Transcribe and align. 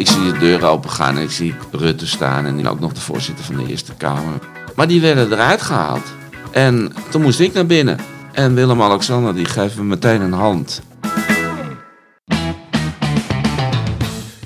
Ik 0.00 0.06
zie 0.06 0.32
de 0.32 0.38
deuren 0.38 0.68
open 0.68 0.90
gaan 0.90 1.16
en 1.16 1.22
ik 1.22 1.30
zie 1.30 1.54
Rutte 1.72 2.06
staan 2.06 2.46
en 2.46 2.68
ook 2.68 2.80
nog 2.80 2.92
de 2.92 3.00
voorzitter 3.00 3.44
van 3.44 3.56
de 3.56 3.66
Eerste 3.66 3.94
Kamer. 3.94 4.38
Maar 4.76 4.88
die 4.88 5.00
werden 5.00 5.32
eruit 5.32 5.62
gehaald. 5.62 6.02
En 6.50 6.92
toen 7.10 7.22
moest 7.22 7.40
ik 7.40 7.52
naar 7.52 7.66
binnen. 7.66 7.98
En 8.32 8.54
Willem-Alexander 8.54 9.34
die 9.34 9.44
geeft 9.44 9.76
me 9.76 9.82
meteen 9.82 10.20
een 10.20 10.32
hand. 10.32 10.82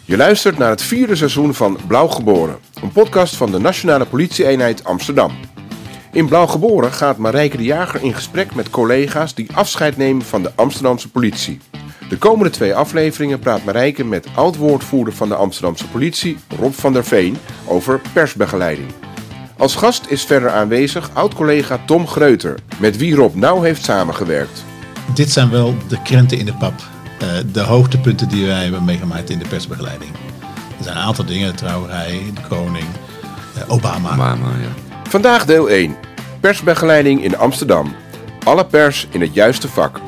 Je 0.05 0.17
luistert 0.17 0.59
naar 0.59 0.71
het 0.71 0.83
vierde 0.83 1.17
seizoen 1.17 1.55
van 1.55 1.79
Blauw 1.87 2.09
Geboren, 2.09 2.59
een 2.83 2.93
podcast 2.93 3.37
van 3.37 3.51
de 3.51 3.59
Nationale 3.59 4.05
Politie-eenheid 4.05 4.85
Amsterdam. 4.85 5.33
In 6.13 6.27
Blauw 6.27 6.47
Geboren 6.47 6.93
gaat 6.93 7.17
Marijke 7.17 7.57
de 7.57 7.65
Jager 7.65 8.03
in 8.03 8.15
gesprek 8.15 8.55
met 8.55 8.71
collega's 8.71 9.35
die 9.35 9.49
afscheid 9.53 9.97
nemen 9.97 10.25
van 10.25 10.43
de 10.43 10.53
Amsterdamse 10.55 11.11
politie. 11.11 11.61
De 12.09 12.19
komende 12.19 12.51
twee 12.51 12.75
afleveringen 12.75 13.39
praat 13.39 13.65
Marijke 13.65 14.05
met 14.05 14.27
oud-woordvoerder 14.35 15.15
van 15.15 15.29
de 15.29 15.35
Amsterdamse 15.35 15.89
politie, 15.89 16.39
Rob 16.59 16.73
van 16.73 16.93
der 16.93 17.05
Veen, 17.05 17.37
over 17.67 18.01
persbegeleiding. 18.13 18.89
Als 19.57 19.75
gast 19.75 20.07
is 20.09 20.25
verder 20.25 20.51
aanwezig 20.51 21.11
oud-collega 21.13 21.81
Tom 21.87 22.07
Greuter, 22.07 22.59
met 22.79 22.97
wie 22.97 23.15
Rob 23.15 23.35
nauw 23.35 23.63
heeft 23.63 23.85
samengewerkt. 23.85 24.65
Dit 25.15 25.31
zijn 25.31 25.51
wel 25.51 25.75
de 25.89 26.03
krenten 26.03 26.39
in 26.39 26.47
de 26.47 26.55
pap. 26.55 26.73
Uh, 27.23 27.29
de 27.53 27.61
hoogtepunten 27.61 28.29
die 28.29 28.47
wij 28.47 28.63
hebben 28.63 28.85
meegemaakt 28.85 29.31
in 29.31 29.39
de 29.39 29.49
persbegeleiding. 29.49 30.11
Er 30.79 30.85
zijn 30.85 30.97
een 30.97 31.03
aantal 31.03 31.25
dingen, 31.25 31.51
de 31.51 31.57
trouwerij, 31.57 32.21
de 32.35 32.41
koning, 32.49 32.87
uh, 33.57 33.73
Obama. 33.73 34.13
Obama 34.13 34.49
ja. 34.61 35.01
Vandaag 35.09 35.45
deel 35.45 35.69
1. 35.69 35.97
Persbegeleiding 36.41 37.25
in 37.25 37.39
Amsterdam. 37.39 37.95
Alle 38.45 38.67
pers 38.67 39.07
in 39.11 39.21
het 39.21 39.35
juiste 39.35 39.69
vak. 39.69 40.01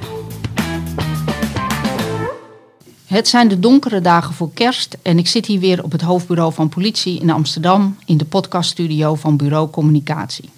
Het 3.06 3.28
zijn 3.28 3.48
de 3.48 3.58
donkere 3.58 4.00
dagen 4.00 4.34
voor 4.34 4.50
kerst 4.54 4.96
en 5.02 5.18
ik 5.18 5.26
zit 5.26 5.46
hier 5.46 5.60
weer 5.60 5.82
op 5.82 5.92
het 5.92 6.00
hoofdbureau 6.00 6.52
van 6.52 6.68
politie 6.68 7.20
in 7.20 7.30
Amsterdam 7.30 7.96
in 8.04 8.16
de 8.16 8.24
podcaststudio 8.24 9.14
van 9.14 9.36
Bureau 9.36 9.70
Communicatie. 9.70 10.50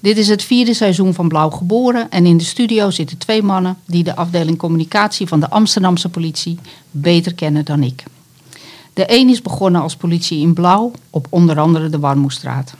Dit 0.00 0.16
is 0.16 0.28
het 0.28 0.42
vierde 0.42 0.74
seizoen 0.74 1.14
van 1.14 1.28
Blauw 1.28 1.50
Geboren 1.50 2.10
en 2.10 2.26
in 2.26 2.36
de 2.36 2.44
studio 2.44 2.90
zitten 2.90 3.18
twee 3.18 3.42
mannen 3.42 3.76
die 3.86 4.04
de 4.04 4.16
afdeling 4.16 4.58
communicatie 4.58 5.26
van 5.26 5.40
de 5.40 5.50
Amsterdamse 5.50 6.08
politie 6.08 6.58
beter 6.90 7.34
kennen 7.34 7.64
dan 7.64 7.82
ik. 7.82 8.04
De 8.92 9.04
een 9.06 9.28
is 9.28 9.42
begonnen 9.42 9.82
als 9.82 9.96
politie 9.96 10.40
in 10.40 10.54
blauw 10.54 10.92
op 11.10 11.26
onder 11.30 11.58
andere 11.58 11.88
de 11.88 11.98
Warmoestraat. 11.98 12.74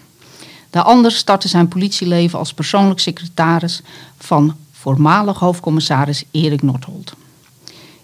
De 0.71 0.83
ander 0.83 1.13
startte 1.13 1.49
zijn 1.49 1.69
politieleven 1.69 2.39
als 2.39 2.55
persoonlijk 2.55 3.01
secretaris 3.01 3.83
van 4.19 4.57
voormalig 4.73 5.39
hoofdcommissaris 5.39 6.25
Erik 6.31 6.63
Nordholt. 6.63 7.15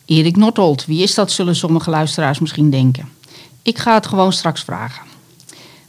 Erik 0.07 0.37
Nordholt, 0.37 0.87
wie 0.87 1.03
is 1.03 1.15
dat, 1.15 1.31
zullen 1.31 1.57
sommige 1.57 1.91
luisteraars 1.91 2.39
misschien 2.39 2.71
denken. 2.71 3.09
Ik 3.63 3.79
ga 3.79 3.95
het 3.95 4.07
gewoon 4.07 4.33
straks 4.33 4.63
vragen. 4.63 5.03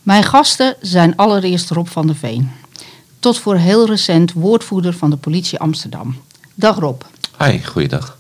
Mijn 0.04 0.24
gasten 0.24 0.76
zijn 0.82 1.16
allereerst 1.16 1.70
Rob 1.70 1.88
van 1.88 2.08
der 2.08 2.16
Veen. 2.16 2.52
Tot 3.20 3.38
voor 3.38 3.56
heel 3.56 3.86
recent 3.86 4.34
woordvoerder 4.34 4.94
van 4.94 5.10
de 5.10 5.18
politie 5.18 5.60
Amsterdam. 5.60 6.16
Dag 6.54 6.78
Rob. 6.78 7.02
Hi, 7.40 7.66
goeiedag. 7.66 8.18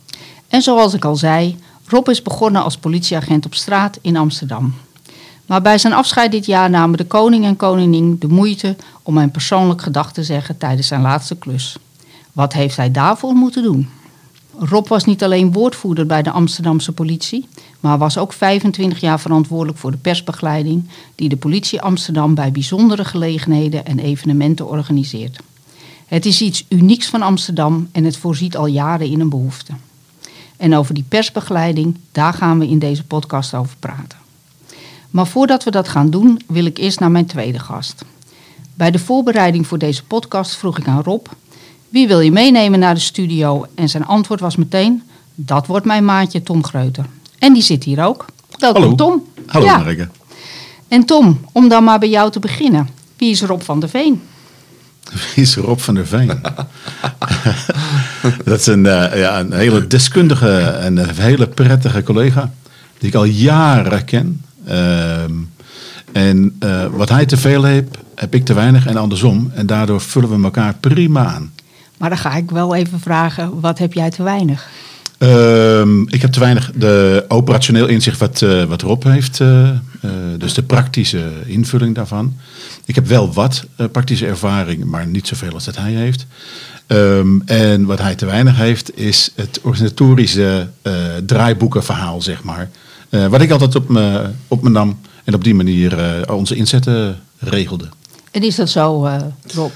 En 0.48 0.62
zoals 0.62 0.94
ik 0.94 1.06
al 1.06 1.16
zei, 1.16 1.58
Rob 1.88 2.09
is 2.09 2.22
begonnen 2.22 2.64
als 2.64 2.78
politieagent 2.78 3.45
op 3.45 3.53
straat 3.53 3.98
in 4.02 4.18
Amsterdam. 4.18 4.73
Maar 5.45 5.62
bij 5.62 5.78
zijn 5.78 5.94
afscheid 5.94 6.31
dit 6.31 6.45
jaar 6.45 6.70
namen 6.70 6.98
de 6.98 7.06
koning 7.06 7.45
en 7.45 7.56
koningin 7.56 8.16
de 8.20 8.28
moeite 8.28 8.75
om 9.03 9.18
een 9.18 9.31
persoonlijk 9.31 9.81
gedag 9.81 10.14
te 10.14 10.23
zeggen 10.23 10.58
tijdens 10.58 10.88
zijn 10.88 11.02
laatste 11.02 11.36
klus. 11.36 11.78
Wat 12.31 12.53
heeft 12.53 12.78
hij 12.78 12.92
daarvoor 12.92 13.34
moeten 13.34 13.64
doen? 13.64 13.90
Rob 14.59 14.88
was 14.88 15.05
niet 15.05 15.23
alleen 15.23 15.52
woordvoerder 15.52 16.05
bij 16.05 16.22
de 16.23 16.31
Amsterdamse 16.31 16.91
politie, 16.91 17.47
maar 17.80 17.97
was 17.97 18.17
ook 18.17 18.33
25 18.33 19.00
jaar 19.00 19.19
verantwoordelijk 19.19 19.77
voor 19.77 19.91
de 19.91 19.97
persbegeleiding 19.97 20.89
die 21.16 21.30
de 21.30 21.38
politie 21.38 21.81
Amsterdam 21.81 22.36
bij 22.36 22.52
bijzondere 22.52 23.05
gelegenheden 23.05 23.85
en 23.85 24.00
evenementen 24.00 24.67
organiseert. 24.67 25.40
Het 26.06 26.25
is 26.25 26.41
iets 26.41 26.66
unieks 26.69 27.07
van 27.07 27.22
Amsterdam 27.22 27.90
en 27.91 28.03
het 28.03 28.17
voorziet 28.17 28.57
al 28.57 28.66
jaren 28.66 29.07
in 29.07 29.19
een 29.19 29.29
behoefte. 29.29 29.73
En 30.57 30.75
over 30.75 30.94
die 30.94 31.06
persbegeleiding, 31.07 31.97
daar 32.12 32.34
gaan 32.34 32.59
we 32.59 32.67
in 32.67 32.79
deze 32.79 33.03
podcast 33.03 33.53
over 33.53 33.75
praten. 33.79 34.17
Maar 35.09 35.28
voordat 35.28 35.63
we 35.63 35.72
dat 35.72 35.88
gaan 35.88 36.09
doen, 36.09 36.41
wil 36.47 36.66
ik 36.66 36.78
eerst 36.78 37.00
naar 37.00 37.12
mijn 37.12 37.25
tweede 37.25 37.59
gast. 37.59 38.06
Bij 38.73 38.91
de 38.91 39.00
voorbereiding 39.00 39.67
voor 39.67 39.78
deze 39.78 40.03
podcast 40.03 40.56
vroeg 40.56 40.78
ik 40.78 40.88
aan 40.88 41.03
Rob 41.03 41.28
wie 41.90 42.08
wil 42.08 42.20
je 42.20 42.31
meenemen 42.31 42.80
naar 42.80 42.94
de 42.94 43.00
studio? 43.00 43.66
En 43.75 43.90
zijn 43.90 44.06
antwoord 44.06 44.40
was 44.40 44.56
meteen: 44.56 45.03
Dat 45.36 45.68
wordt 45.68 45.86
mijn 45.86 46.06
maatje 46.06 46.44
Tom 46.44 46.64
Greuter. 46.64 47.06
En 47.40 47.53
die 47.53 47.64
zit 47.64 47.84
hier 47.84 48.03
ook. 48.03 48.25
Welkom, 48.59 48.81
Hallo. 48.81 48.96
Tom. 48.96 49.24
Hallo, 49.46 49.66
ja. 49.66 49.78
Marike. 49.78 50.08
En 50.88 51.06
Tom, 51.06 51.40
om 51.52 51.70
dan 51.70 51.84
maar 51.84 52.00
bij 52.00 52.09
jou 52.09 52.31
te 52.31 52.40
beginnen. 52.40 52.90
Wie 53.18 53.31
is 53.31 53.42
Rob 53.42 53.62
van 53.62 53.80
der 53.80 53.90
Veen? 53.90 54.22
Wie 55.36 55.44
is 55.44 55.56
Rob 55.56 55.80
van 55.80 55.96
der 55.96 56.08
Veen? 56.08 56.28
dat 58.46 58.59
is 58.59 58.66
een, 58.66 58.86
uh, 58.86 59.18
ja, 59.20 59.40
een 59.40 59.53
hele 59.53 59.88
deskundige 59.88 60.59
en 60.59 60.97
een 60.97 61.16
hele 61.16 61.47
prettige 61.47 62.03
collega. 62.03 62.52
Die 62.97 63.09
ik 63.09 63.16
al 63.16 63.24
jaren 63.24 64.06
ken. 64.06 64.42
Uh, 64.68 65.24
en 66.12 66.58
uh, 66.64 66.86
wat 66.86 67.09
hij 67.09 67.26
te 67.26 67.38
veel 67.38 67.64
heeft, 67.64 67.97
heb 68.16 68.36
ik 68.36 68.46
te 68.46 68.53
weinig 68.53 68.86
en 68.86 68.97
andersom. 68.97 69.52
En 69.53 69.66
daardoor 69.66 70.02
vullen 70.02 70.30
we 70.30 70.44
elkaar 70.44 70.74
prima 70.80 71.26
aan. 71.26 71.52
Maar 71.97 72.09
dan 72.09 72.18
ga 72.18 72.35
ik 72.35 72.52
wel 72.52 72.75
even 72.75 73.00
vragen, 73.00 73.59
wat 73.59 73.78
heb 73.78 73.94
jij 73.94 74.09
te 74.09 74.24
weinig? 74.24 74.69
Uh, 75.19 75.81
ik 76.06 76.22
heb 76.22 76.31
te 76.31 76.40
weinig 76.40 76.72
de 76.75 77.25
operationeel 77.28 77.88
inzicht 77.88 78.19
wat, 78.19 78.41
uh, 78.41 78.63
wat 78.63 78.81
Rob 78.81 79.03
heeft. 79.03 79.40
Uh, 79.40 79.69
uh, 79.69 80.12
dus 80.38 80.53
de 80.53 80.63
praktische 80.63 81.31
invulling 81.46 81.96
daarvan. 81.96 82.35
Ik 82.85 82.96
heb 82.96 83.08
wel 83.08 83.34
wat 83.34 83.66
praktische 83.91 84.25
ervaring, 84.25 84.84
maar 84.84 85.08
niet 85.08 85.28
zoveel 85.28 85.53
als 85.53 85.66
dat 85.66 85.78
hij 85.78 85.91
heeft. 85.91 86.25
Um, 86.88 87.41
en 87.46 87.85
wat 87.85 88.00
hij 88.00 88.16
te 88.16 88.25
weinig 88.25 88.58
heeft, 88.58 88.97
is 88.97 89.31
het 89.35 89.59
organisatorische 89.62 90.68
draaiboekenverhaal, 91.25 92.22
zeg 92.22 92.44
maar. 92.44 92.69
wat 93.09 93.41
ik 93.41 93.52
altijd 93.52 93.75
op 93.75 93.90
me, 93.90 94.29
op 94.47 94.64
me 94.64 94.69
nam 94.69 95.00
en 95.24 95.34
op 95.34 95.44
die 95.44 95.56
manier 95.56 96.24
onze 96.31 96.56
inzetten 96.56 97.19
regelde. 97.40 97.90
En 98.31 98.41
is 98.41 98.56
dat 98.56 98.69
zo, 98.69 99.09
Rob? 99.53 99.72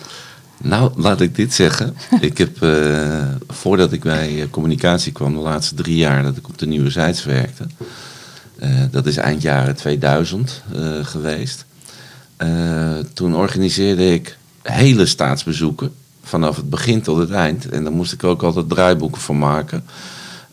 Nou, 0.61 0.91
laat 0.95 1.21
ik 1.21 1.35
dit 1.35 1.53
zeggen. 1.53 1.95
ik 2.21 2.37
heb, 2.37 2.61
uh, 2.63 3.27
voordat 3.47 3.91
ik 3.91 4.01
bij 4.01 4.47
communicatie 4.51 5.11
kwam, 5.11 5.33
de 5.33 5.39
laatste 5.39 5.75
drie 5.75 5.95
jaar 5.95 6.23
dat 6.23 6.37
ik 6.37 6.47
op 6.47 6.57
de 6.57 6.67
Nieuwe 6.67 6.89
Zijds 6.89 7.23
werkte. 7.23 7.65
Uh, 8.63 8.69
dat 8.91 9.05
is 9.05 9.17
eind 9.17 9.41
jaren 9.41 9.75
2000 9.75 10.63
uh, 10.75 11.05
geweest. 11.05 11.65
toen 13.13 13.35
organiseerde 13.35 14.13
ik 14.13 14.37
hele 14.61 15.05
staatsbezoeken. 15.05 15.93
Vanaf 16.23 16.55
het 16.55 16.69
begin 16.69 17.01
tot 17.01 17.17
het 17.17 17.31
eind. 17.31 17.69
En 17.69 17.83
daar 17.83 17.93
moest 17.93 18.13
ik 18.13 18.23
ook 18.23 18.43
altijd 18.43 18.69
draaiboeken 18.69 19.21
van 19.21 19.37
maken. 19.37 19.83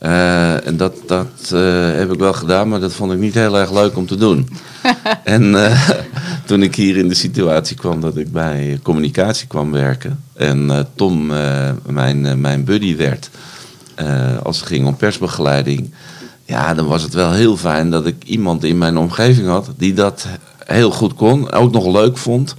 Uh, 0.02 0.66
en 0.66 0.76
dat, 0.76 0.94
dat 1.06 1.50
uh, 1.52 1.92
heb 1.92 2.12
ik 2.12 2.18
wel 2.18 2.32
gedaan, 2.32 2.68
maar 2.68 2.80
dat 2.80 2.92
vond 2.92 3.12
ik 3.12 3.18
niet 3.18 3.34
heel 3.34 3.58
erg 3.58 3.72
leuk 3.72 3.96
om 3.96 4.06
te 4.06 4.16
doen. 4.16 4.48
en 5.24 5.42
uh, 5.42 5.88
toen 6.44 6.62
ik 6.62 6.74
hier 6.74 6.96
in 6.96 7.08
de 7.08 7.14
situatie 7.14 7.76
kwam 7.76 8.00
dat 8.00 8.16
ik 8.16 8.32
bij 8.32 8.78
communicatie 8.82 9.46
kwam 9.46 9.72
werken 9.72 10.22
en 10.34 10.86
Tom 10.94 11.26
mijn, 11.86 12.40
mijn 12.40 12.64
buddy 12.64 12.96
werd 12.96 13.30
als 14.42 14.58
het 14.58 14.66
ging 14.66 14.86
om 14.86 14.96
persbegeleiding, 14.96 15.92
ja, 16.44 16.74
dan 16.74 16.86
was 16.86 17.02
het 17.02 17.14
wel 17.14 17.32
heel 17.32 17.56
fijn 17.56 17.90
dat 17.90 18.06
ik 18.06 18.24
iemand 18.24 18.64
in 18.64 18.78
mijn 18.78 18.96
omgeving 18.96 19.46
had 19.46 19.70
die 19.76 19.94
dat 19.94 20.26
heel 20.64 20.90
goed 20.90 21.14
kon, 21.14 21.52
ook 21.52 21.72
nog 21.72 21.86
leuk 21.86 22.16
vond. 22.16 22.54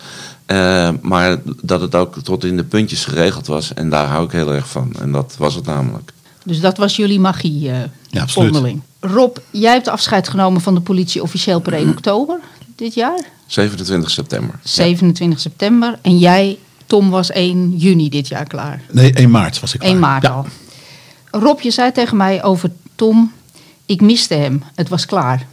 maar 1.01 1.37
dat 1.61 1.81
het 1.81 1.95
ook 1.95 2.17
tot 2.23 2.43
in 2.43 2.57
de 2.57 2.63
puntjes 2.63 3.05
geregeld 3.05 3.47
was. 3.47 3.73
En 3.73 3.89
daar 3.89 4.07
hou 4.07 4.25
ik 4.25 4.31
heel 4.31 4.53
erg 4.53 4.69
van. 4.69 4.93
En 5.01 5.11
dat 5.11 5.35
was 5.37 5.55
het 5.55 5.65
namelijk. 5.65 6.11
Dus 6.43 6.59
dat 6.59 6.77
was 6.77 6.95
jullie 6.95 7.19
magie 7.19 7.69
uh, 7.69 7.77
ja, 8.09 8.25
onderling. 8.35 8.81
Rob, 8.99 9.37
jij 9.51 9.73
hebt 9.73 9.87
afscheid 9.87 10.27
genomen 10.27 10.61
van 10.61 10.73
de 10.73 10.81
politie 10.81 11.21
officieel 11.21 11.59
per 11.59 11.73
1 11.73 11.89
oktober 11.89 12.39
dit 12.75 12.93
jaar? 12.93 13.19
27 13.45 14.11
september. 14.11 14.59
27 14.63 15.37
ja. 15.37 15.49
september. 15.49 15.99
En 16.01 16.17
jij, 16.17 16.57
Tom, 16.85 17.09
was 17.09 17.29
1 17.29 17.77
juni 17.77 18.09
dit 18.09 18.27
jaar 18.27 18.47
klaar? 18.47 18.81
Nee, 18.91 19.13
1 19.13 19.31
maart 19.31 19.59
was 19.59 19.73
ik 19.73 19.79
klaar. 19.79 19.91
1 19.91 19.99
maart 19.99 20.23
ja. 20.23 20.29
al. 20.29 20.45
Rob, 21.31 21.59
je 21.59 21.71
zei 21.71 21.91
tegen 21.91 22.17
mij 22.17 22.43
over 22.43 22.71
Tom, 22.95 23.31
ik 23.85 24.01
miste 24.01 24.33
hem. 24.33 24.63
Het 24.75 24.89
was 24.89 25.05
klaar. 25.05 25.47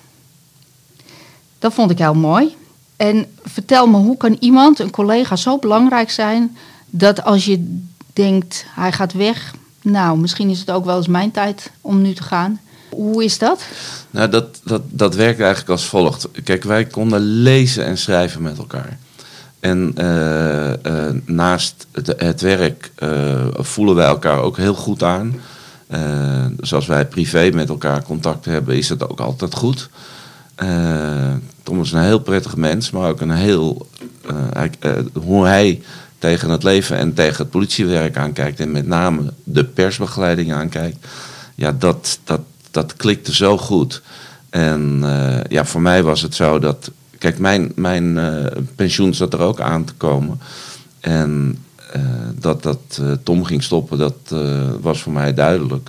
Dat 1.59 1.75
vond 1.75 1.91
ik 1.91 1.99
heel 1.99 2.15
mooi. 2.15 2.55
En 2.97 3.27
vertel 3.45 3.87
me, 3.87 3.97
hoe 3.97 4.17
kan 4.17 4.37
iemand, 4.41 4.79
een 4.79 4.91
collega, 4.91 5.37
zo 5.37 5.59
belangrijk 5.59 6.11
zijn... 6.11 6.57
dat 6.91 7.25
als 7.25 7.45
je 7.45 7.81
denkt, 8.13 8.65
hij 8.69 8.93
gaat 8.93 9.13
weg 9.13 9.55
nou, 9.87 10.19
misschien 10.19 10.51
is 10.51 10.59
het 10.59 10.71
ook 10.71 10.85
wel 10.85 10.97
eens 10.97 11.07
mijn 11.07 11.31
tijd 11.31 11.71
om 11.81 12.03
nu 12.03 12.13
te 12.13 12.23
gaan. 12.23 12.61
Hoe 12.91 13.25
is 13.25 13.39
dat? 13.39 13.65
Nou, 14.11 14.29
dat, 14.29 14.61
dat, 14.65 14.83
dat 14.89 15.15
werkt 15.15 15.41
eigenlijk 15.41 15.71
als 15.71 15.85
volgt. 15.85 16.29
Kijk, 16.45 16.65
wij 16.65 16.85
konden 16.85 17.21
lezen 17.21 17.85
en 17.85 17.99
schrijven 17.99 18.43
met 18.43 18.59
elkaar. 18.59 18.99
En 19.61 19.95
uh, 19.99 20.69
uh, 20.69 21.15
naast 21.25 21.87
het, 22.17 22.41
werk 22.41 22.91
uh, 22.99 23.47
voelen 23.53 23.95
wij 23.95 24.07
elkaar 24.07 24.39
ook 24.39 24.57
heel 24.57 24.75
goed 24.75 25.03
aan. 25.03 25.41
zoals 26.61 26.87
wij 26.87 27.07
privé 27.07 27.51
met 27.55 27.69
elkaar 27.69 28.03
contact 28.03 28.45
hebben, 28.45 28.77
is 28.77 28.89
het 28.89 29.09
ook 29.09 29.21
altijd 29.21 29.55
goed. 29.55 29.89
Eh, 30.57 31.33
Tom 31.63 31.81
is 31.81 31.93
een 31.93 32.03
heel 32.03 32.19
prettig 32.19 32.57
mens, 32.57 32.91
maar 32.91 33.09
ook 33.09 33.21
een 33.21 33.31
heel. 33.31 33.87
eh, 34.53 34.65
eh, 34.81 35.05
hoe 35.13 35.47
hij 35.47 35.83
tegen 36.19 36.51
het 36.51 36.63
leven 36.63 36.97
en 36.97 37.15
tegen 37.15 37.43
het 37.43 37.51
politiewerk 37.51 38.17
aankijkt. 38.17 38.61
En 38.61 38.71
met 38.71 38.87
name 38.87 39.33
de 39.45 39.65
persbegeleiding 39.65 40.53
aankijkt. 40.53 41.07
Ja, 41.55 41.73
dat, 41.73 42.19
dat, 42.25 42.41
dat 42.71 42.97
klikte 42.97 43.35
zo 43.35 43.59
goed. 43.59 44.03
En 44.51 45.01
eh, 45.03 45.45
ja, 45.49 45.65
voor 45.65 45.81
mij 45.81 46.03
was 46.03 46.23
het 46.23 46.35
zo 46.35 46.59
dat. 46.59 46.91
Kijk, 47.19 47.39
mijn, 47.39 47.73
mijn 47.75 48.19
eh, 48.19 48.63
pensioen 48.75 49.15
zat 49.15 49.33
er 49.33 49.41
ook 49.41 49.61
aan 49.61 49.85
te 49.85 49.93
komen. 49.93 50.41
En 51.01 51.59
eh, 51.93 52.03
dat, 52.35 52.63
dat 52.63 53.01
Tom 53.23 53.45
ging 53.45 53.63
stoppen, 53.63 53.99
dat 53.99 54.35
was 54.81 55.03
voor 55.03 55.13
mij 55.13 55.35
duidelijk. 55.35 55.89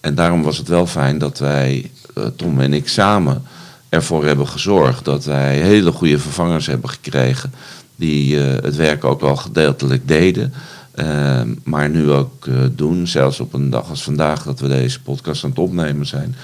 En 0.00 0.14
daarom 0.14 0.42
was 0.42 0.58
het 0.58 0.68
wel 0.68 0.86
fijn 0.86 1.18
dat 1.18 1.38
wij, 1.38 1.90
Tom 2.36 2.60
en 2.60 2.72
ik 2.72 2.88
samen, 2.88 3.42
ervoor 3.88 4.24
hebben 4.24 4.48
gezorgd 4.48 5.04
dat 5.04 5.24
wij 5.24 5.56
hele 5.56 5.92
goede 5.92 6.18
vervangers 6.18 6.66
hebben 6.66 6.90
gekregen. 6.90 7.52
Die 7.98 8.40
eh, 8.44 8.62
het 8.64 8.76
werk 8.76 9.04
ook 9.04 9.20
wel 9.20 9.36
gedeeltelijk 9.36 10.08
deden. 10.08 10.52
eh, 10.94 11.40
maar 11.64 11.88
nu 11.90 12.10
ook 12.10 12.46
eh, 12.46 12.54
doen, 12.76 13.06
zelfs 13.06 13.40
op 13.40 13.52
een 13.54 13.70
dag 13.70 13.90
als 13.90 14.02
vandaag 14.02 14.42
dat 14.42 14.60
we 14.60 14.68
deze 14.68 15.00
podcast 15.02 15.44
aan 15.44 15.50
het 15.50 15.58
opnemen 15.58 16.06
zijn. 16.06 16.34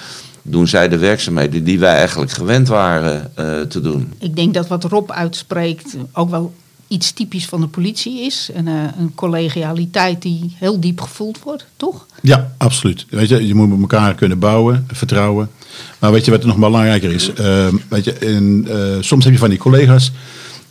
Doen 0.42 0.68
zij 0.68 0.88
de 0.88 0.98
werkzaamheden 0.98 1.64
die 1.64 1.78
wij 1.78 1.94
eigenlijk 1.94 2.30
gewend 2.30 2.68
waren 2.68 3.30
eh, 3.34 3.60
te 3.60 3.80
doen. 3.80 4.12
Ik 4.18 4.36
denk 4.36 4.54
dat 4.54 4.68
wat 4.68 4.84
Rob 4.84 5.10
uitspreekt 5.10 5.96
ook 6.12 6.30
wel 6.30 6.54
iets 6.88 7.12
typisch 7.12 7.44
van 7.46 7.60
de 7.60 7.66
politie 7.66 8.20
is. 8.20 8.50
Een, 8.54 8.68
eh, 8.68 8.74
een 8.98 9.12
collegialiteit 9.14 10.22
die 10.22 10.56
heel 10.58 10.80
diep 10.80 11.00
gevoeld 11.00 11.42
wordt, 11.42 11.66
toch? 11.76 12.06
Ja, 12.22 12.52
absoluut. 12.58 13.06
Weet 13.10 13.28
je, 13.28 13.46
je 13.46 13.54
moet 13.54 13.68
met 13.68 13.80
elkaar 13.80 14.14
kunnen 14.14 14.38
bouwen, 14.38 14.86
vertrouwen. 14.92 15.50
Maar 15.98 16.12
weet 16.12 16.24
je 16.24 16.30
wat 16.30 16.44
nog 16.44 16.56
belangrijker 16.56 17.12
is? 17.12 17.32
Eh, 17.32 17.66
weet 17.88 18.04
je, 18.04 18.18
in, 18.18 18.66
eh, 18.70 18.76
soms 19.00 19.24
heb 19.24 19.32
je 19.32 19.38
van 19.38 19.48
die 19.50 19.58
collega's 19.58 20.12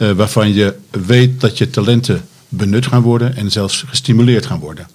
eh, 0.04 0.12
waarvan 0.12 0.54
je 0.54 0.76
weet 0.90 1.42
dat 1.42 1.58
je 1.58 1.70
talenten 1.70 2.22
benut 2.50 2.88
gaan 2.88 3.02
worden 3.02 3.36
en 3.36 3.52
zelfs 3.52 3.84
gestimuleerd 3.88 4.46
gaan 4.46 4.60
worden. 4.60 4.88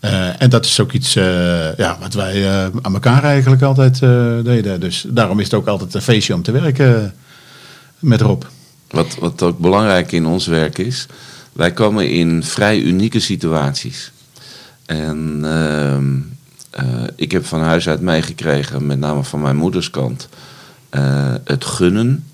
Eh, 0.00 0.42
en 0.42 0.50
dat 0.50 0.64
is 0.64 0.80
ook 0.80 0.92
iets 0.92 1.16
eh, 1.16 1.76
ja, 1.76 1.98
wat 2.00 2.14
wij 2.14 2.50
aan 2.82 2.94
elkaar 2.94 3.24
eigenlijk 3.24 3.62
altijd 3.62 3.98
deden. 4.44 4.80
Dus 4.80 5.04
daarom 5.08 5.38
is 5.38 5.44
het 5.44 5.54
ook 5.54 5.66
altijd 5.66 5.94
een 5.94 6.02
feestje 6.02 6.34
om 6.34 6.42
te 6.42 6.52
werken 6.52 7.14
met 7.98 8.20
Rob. 8.20 8.42
Wat, 8.90 9.16
wat 9.20 9.42
ook 9.42 9.58
belangrijk 9.58 10.12
in 10.12 10.26
ons 10.26 10.46
werk 10.46 10.78
is, 10.78 11.06
wij 11.52 11.72
komen 11.72 12.10
in 12.10 12.42
vrij 12.42 12.80
unieke 12.80 13.20
situaties. 13.20 14.12
En 14.86 15.40
ehm, 15.44 16.14
eh, 16.70 17.04
ik 17.16 17.32
heb 17.32 17.46
van 17.46 17.60
huis 17.60 17.88
uit 17.88 18.00
meegekregen, 18.00 18.86
met 18.86 18.98
name 18.98 19.24
van 19.24 19.40
mijn 19.40 19.56
moeders 19.56 19.90
kant, 19.90 20.28
het 21.44 21.64
gunnen. 21.64 22.24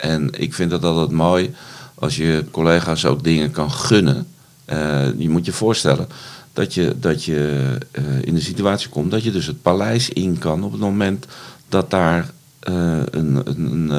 En 0.00 0.30
ik 0.36 0.54
vind 0.54 0.72
het 0.72 0.84
altijd 0.84 1.10
mooi 1.10 1.54
als 1.94 2.16
je 2.16 2.44
collega's 2.50 3.04
ook 3.04 3.24
dingen 3.24 3.50
kan 3.50 3.70
gunnen. 3.70 4.26
Eh, 4.64 5.18
je 5.18 5.28
moet 5.28 5.44
je 5.44 5.52
voorstellen 5.52 6.08
dat 6.52 6.74
je, 6.74 6.94
dat 7.00 7.24
je 7.24 7.62
eh, 7.90 8.04
in 8.22 8.34
de 8.34 8.40
situatie 8.40 8.88
komt 8.88 9.10
dat 9.10 9.22
je 9.22 9.30
dus 9.30 9.46
het 9.46 9.62
paleis 9.62 10.08
in 10.08 10.38
kan 10.38 10.64
op 10.64 10.72
het 10.72 10.80
moment 10.80 11.26
dat 11.68 11.90
daar 11.90 12.30
eh, 12.60 12.98
een, 13.10 13.42
een, 13.44 13.92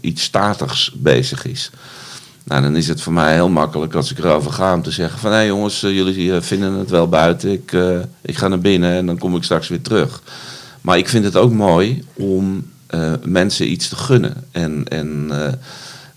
iets 0.00 0.22
statigs 0.22 0.92
bezig 0.96 1.46
is. 1.46 1.70
Nou, 2.44 2.62
dan 2.62 2.76
is 2.76 2.88
het 2.88 3.00
voor 3.00 3.12
mij 3.12 3.34
heel 3.34 3.48
makkelijk 3.48 3.94
als 3.94 4.10
ik 4.10 4.18
erover 4.18 4.52
ga 4.52 4.74
om 4.74 4.82
te 4.82 4.90
zeggen 4.90 5.18
van... 5.18 5.32
hé 5.32 5.40
jongens, 5.40 5.82
eh, 5.82 5.94
jullie 5.94 6.40
vinden 6.40 6.72
het 6.72 6.90
wel 6.90 7.08
buiten, 7.08 7.52
ik, 7.52 7.76
ik 8.22 8.36
ga 8.36 8.48
naar 8.48 8.58
binnen 8.58 8.92
en 8.92 9.06
dan 9.06 9.18
kom 9.18 9.36
ik 9.36 9.42
straks 9.42 9.68
weer 9.68 9.82
terug. 9.82 10.22
Maar 10.80 10.98
ik 10.98 11.08
vind 11.08 11.24
het 11.24 11.36
ook 11.36 11.52
mooi 11.52 12.04
om 12.14 12.70
eh, 12.90 13.12
mensen 13.22 13.70
iets 13.70 13.88
te 13.88 13.96
gunnen. 13.96 14.44
En, 14.50 14.88
en, 14.88 15.26
eh, 15.30 15.52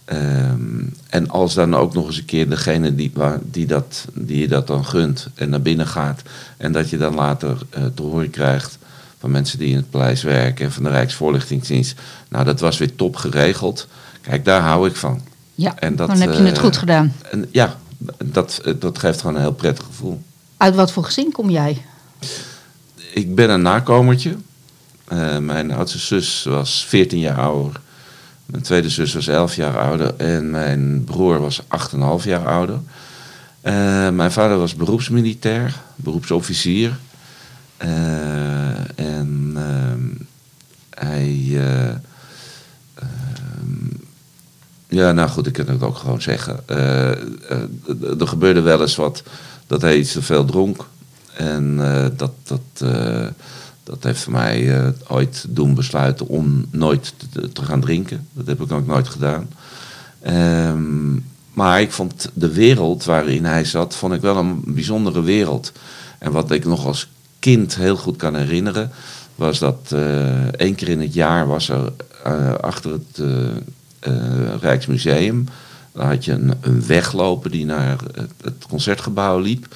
ehm, 0.06 0.86
en 1.10 1.30
als 1.30 1.54
dan 1.54 1.76
ook 1.76 1.94
nog 1.94 2.08
eens 2.08 2.18
een 2.18 2.26
keer 2.26 2.50
degene 2.50 2.96
die, 2.96 3.12
waar, 3.14 3.40
die, 3.52 3.66
dat, 3.66 4.06
die 4.14 4.40
je 4.40 4.48
dat 4.48 4.68
dan 4.68 4.86
gunt 4.86 5.28
en 5.36 5.50
naar 5.50 5.62
binnen 5.62 5.88
gaat... 5.88 6.22
en 6.58 6.72
dat 6.72 6.90
je 6.90 6.98
dan 6.98 7.16
later 7.16 7.58
eh, 7.70 7.84
te 7.96 8.02
horen 8.02 8.30
krijgt 8.30 8.78
van 9.20 9.32
mensen 9.32 9.60
die 9.60 9.70
in 9.70 9.76
het 9.76 9.90
paleis 9.90 10.24
werken... 10.24 10.66
en 10.66 10.72
van 10.72 10.84
de 10.84 10.90
Rijksvoorlichtingsdienst... 10.90 12.00
nou, 12.30 12.46
dat 12.46 12.60
was 12.60 12.78
weer 12.78 12.96
top 12.96 13.16
geregeld. 13.16 13.88
Kijk, 14.22 14.46
daar 14.46 14.62
hou 14.62 14.88
ik 14.88 14.96
van. 14.96 15.22
Ja, 15.56 15.80
En 15.80 15.96
dat, 15.96 16.08
dan 16.08 16.20
heb 16.20 16.34
je 16.34 16.44
het 16.44 16.60
goed 16.60 16.78
gedaan. 16.78 17.14
En 17.32 17.48
ja, 17.52 17.78
dat, 18.26 18.62
dat 18.80 18.98
geeft 18.98 19.20
gewoon 19.20 19.36
een 19.36 19.42
heel 19.42 19.54
prettig 19.54 19.86
gevoel. 19.86 20.22
Uit 20.58 20.76
wat 20.76 20.92
voor 20.92 21.04
gezin 21.04 21.32
kom 21.32 21.50
jij? 21.50 21.82
Ik 23.14 23.36
ben 23.36 23.50
een 23.50 23.62
nakomertje. 23.62 24.36
Eh, 25.08 25.38
mijn 25.38 25.72
oudste 25.72 25.98
zus 25.98 26.44
was 26.44 26.86
14 26.86 27.20
jaar 27.20 27.40
ouder. 27.40 27.82
Mijn 28.46 28.64
tweede 28.64 28.90
zus 28.90 29.14
was 29.14 29.28
11 29.28 29.56
jaar 29.56 29.80
ouder. 29.80 30.16
En 30.16 30.52
mijn 30.52 31.04
broer 31.04 31.40
was 31.40 31.62
8,5 31.68 32.24
jaar 32.24 32.48
ouder. 32.48 32.80
Eh, 33.64 34.10
mijn 34.10 34.32
vader 34.32 34.58
was 34.58 34.76
beroepsmilitair, 34.76 35.82
beroepsofficier. 35.96 36.98
Eh, 37.78 39.00
en 39.00 39.58
hij. 40.90 41.48
eh, 41.52 41.90
ehm, 41.90 41.98
ja, 44.88 45.12
nou 45.12 45.30
goed, 45.30 45.48
ik 45.48 45.54
kan 45.54 45.68
het 45.68 45.84
ook 45.84 45.98
gewoon 45.98 46.22
zeggen. 46.22 46.68
Er 48.20 48.28
gebeurde 48.28 48.62
wel 48.62 48.82
eens 48.82 48.96
wat 48.96 49.24
dat 49.68 49.82
hij 49.82 49.98
iets 49.98 50.12
te 50.12 50.22
veel 50.22 50.46
dronk. 50.46 50.86
En 51.34 51.78
dat, 52.18 52.32
dat, 52.44 52.90
dat 53.84 54.04
heeft 54.04 54.28
mij 54.28 54.78
eh, 54.78 54.88
ooit 55.08 55.46
doen 55.50 55.74
besluiten 55.74 56.28
om 56.28 56.66
nooit 56.72 57.14
te, 57.54 57.64
gaan 57.64 57.82
drinken. 57.82 58.28
Dat 58.34 58.48
heb 58.48 58.62
ik 58.62 58.72
ook 58.72 58.88
nooit 58.88 59.08
gedaan. 59.08 59.50
Ehm, 60.22 61.14
maar 61.54 61.82
ik 61.82 61.92
vond 61.92 62.30
de 62.34 62.54
wereld 62.54 63.04
waarin 63.04 63.46
hij 63.46 63.66
zat, 63.66 63.96
vond 63.96 64.14
ik 64.14 64.22
wel 64.22 64.38
een 64.38 64.62
bijzondere 64.66 65.22
wereld. 65.22 65.72
En 66.18 66.32
wat 66.32 66.52
ik 66.52 66.66
nog 66.66 66.86
als 66.86 67.10
kind 67.40 67.76
heel 67.76 67.98
goed 67.98 68.16
kan 68.16 68.36
herinneren, 68.36 68.92
was 69.36 69.60
dat 69.60 69.92
eh 69.94 70.54
één 70.54 70.76
keer 70.76 70.90
in 70.90 71.02
het 71.02 71.14
jaar 71.14 71.48
was 71.48 71.70
er 71.70 71.94
eh, 72.24 72.54
achter 72.54 72.92
het 72.92 73.22
Rijksmuseum, 74.62 75.48
daar 75.92 76.08
had 76.08 76.26
je 76.26 76.32
een, 76.32 76.54
een 76.62 76.86
weg 76.86 77.14
lopen 77.14 77.52
die 77.52 77.66
naar 77.66 77.98
het 78.42 78.66
concertgebouw 78.70 79.40
liep. 79.40 79.76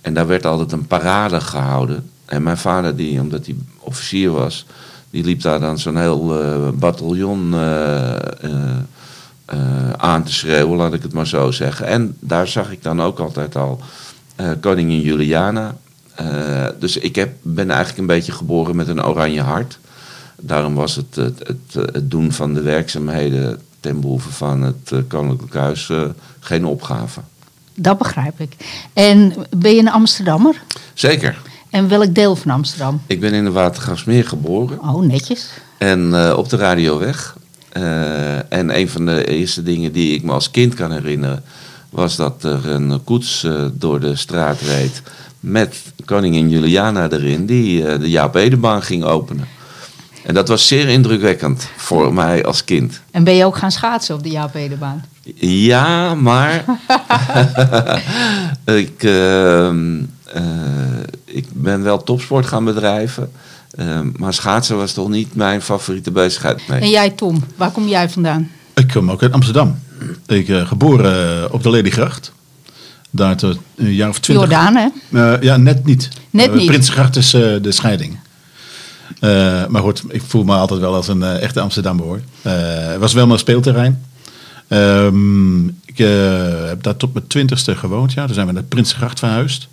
En 0.00 0.14
daar 0.14 0.26
werd 0.26 0.46
altijd 0.46 0.72
een 0.72 0.86
parade 0.86 1.40
gehouden. 1.40 2.10
En 2.26 2.42
mijn 2.42 2.58
vader, 2.58 2.96
die, 2.96 3.20
omdat 3.20 3.46
hij 3.46 3.54
officier 3.78 4.30
was, 4.30 4.66
die 5.10 5.24
liep 5.24 5.42
daar 5.42 5.60
dan 5.60 5.78
zo'n 5.78 5.98
heel 5.98 6.42
eh 6.42 6.68
bataljon 6.74 7.54
eh, 7.54 8.14
eh, 9.44 9.90
aan 9.96 10.22
te 10.22 10.32
schreeuwen, 10.32 10.76
laat 10.76 10.92
ik 10.92 11.02
het 11.02 11.12
maar 11.12 11.26
zo 11.26 11.50
zeggen. 11.50 11.86
En 11.86 12.16
daar 12.20 12.46
zag 12.46 12.70
ik 12.70 12.82
dan 12.82 13.02
ook 13.02 13.18
altijd 13.18 13.56
al 13.56 13.80
koningin 14.60 15.00
Juliana. 15.00 15.76
Dus 16.78 16.96
ik 16.96 17.14
heb, 17.14 17.32
ben 17.42 17.70
eigenlijk 17.70 17.98
een 17.98 18.06
beetje 18.06 18.32
geboren 18.32 18.76
met 18.76 18.88
een 18.88 19.04
oranje 19.04 19.40
hart. 19.40 19.78
Daarom 20.40 20.74
was 20.74 20.96
het, 20.96 21.14
het, 21.14 21.38
het, 21.38 21.92
het 21.92 22.10
doen 22.10 22.32
van 22.32 22.54
de 22.54 22.62
werkzaamheden 22.62 23.60
ten 23.80 24.00
behoeve 24.00 24.30
van 24.30 24.62
het 24.62 24.92
Koninklijk 25.08 25.54
Huis 25.54 25.90
geen 26.40 26.64
opgave. 26.64 27.20
Dat 27.74 27.98
begrijp 27.98 28.40
ik. 28.40 28.56
En 28.92 29.34
ben 29.56 29.74
je 29.74 29.80
een 29.80 29.90
Amsterdammer? 29.90 30.62
Zeker. 30.94 31.38
En 31.70 31.88
welk 31.88 32.14
deel 32.14 32.36
van 32.36 32.50
Amsterdam? 32.50 33.00
Ik 33.06 33.20
ben 33.20 33.32
in 33.32 33.44
de 33.44 33.50
Watergraafsmeer 33.50 34.24
geboren 34.24 34.80
Oh, 34.80 35.00
netjes. 35.02 35.48
en 35.78 36.14
eh, 36.28 36.36
op 36.36 36.48
de 36.48 36.56
Radioweg. 36.56 37.36
Eh, 37.68 38.52
en 38.52 38.78
een 38.78 38.88
van 38.88 39.06
de 39.06 39.24
eerste 39.26 39.62
dingen 39.62 39.92
die 39.92 40.14
ik 40.14 40.22
me 40.22 40.32
als 40.32 40.50
kind 40.50 40.74
kan 40.74 40.92
herinneren... 40.92 41.42
was 41.90 42.16
dat 42.16 42.44
er 42.44 42.68
een 42.68 43.00
koets 43.04 43.44
eh, 43.44 43.64
door 43.72 44.00
de 44.00 44.16
straat 44.16 44.60
reed... 44.60 45.02
met 45.40 45.76
koningin 46.04 46.48
Juliana 46.48 47.10
erin, 47.10 47.46
die 47.46 47.98
de 47.98 48.10
Jaap 48.10 48.34
Edebaan 48.34 48.82
ging 48.82 49.04
openen. 49.04 49.48
En 50.24 50.34
dat 50.34 50.48
was 50.48 50.66
zeer 50.66 50.88
indrukwekkend 50.88 51.68
voor 51.76 52.14
mij 52.14 52.44
als 52.44 52.64
kind. 52.64 53.00
En 53.10 53.24
ben 53.24 53.34
je 53.34 53.44
ook 53.44 53.56
gaan 53.56 53.70
schaatsen 53.72 54.14
op 54.14 54.22
de 54.22 54.30
Jaap 54.30 54.54
Edebaan? 54.54 55.04
Ja, 55.40 56.14
maar 56.14 56.64
ik, 58.64 59.02
ehm, 59.02 59.98
eh, 59.98 60.04
ik 61.24 61.46
ben 61.52 61.82
wel 61.82 62.02
topsport 62.02 62.46
gaan 62.46 62.64
bedrijven. 62.64 63.30
Ehm, 63.70 64.08
maar 64.16 64.34
schaatsen 64.34 64.76
was 64.76 64.92
toch 64.92 65.08
niet 65.08 65.34
mijn 65.34 65.62
favoriete 65.62 66.10
bezigheid. 66.10 66.68
Nee. 66.68 66.80
En 66.80 66.90
jij, 66.90 67.10
Tom, 67.10 67.44
waar 67.56 67.70
kom 67.70 67.88
jij 67.88 68.10
vandaan? 68.10 68.50
Ik 68.74 68.88
kom 68.92 69.10
ook 69.10 69.22
uit 69.22 69.32
Amsterdam. 69.32 69.78
Ik 70.26 70.46
ben 70.46 70.66
geboren 70.66 71.42
eh, 71.44 71.52
op 71.54 71.62
de 71.62 71.70
Ladygracht. 71.70 72.32
Daar 73.10 73.36
tot 73.36 73.58
een 73.76 73.94
jaar 73.94 74.08
of 74.08 74.18
twintig. 74.20 74.48
Jordaan, 74.48 74.76
hè? 74.76 74.88
Eh, 75.34 75.42
ja, 75.42 75.56
net 75.56 75.84
niet. 75.84 76.08
Net 76.30 76.48
Eh, 76.50 76.54
niet. 76.56 76.66
Prinsgracht 76.66 77.16
is 77.16 77.34
eh, 77.34 77.40
de 77.62 77.72
scheiding. 77.72 78.18
Eh, 79.20 79.66
maar 79.66 79.82
goed, 79.82 80.02
ik 80.08 80.22
voel 80.26 80.44
me 80.44 80.54
altijd 80.54 80.80
wel 80.80 80.94
als 80.94 81.08
een 81.08 81.22
eh, 81.22 81.42
echte 81.42 81.60
Amsterdammer 81.60 82.04
hoor. 82.04 82.20
Eh, 82.42 82.52
het 82.90 82.98
was 83.00 83.12
wel 83.12 83.26
mijn 83.26 83.38
speelterrein. 83.38 84.04
Ehm, 84.68 85.66
ik 85.68 85.98
eh, 85.98 86.66
heb 86.66 86.82
daar 86.82 86.96
tot 86.96 87.12
mijn 87.12 87.26
twintigste 87.26 87.76
gewoond. 87.76 88.12
Ja. 88.12 88.24
Toen 88.24 88.34
zijn 88.34 88.46
we 88.46 88.52
naar 88.52 88.62
Prinsgracht 88.62 89.18
verhuisd. 89.18 89.68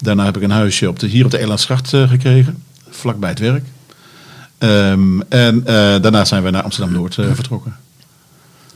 Daarna 0.00 0.24
heb 0.24 0.36
ik 0.36 0.42
een 0.42 0.50
huisje 0.50 0.88
op 0.88 0.98
de, 0.98 1.06
hier 1.06 1.24
op 1.24 1.30
de 1.30 1.38
Elandsgracht 1.38 1.92
eh, 1.92 2.08
gekregen. 2.08 2.62
Vlakbij 2.90 3.30
het 3.30 3.38
werk. 3.38 3.64
Ehm, 4.58 5.20
en 5.20 5.66
eh, 5.66 5.74
daarna 5.74 6.24
zijn 6.24 6.42
we 6.42 6.50
naar 6.50 6.62
Amsterdam-Noord 6.62 7.18
eh, 7.18 7.26
vertrokken. 7.32 7.76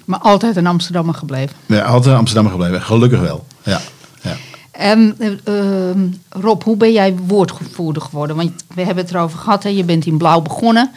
Maar 0.04 0.18
altijd 0.18 0.56
een 0.56 0.66
Amsterdammer 0.66 1.14
gebleven. 1.14 1.56
Ja, 1.66 1.82
altijd 1.82 2.16
Amsterdam 2.16 2.50
gebleven. 2.50 2.82
Gelukkig 2.82 3.20
wel. 3.20 3.46
Ja, 3.62 3.80
ja. 4.22 4.36
En 4.76 5.14
eh, 5.18 5.88
ehm, 5.88 6.06
Rob, 6.28 6.62
hoe 6.62 6.76
ben 6.76 6.92
jij 6.92 7.16
woordvoerder 7.26 8.02
geworden? 8.02 8.36
Want 8.36 8.52
we 8.74 8.82
hebben 8.82 9.04
het 9.04 9.14
erover 9.14 9.38
gehad, 9.38 9.62
hè? 9.62 9.68
je 9.68 9.84
bent 9.84 10.06
in 10.06 10.18
Blauw 10.18 10.40
begonnen. 10.40 10.90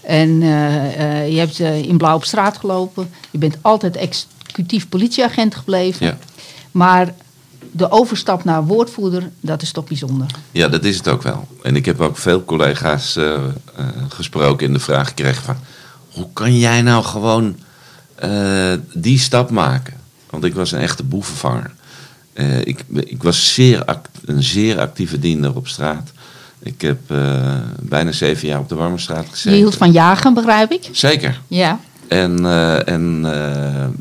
En 0.00 0.42
eh, 0.42 1.22
eh, 1.22 1.32
je 1.32 1.38
hebt 1.38 1.58
in 1.58 1.96
Blauw 1.96 2.14
op 2.14 2.24
straat 2.24 2.56
gelopen. 2.56 3.10
Je 3.30 3.38
bent 3.38 3.56
altijd 3.60 3.96
executief 3.96 4.88
politieagent 4.88 5.54
gebleven. 5.54 6.06
Ja. 6.06 6.18
Maar 6.70 7.14
de 7.70 7.90
overstap 7.90 8.44
naar 8.44 8.64
woordvoerder, 8.64 9.30
dat 9.40 9.62
is 9.62 9.72
toch 9.72 9.84
bijzonder. 9.84 10.26
Ja, 10.50 10.68
dat 10.68 10.84
is 10.84 10.96
het 10.96 11.08
ook 11.08 11.22
wel. 11.22 11.48
En 11.62 11.76
ik 11.76 11.84
heb 11.84 12.00
ook 12.00 12.16
veel 12.16 12.44
collega's 12.44 13.16
eh, 13.16 13.34
eh, 13.34 13.40
gesproken 14.08 14.66
en 14.66 14.72
de 14.72 14.78
vraag 14.78 15.08
gekregen 15.08 15.42
van... 15.42 15.56
hoe 16.12 16.26
kan 16.32 16.58
jij 16.58 16.82
nou 16.82 17.04
gewoon 17.04 17.56
eh, 18.14 18.72
die 18.94 19.18
stap 19.18 19.50
maken? 19.50 19.94
Want 20.30 20.44
ik 20.44 20.54
was 20.54 20.72
een 20.72 20.80
echte 20.80 21.02
boevenvanger. 21.02 21.70
Ik, 22.64 22.84
ik 22.94 23.22
was 23.22 23.54
zeer 23.54 23.84
act- 23.84 24.08
een 24.24 24.42
zeer 24.42 24.80
actieve 24.80 25.18
diender 25.18 25.56
op 25.56 25.68
straat. 25.68 26.12
Ik 26.58 26.80
heb 26.80 26.98
bijna 27.80 28.12
zeven 28.12 28.48
jaar 28.48 28.58
op 28.58 28.68
de 28.68 28.74
Warmerstraat 28.74 29.26
gezeten. 29.30 29.50
Je 29.50 29.56
hield 29.56 29.76
van 29.76 29.92
jagen, 29.92 30.34
begrijp 30.34 30.72
ik? 30.72 30.88
Zeker. 30.92 31.40
Ja. 31.48 31.80
En, 32.08 32.46
en 32.86 33.20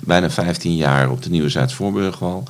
bijna 0.03 0.30
15 0.30 0.75
jaar 0.75 1.10
op 1.10 1.24
de 1.24 1.30
Nieuwe 1.30 1.50
Zuid-Voorburgwal. 1.50 2.44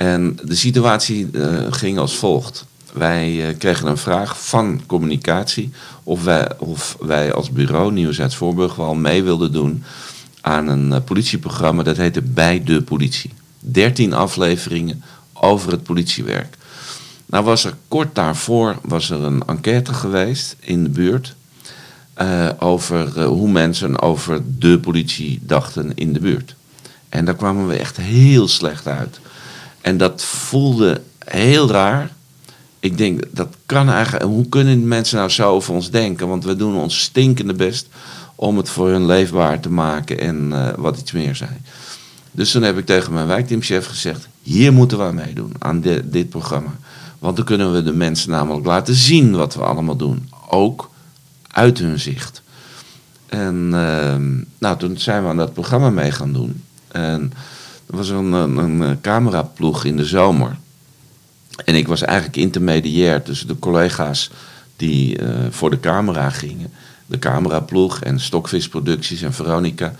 En 0.00 0.38
de 0.44 0.54
situatie 0.54 1.30
eh, 1.30 1.66
ging 1.70 1.98
als 1.98 2.16
volgt. 2.16 2.66
Wij 2.92 3.48
eh, 3.48 3.58
kregen 3.58 3.88
een 3.88 3.96
vraag 3.96 4.44
van 4.44 4.80
communicatie 4.86 5.72
of 6.02 6.24
wij, 6.24 6.48
of 6.58 6.96
wij 7.00 7.32
als 7.32 7.50
bureau 7.50 7.92
Nieuwe 7.92 8.12
Zuid-Voorburgwal 8.12 8.94
mee 8.94 9.22
wilden 9.22 9.52
doen 9.52 9.82
aan 10.40 10.68
een 10.68 10.92
eh, 10.92 11.00
politieprogramma 11.04 11.82
dat 11.82 11.96
heette 11.96 12.22
Bij 12.22 12.64
de 12.64 12.82
Politie. 12.82 13.30
13 13.58 14.12
afleveringen 14.12 15.02
over 15.32 15.70
het 15.70 15.82
politiewerk. 15.82 16.56
Nou 17.26 17.44
was 17.44 17.64
er 17.64 17.74
kort 17.88 18.14
daarvoor 18.14 18.76
was 18.82 19.10
er 19.10 19.22
een 19.22 19.42
enquête 19.46 19.94
geweest 19.94 20.56
in 20.60 20.82
de 20.82 20.90
buurt 20.90 21.34
over 22.58 23.22
hoe 23.22 23.50
mensen 23.50 24.00
over 24.02 24.42
de 24.58 24.78
politie 24.78 25.40
dachten 25.42 25.92
in 25.94 26.12
de 26.12 26.20
buurt. 26.20 26.54
En 27.08 27.24
daar 27.24 27.36
kwamen 27.36 27.66
we 27.66 27.76
echt 27.76 27.96
heel 27.96 28.48
slecht 28.48 28.86
uit. 28.86 29.20
En 29.80 29.96
dat 29.96 30.24
voelde 30.24 31.00
heel 31.24 31.70
raar. 31.70 32.10
Ik 32.80 32.98
denk, 32.98 33.22
dat 33.30 33.48
kan 33.66 33.88
eigenlijk. 33.90 34.24
Hoe 34.24 34.48
kunnen 34.48 34.88
mensen 34.88 35.16
nou 35.16 35.28
zo 35.30 35.48
over 35.50 35.74
ons 35.74 35.90
denken? 35.90 36.28
Want 36.28 36.44
we 36.44 36.56
doen 36.56 36.76
ons 36.76 37.00
stinkende 37.00 37.54
best 37.54 37.88
om 38.34 38.56
het 38.56 38.68
voor 38.68 38.88
hun 38.88 39.06
leefbaar 39.06 39.60
te 39.60 39.70
maken 39.70 40.18
en 40.20 40.52
eh, 40.52 40.68
wat 40.76 40.98
iets 40.98 41.12
meer 41.12 41.36
zijn. 41.36 41.64
Dus 42.32 42.50
toen 42.50 42.62
heb 42.62 42.78
ik 42.78 42.86
tegen 42.86 43.12
mijn 43.12 43.26
wijkteamchef 43.26 43.86
gezegd: 43.86 44.28
hier 44.42 44.72
moeten 44.72 44.98
we 44.98 45.04
aan 45.04 45.14
meedoen 45.14 45.52
aan 45.58 45.80
di- 45.80 46.00
dit 46.04 46.28
programma. 46.28 46.70
Want 47.18 47.36
dan 47.36 47.44
kunnen 47.44 47.72
we 47.72 47.82
de 47.82 47.92
mensen 47.92 48.30
namelijk 48.30 48.66
laten 48.66 48.94
zien 48.94 49.36
wat 49.36 49.54
we 49.54 49.62
allemaal 49.62 49.96
doen. 49.96 50.28
Ook 50.48 50.90
uit 51.50 51.78
hun 51.78 51.98
zicht. 52.00 52.42
En 53.26 53.70
ehm, 53.72 54.30
nou, 54.58 54.78
toen 54.78 54.98
zijn 54.98 55.22
we 55.22 55.28
aan 55.28 55.36
dat 55.36 55.52
programma 55.52 55.90
mee 55.90 56.10
gaan 56.10 56.32
doen. 56.32 56.62
En 56.88 57.32
er 57.90 57.96
was 57.96 58.08
een, 58.08 58.32
een, 58.32 58.80
een 58.80 59.00
cameraploeg 59.00 59.84
in 59.84 59.96
de 59.96 60.04
zomer. 60.04 60.56
En 61.64 61.74
ik 61.74 61.88
was 61.88 62.02
eigenlijk 62.02 62.36
intermediair 62.36 63.22
tussen 63.22 63.48
de 63.48 63.58
collega's 63.58 64.30
die 64.76 65.18
eh, 65.18 65.28
voor 65.50 65.70
de 65.70 65.80
camera 65.80 66.30
gingen. 66.30 66.72
De 67.06 67.18
cameraploeg 67.18 68.00
en 68.00 68.20
Stokvisproducties 68.20 69.22
en 69.22 69.32
Veronica. 69.32 69.94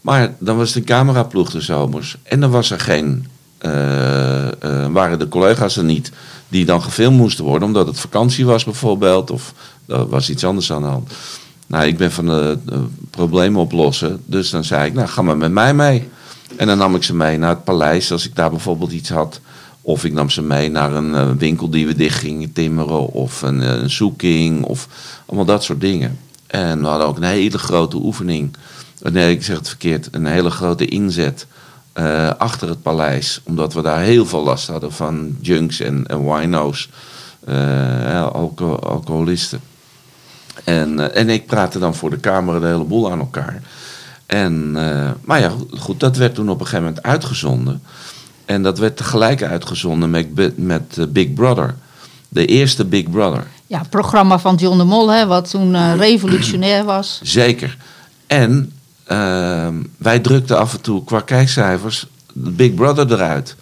Maar 0.00 0.34
dan 0.38 0.56
was 0.56 0.72
de 0.72 0.84
cameraploeg 0.84 1.50
de 1.50 1.60
zomers. 1.60 2.16
En 2.22 2.40
dan 2.40 2.50
was 2.50 2.70
er 2.70 2.80
geen, 2.80 3.26
eh, 3.58 4.46
eh, 4.46 4.92
waren 4.92 5.18
de 5.18 5.28
collega's 5.28 5.76
er 5.76 5.84
niet 5.84 6.12
die 6.48 6.64
dan 6.64 6.82
gefilmd 6.82 7.16
moesten 7.16 7.44
worden. 7.44 7.68
Omdat 7.68 7.86
het 7.86 8.00
vakantie 8.00 8.46
was 8.46 8.64
bijvoorbeeld. 8.64 9.30
Of 9.30 9.54
er 9.86 10.08
was 10.08 10.30
iets 10.30 10.44
anders 10.44 10.72
aan 10.72 10.82
de 10.82 10.88
hand. 10.88 11.12
Nou, 11.66 11.86
ik 11.86 11.96
ben 11.96 12.12
van 12.12 12.26
de, 12.26 12.58
de 12.64 12.84
problemen 13.10 13.60
oplossen. 13.60 14.22
Dus 14.24 14.50
dan 14.50 14.64
zei 14.64 14.86
ik, 14.86 14.94
nou 14.94 15.08
ga 15.08 15.22
maar 15.22 15.36
met 15.36 15.52
mij 15.52 15.74
mee. 15.74 16.08
En 16.56 16.66
dan 16.66 16.78
nam 16.78 16.94
ik 16.94 17.02
ze 17.02 17.14
mee 17.14 17.38
naar 17.38 17.48
het 17.48 17.64
paleis 17.64 18.12
als 18.12 18.26
ik 18.26 18.36
daar 18.36 18.50
bijvoorbeeld 18.50 18.92
iets 18.92 19.08
had. 19.08 19.40
Of 19.82 20.04
ik 20.04 20.12
nam 20.12 20.30
ze 20.30 20.42
mee 20.42 20.70
naar 20.70 20.92
een 20.92 21.14
eh, 21.14 21.30
winkel 21.38 21.70
die 21.70 21.86
we 21.86 21.94
dicht 21.94 22.18
gingen 22.18 22.52
timmeren. 22.52 23.06
Of 23.06 23.42
een, 23.42 23.62
eh, 23.62 23.68
een 23.68 23.90
zoeking. 23.90 24.64
Of 24.64 24.88
allemaal 25.26 25.44
dat 25.44 25.64
soort 25.64 25.80
dingen. 25.80 26.18
En 26.46 26.80
we 26.80 26.86
hadden 26.86 27.06
ook 27.06 27.16
een 27.16 27.22
hele 27.22 27.58
grote 27.58 27.96
oefening. 27.96 28.56
Eh, 29.02 29.12
Nee, 29.12 29.34
ik 29.34 29.42
zeg 29.42 29.56
het 29.56 29.68
verkeerd. 29.68 30.08
Een 30.10 30.26
hele 30.26 30.50
grote 30.50 30.84
inzet 30.84 31.46
achter 32.38 32.68
het 32.68 32.82
paleis. 32.82 33.40
Omdat 33.44 33.72
we 33.72 33.82
daar 33.82 34.00
heel 34.00 34.26
veel 34.26 34.42
last 34.42 34.66
hadden 34.66 34.92
van 34.92 35.36
junks 35.40 35.80
en, 35.80 36.06
en 36.06 36.32
wino's. 36.34 36.88
alcoholisten. 38.82 39.60
En, 40.64 41.14
en 41.14 41.28
ik 41.28 41.46
praatte 41.46 41.78
dan 41.78 41.94
voor 41.94 42.10
de 42.10 42.20
camera 42.20 42.58
de 42.58 42.66
hele 42.66 42.84
boel 42.84 43.10
aan 43.10 43.18
elkaar. 43.18 43.62
En, 44.30 44.72
eh, 44.76 45.10
maar 45.24 45.40
ja, 45.40 45.52
goed, 45.78 46.00
dat 46.00 46.16
werd 46.16 46.34
toen 46.34 46.48
op 46.50 46.60
een 46.60 46.66
gegeven 46.66 46.84
moment 46.84 47.02
uitgezonden. 47.02 47.82
En 48.44 48.62
dat 48.62 48.78
werd 48.78 48.96
tegelijk 48.96 49.42
uitgezonden 49.42 50.10
met, 50.10 50.56
met 50.56 50.96
eh, 50.98 51.04
Big 51.08 51.32
Brother. 51.32 51.74
De 52.28 52.46
eerste 52.46 52.84
Big 52.84 53.10
Brother. 53.10 53.46
Ja, 53.66 53.78
het 53.78 53.90
programma 53.90 54.38
van 54.38 54.54
John 54.54 54.78
de 54.78 54.84
Mol, 54.84 55.12
hè, 55.12 55.26
wat 55.26 55.50
toen 55.50 55.74
eh, 55.74 55.92
revolutionair 55.96 56.84
was. 56.84 57.20
Zeker. 57.22 57.76
En 58.26 58.72
ehm, 59.04 59.74
wij 59.96 60.18
drukten 60.18 60.58
af 60.58 60.72
en 60.72 60.80
toe 60.80 61.04
qua 61.04 61.20
kijkcijfers 61.20 62.06
Big 62.32 62.74
Brother 62.74 63.12
eruit. 63.12 63.56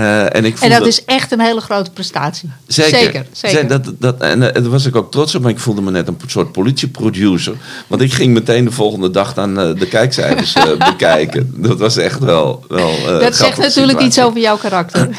Eh, 0.00 0.34
en 0.36 0.44
ik 0.44 0.58
En 0.58 0.70
dat 0.70 0.86
is 0.86 1.04
echt 1.04 1.32
een 1.32 1.40
hele 1.40 1.60
grote 1.60 1.90
prestatie. 1.90 2.50
Zeker. 2.66 2.98
Zeker. 2.98 3.26
zeker. 3.32 3.68
Dat, 3.68 3.92
dat, 3.98 4.20
en 4.20 4.42
eh, 4.42 4.62
daar 4.62 4.70
was 4.70 4.86
ik 4.86 4.96
ook 4.96 5.10
trots 5.10 5.34
op, 5.34 5.42
maar 5.42 5.50
ik 5.50 5.58
voelde 5.58 5.80
me 5.80 5.90
net 5.90 6.08
een 6.08 6.16
soort 6.26 6.52
politieproducer. 6.52 7.54
Want 7.86 8.02
ik 8.02 8.12
ging 8.12 8.32
meteen 8.32 8.64
de 8.64 8.70
volgende 8.70 9.10
dag 9.10 9.36
aan 9.36 9.58
eh, 9.58 9.78
de 9.78 9.86
kijkcijfers 9.86 10.52
bekijken. 10.90 11.52
Dat 11.56 11.78
was 11.78 11.96
echt 11.96 12.18
wel. 12.18 12.64
wel 12.68 13.20
dat 13.20 13.36
zegt 13.36 13.58
natuurlijk 13.58 14.00
iets 14.00 14.20
over 14.20 14.40
jouw 14.40 14.56
karakter. 14.56 15.08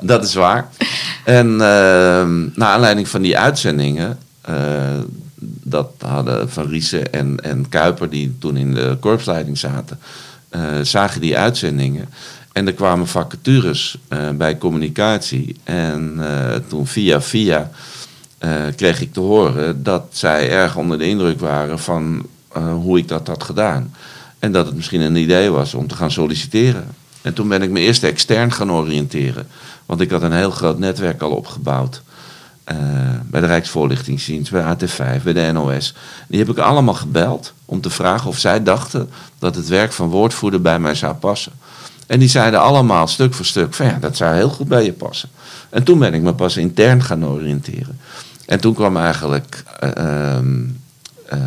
Dat 0.00 0.24
is 0.24 0.34
waar. 0.34 0.68
En 1.24 1.46
ehm 1.60 2.48
naar 2.54 2.68
aanleiding 2.68 3.08
van 3.08 3.22
die 3.22 3.38
uitzendingen. 3.38 4.18
dat 5.62 5.90
hadden 5.98 6.50
Van 6.50 6.68
Riesen 6.68 7.12
en, 7.12 7.36
en 7.42 7.68
Kuiper, 7.68 8.10
die 8.10 8.36
toen 8.40 8.56
in 8.56 8.74
de 8.74 8.96
korpsleiding 9.00 9.58
zaten, 9.58 9.98
zagen 10.82 11.20
die 11.20 11.38
uitzendingen. 11.38 12.08
En 12.52 12.66
er 12.66 12.72
kwamen 12.72 13.06
vacatures 13.06 13.98
eh, 14.08 14.30
bij 14.30 14.58
communicatie. 14.58 15.56
En 15.64 16.14
eh, 16.18 16.54
toen 16.68 16.86
via 16.86 17.20
via 17.20 17.70
eh, 18.38 18.50
kreeg 18.76 19.00
ik 19.00 19.12
te 19.12 19.20
horen 19.20 19.82
dat 19.82 20.06
zij 20.10 20.50
erg 20.50 20.76
onder 20.76 20.98
de 20.98 21.08
indruk 21.08 21.40
waren 21.40 21.78
van 21.78 22.26
hoe 22.54 22.98
ik 22.98 23.08
dat 23.08 23.26
had 23.26 23.44
gedaan. 23.44 23.94
En 24.38 24.52
dat 24.52 24.66
het 24.66 24.74
misschien 24.74 25.00
een 25.00 25.16
idee 25.16 25.50
was 25.50 25.74
om 25.74 25.86
te 25.86 25.94
gaan 25.94 26.10
solliciteren. 26.10 26.86
En 27.22 27.34
toen 27.34 27.48
ben 27.48 27.62
ik 27.62 27.70
me 27.70 27.80
eerst 27.80 28.02
extern 28.02 28.52
gaan 28.52 28.72
oriënteren. 28.72 29.46
Want 29.86 30.00
ik 30.00 30.10
had 30.10 30.22
een 30.22 30.32
heel 30.32 30.50
groot 30.50 30.78
netwerk 30.78 31.22
al 31.22 31.30
opgebouwd. 31.30 32.02
Bij 33.24 33.40
de 33.40 33.46
Rijksvoorlichtingsdienst, 33.46 34.50
bij 34.50 34.76
AT5, 34.76 35.22
bij 35.22 35.32
de 35.32 35.50
NOS. 35.52 35.94
Die 36.28 36.38
heb 36.38 36.48
ik 36.48 36.58
allemaal 36.58 36.94
gebeld 36.94 37.52
om 37.64 37.80
te 37.80 37.90
vragen 37.90 38.28
of 38.28 38.38
zij 38.38 38.62
dachten 38.62 39.10
dat 39.38 39.54
het 39.54 39.68
werk 39.68 39.92
van 39.92 40.08
woordvoerder 40.08 40.60
bij 40.60 40.78
mij 40.78 40.94
zou 40.94 41.14
passen. 41.14 41.52
En 42.06 42.18
die 42.18 42.28
zeiden 42.28 42.60
allemaal 42.60 43.06
stuk 43.06 43.34
voor 43.34 43.44
stuk 43.44 43.74
van 43.74 43.86
ja, 43.86 43.98
dat 44.00 44.16
zou 44.16 44.34
heel 44.34 44.48
goed 44.48 44.68
bij 44.68 44.84
je 44.84 44.92
passen. 44.92 45.28
En 45.70 45.82
toen 45.82 45.98
ben 45.98 46.14
ik 46.14 46.22
me 46.22 46.34
pas 46.34 46.56
intern 46.56 47.02
gaan 47.02 47.26
oriënteren. 47.26 47.98
En 48.46 48.60
toen 48.60 48.74
kwam 48.74 48.96
eigenlijk 48.96 49.64
eh, 49.80 49.96
ehm, 49.96 50.64
eh, 51.26 51.38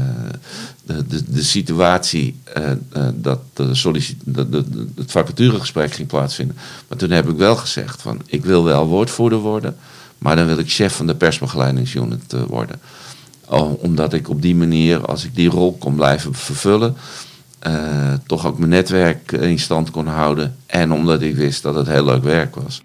de, 0.86 1.08
de, 1.08 1.24
de 1.28 1.44
situatie 1.44 2.40
eh, 2.54 2.72
dat 3.14 3.40
de 3.54 3.92
de, 4.24 4.66
het 4.96 5.12
vacaturegesprek 5.12 5.94
ging 5.94 6.08
plaatsvinden. 6.08 6.58
Maar 6.88 6.98
toen 6.98 7.10
heb 7.10 7.30
ik 7.30 7.38
wel 7.38 7.56
gezegd 7.56 8.02
van 8.02 8.22
ik 8.26 8.46
wil 8.46 8.64
wel 8.64 8.86
woordvoerder 8.88 9.40
worden, 9.40 9.76
maar 10.18 10.36
dan 10.36 10.46
wil 10.46 10.58
ik 10.58 10.72
chef 10.72 10.96
van 10.96 11.08
de 11.08 11.16
persbegeleidingsunit 11.16 12.36
worden. 12.48 12.80
Oh, 13.48 13.84
omdat 13.84 14.14
ik 14.14 14.30
op 14.30 14.42
die 14.42 14.56
manier, 14.56 15.06
als 15.06 15.24
ik 15.24 15.36
die 15.36 15.50
rol 15.50 15.78
kon 15.80 15.96
blijven 15.96 16.34
vervullen, 16.34 16.96
eh, 17.66 18.14
toch 18.28 18.46
ook 18.46 18.58
mijn 18.58 18.70
netwerk 18.70 19.32
in 19.32 19.60
stand 19.60 19.92
kon 19.92 20.08
houden. 20.08 20.56
En 20.66 20.92
omdat 20.92 21.22
ik 21.22 21.36
wist 21.36 21.64
dat 21.64 21.76
het 21.76 21.88
heel 21.88 22.06
leuk 22.06 22.24
werk 22.24 22.56
was. 22.56 22.82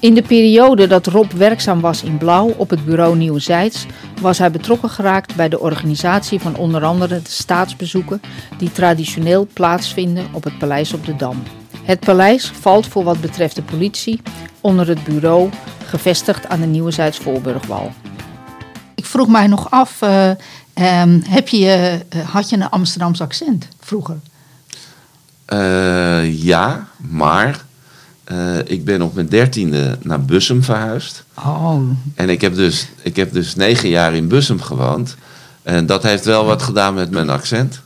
In 0.00 0.14
de 0.14 0.22
periode 0.22 0.86
dat 0.86 1.06
Rob 1.06 1.32
werkzaam 1.32 1.80
was 1.80 2.02
in 2.02 2.18
Blauw 2.18 2.54
op 2.56 2.70
het 2.70 2.84
bureau 2.84 3.16
Nieuw-Zijds, 3.16 3.86
was 4.20 4.38
hij 4.38 4.50
betrokken 4.50 4.88
geraakt 4.88 5.34
bij 5.34 5.48
de 5.48 5.60
organisatie 5.60 6.40
van 6.40 6.56
onder 6.56 6.84
andere 6.84 7.22
de 7.22 7.30
staatsbezoeken 7.30 8.20
die 8.58 8.72
traditioneel 8.72 9.48
plaatsvinden 9.52 10.26
op 10.32 10.44
het 10.44 10.58
Paleis 10.58 10.92
op 10.92 11.06
de 11.06 11.16
Dam. 11.16 11.42
Het 11.82 12.00
paleis 12.00 12.52
valt 12.60 12.86
voor 12.86 13.04
wat 13.04 13.20
betreft 13.20 13.56
de 13.56 13.62
politie 13.62 14.20
onder 14.60 14.88
het 14.88 15.04
bureau 15.04 15.50
gevestigd 15.86 16.48
aan 16.48 16.60
de 16.60 16.66
Nieuwe-Zijds 16.66 17.18
Voorburgwal. 17.18 17.92
Ik 18.94 19.04
vroeg 19.04 19.28
mij 19.28 19.46
nog 19.46 19.70
af, 19.70 20.02
eh, 20.02 20.30
ehm, 20.74 21.20
heb 21.22 21.48
je, 21.48 22.00
eh, 22.08 22.28
had 22.28 22.50
je 22.50 22.56
een 22.56 22.70
Amsterdams 22.70 23.20
accent 23.20 23.68
vroeger? 23.80 24.16
Eh, 25.44 26.42
ja, 26.42 26.88
maar 26.96 27.64
eh, 28.24 28.58
ik 28.64 28.84
ben 28.84 29.02
op 29.02 29.14
mijn 29.14 29.28
dertiende 29.28 29.98
naar 30.02 30.24
Bussum 30.24 30.62
verhuisd. 30.62 31.24
Oh, 31.34 31.80
En 32.14 32.28
ik 32.28 32.40
heb, 32.40 32.54
dus, 32.54 32.88
ik 33.02 33.16
heb 33.16 33.32
dus 33.32 33.54
negen 33.54 33.88
jaar 33.88 34.14
in 34.14 34.28
Bussum 34.28 34.60
gewoond. 34.60 35.16
En 35.62 35.86
dat 35.86 36.02
heeft 36.02 36.24
wel 36.24 36.44
wat 36.44 36.62
gedaan 36.62 36.94
met 36.94 37.10
mijn 37.10 37.30
accent. 37.30 37.80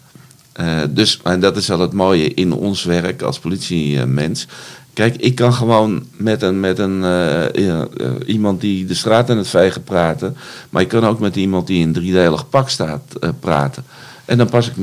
Dus, 0.91 1.21
en 1.23 1.41
dat 1.41 1.57
is 1.57 1.67
wel 1.67 1.81
het 1.81 1.93
mooie 1.93 2.35
in 2.35 2.53
ons 2.53 2.85
werk 2.85 3.23
als 3.23 3.39
politiemens. 3.39 4.47
Kijk, 4.97 5.17
ik 5.17 5.35
kan 5.35 5.53
gewoon 5.53 6.05
met, 6.17 6.43
een, 6.43 6.61
met 6.61 6.79
een, 6.79 7.05
eh, 7.05 7.65
ja, 7.67 7.87
eh, 7.97 8.11
iemand 8.27 8.61
die 8.61 8.87
de 8.87 8.95
straat 8.95 9.31
aan 9.31 9.37
het 9.37 9.49
vegen 9.49 9.83
praten. 9.83 10.37
Maar 10.71 10.83
ik 10.83 10.89
kan 10.89 11.05
ook 11.05 11.21
met 11.21 11.37
iemand 11.37 11.67
die 11.67 11.81
in 11.81 11.87
een 11.87 11.93
driedelig 11.93 12.49
pak 12.49 12.69
staat 12.69 13.03
eh, 13.21 13.31
praten. 13.41 13.85
En 14.25 14.39
dan 14.39 14.49
pas 14.49 14.69
ik 14.69 14.77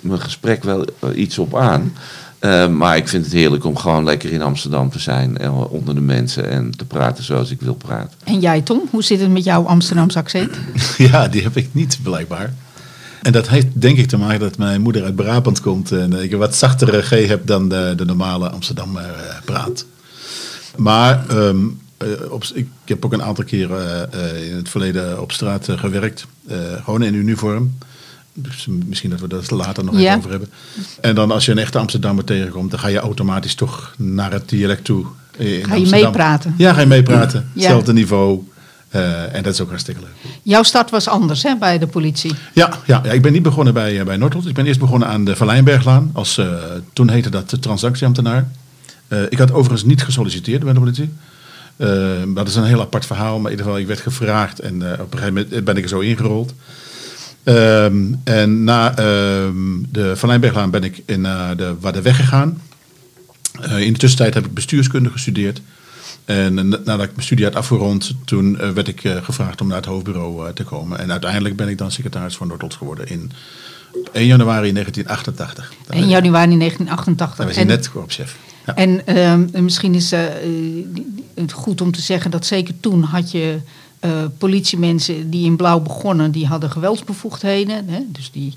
mijn 0.00 0.20
gesprek 0.20 0.64
wel 0.64 0.84
iets 1.14 1.38
op 1.38 1.56
aan. 1.56 1.92
Eh, 2.38 2.68
maar 2.68 2.96
ik 2.96 3.08
vind 3.08 3.24
het 3.24 3.34
heerlijk 3.34 3.64
om 3.64 3.76
gewoon 3.76 4.04
lekker 4.04 4.32
in 4.32 4.42
Amsterdam 4.42 4.90
te 4.90 4.98
zijn. 4.98 5.38
En 5.38 5.52
onder 5.52 5.94
de 5.94 6.00
mensen 6.00 6.50
en 6.50 6.70
te 6.70 6.84
praten 6.84 7.24
zoals 7.24 7.50
ik 7.50 7.60
wil 7.60 7.74
praten. 7.74 8.18
en 8.24 8.40
jij 8.40 8.60
Tom, 8.60 8.82
hoe 8.90 9.02
zit 9.02 9.20
het 9.20 9.30
met 9.30 9.44
jouw 9.44 9.66
Amsterdams 9.66 10.16
accent? 10.16 10.50
Ja, 10.96 11.28
die 11.28 11.42
heb 11.42 11.56
ik 11.56 11.68
niet 11.72 11.98
blijkbaar. 12.02 12.52
En 13.26 13.32
dat 13.32 13.48
heeft 13.48 13.66
denk 13.72 13.98
ik 13.98 14.06
te 14.06 14.16
maken 14.16 14.40
dat 14.40 14.58
mijn 14.58 14.80
moeder 14.80 15.04
uit 15.04 15.14
Brabant 15.16 15.60
komt 15.60 15.92
en 15.92 16.12
ik 16.12 16.32
een 16.32 16.38
wat 16.38 16.54
zachtere 16.56 17.02
G 17.02 17.10
heb 17.28 17.46
dan 17.46 17.68
de, 17.68 17.92
de 17.96 18.04
normale 18.04 18.50
Amsterdammer 18.50 19.02
eh, 19.02 19.36
praat. 19.44 19.86
Maar 20.76 21.28
ehm, 21.28 21.56
eh, 21.96 22.08
op, 22.30 22.44
ik 22.54 22.68
heb 22.84 23.04
ook 23.04 23.12
een 23.12 23.22
aantal 23.22 23.44
keren 23.44 24.12
eh, 24.12 24.48
in 24.50 24.56
het 24.56 24.68
verleden 24.68 25.20
op 25.22 25.32
straat 25.32 25.68
gewerkt, 25.76 26.26
gewoon 26.84 27.02
in 27.02 27.14
uniform. 27.14 27.74
Dus 28.34 28.66
misschien 28.86 29.10
dat 29.10 29.20
we 29.20 29.28
dat 29.28 29.50
later 29.50 29.84
nog 29.84 29.94
Ja. 29.94 30.00
even 30.06 30.18
over 30.18 30.30
hebben. 30.30 30.48
En 31.00 31.14
dan 31.14 31.30
als 31.30 31.44
je 31.44 31.52
een 31.52 31.58
echte 31.58 31.78
Amsterdammer 31.78 32.24
tegenkomt, 32.24 32.70
dan 32.70 32.80
ga 32.80 32.88
je 32.88 32.98
automatisch 32.98 33.54
toch 33.54 33.94
naar 33.98 34.32
het 34.32 34.48
dialect 34.48 34.84
toe. 34.84 35.06
in 35.36 35.46
Ga 35.46 35.74
je 35.74 35.80
Amsterdam. 35.80 36.02
meepraten? 36.02 36.54
Ja, 36.58 36.72
ga 36.72 36.80
je 36.80 36.86
meepraten. 36.86 37.40
Ja. 37.52 37.60
Hetzelfde 37.60 37.92
niveau. 37.92 38.42
Eh, 38.96 39.34
en 39.34 39.42
dat 39.42 39.52
is 39.52 39.60
ook 39.60 39.68
hartstikke 39.68 40.00
leuk. 40.00 40.32
Jouw 40.42 40.62
start 40.62 40.90
was 40.90 41.08
anders 41.08 41.42
hè, 41.42 41.56
bij 41.56 41.78
de 41.78 41.86
politie. 41.86 42.32
Ja, 42.52 42.70
ja, 42.86 43.00
ja, 43.04 43.12
ik 43.12 43.22
ben 43.22 43.32
niet 43.32 43.42
begonnen 43.42 43.74
bij, 43.74 43.98
eh, 43.98 44.04
bij 44.04 44.16
Noordholt. 44.16 44.46
Ik 44.46 44.54
ben 44.54 44.66
eerst 44.66 44.80
begonnen 44.80 45.08
aan 45.08 45.24
de 45.24 45.36
Verlijnberglaan. 45.36 46.10
Als, 46.12 46.38
eh, 46.38 46.46
toen 46.92 47.10
heette 47.10 47.30
dat 47.30 47.50
de 47.50 47.58
transactieambtenaar. 47.58 48.48
Ik 49.28 49.38
had 49.38 49.52
overigens 49.52 49.84
niet 49.84 50.02
gesolliciteerd 50.02 50.64
bij 50.64 50.72
de 50.72 50.78
politie. 50.78 51.12
Dat 52.34 52.48
is 52.48 52.54
een 52.54 52.64
heel 52.64 52.80
apart 52.80 53.06
verhaal. 53.06 53.38
Maar 53.38 53.50
in 53.50 53.58
ieder 53.58 53.64
geval, 53.66 53.80
ik 53.80 53.86
werd 53.86 54.00
gevraagd 54.00 54.58
en 54.58 54.74
op 54.74 55.12
een 55.12 55.18
gegeven 55.18 55.34
moment 55.34 55.64
ben 55.64 55.76
ik 55.76 55.82
er 55.82 55.88
zo 55.88 56.00
ingerold. 56.00 56.54
Ehm, 57.42 57.96
en 58.24 58.64
na 58.64 58.96
ehm, 58.96 59.54
de 59.90 60.16
Verlijnberglaan 60.16 60.70
ben 60.70 60.84
ik 60.84 61.02
in 61.04 61.26
eh, 61.26 61.50
de 61.56 61.74
Waddenweg 61.80 62.16
gegaan. 62.16 62.60
In 63.78 63.92
de 63.92 63.98
tussentijd 63.98 64.34
heb 64.34 64.46
ik 64.46 64.54
bestuurskunde 64.54 65.10
gestudeerd. 65.10 65.60
En 66.26 66.54
nadat 66.68 67.02
ik 67.02 67.10
mijn 67.10 67.22
studie 67.22 67.44
had 67.44 67.54
afgerond, 67.54 68.14
toen 68.24 68.58
eh, 68.58 68.70
werd 68.70 68.88
ik 68.88 69.04
eh, 69.04 69.24
gevraagd 69.24 69.60
om 69.60 69.66
naar 69.66 69.76
het 69.76 69.86
hoofdbureau 69.86 70.46
eh, 70.46 70.52
te 70.52 70.64
komen. 70.64 70.98
En 70.98 71.10
uiteindelijk 71.10 71.56
ben 71.56 71.68
ik 71.68 71.78
dan 71.78 71.90
secretaris 71.90 72.36
van 72.36 72.46
Noordholt 72.46 72.74
geworden 72.74 73.08
in 73.08 73.30
op 73.92 74.08
1 74.12 74.26
januari 74.26 74.72
1988. 74.72 75.72
Dan 75.86 75.96
1 75.96 76.08
januari 76.08 76.56
1988. 76.58 77.36
Dan 77.36 77.46
was 77.46 77.56
En- 77.56 77.66
net 77.66 77.90
korpschef. 77.90 78.36
Ja. 78.66 78.74
En 78.74 79.06
ehm, 79.06 79.64
misschien 79.64 79.94
is 79.94 80.10
het 81.34 81.52
goed 81.52 81.80
om 81.80 81.92
te 81.92 82.00
zeggen 82.00 82.30
dat 82.30 82.46
zeker 82.46 82.80
toen 82.80 83.02
had 83.02 83.30
je 83.30 83.58
politiemensen 84.38 85.30
die 85.30 85.44
in 85.44 85.56
blauw 85.56 85.80
begonnen, 85.80 86.30
die 86.30 86.46
hadden 86.46 86.70
geweldsbevoegdheden. 86.70 87.88
Hè? 87.88 88.00
Dus 88.08 88.30
die, 88.30 88.54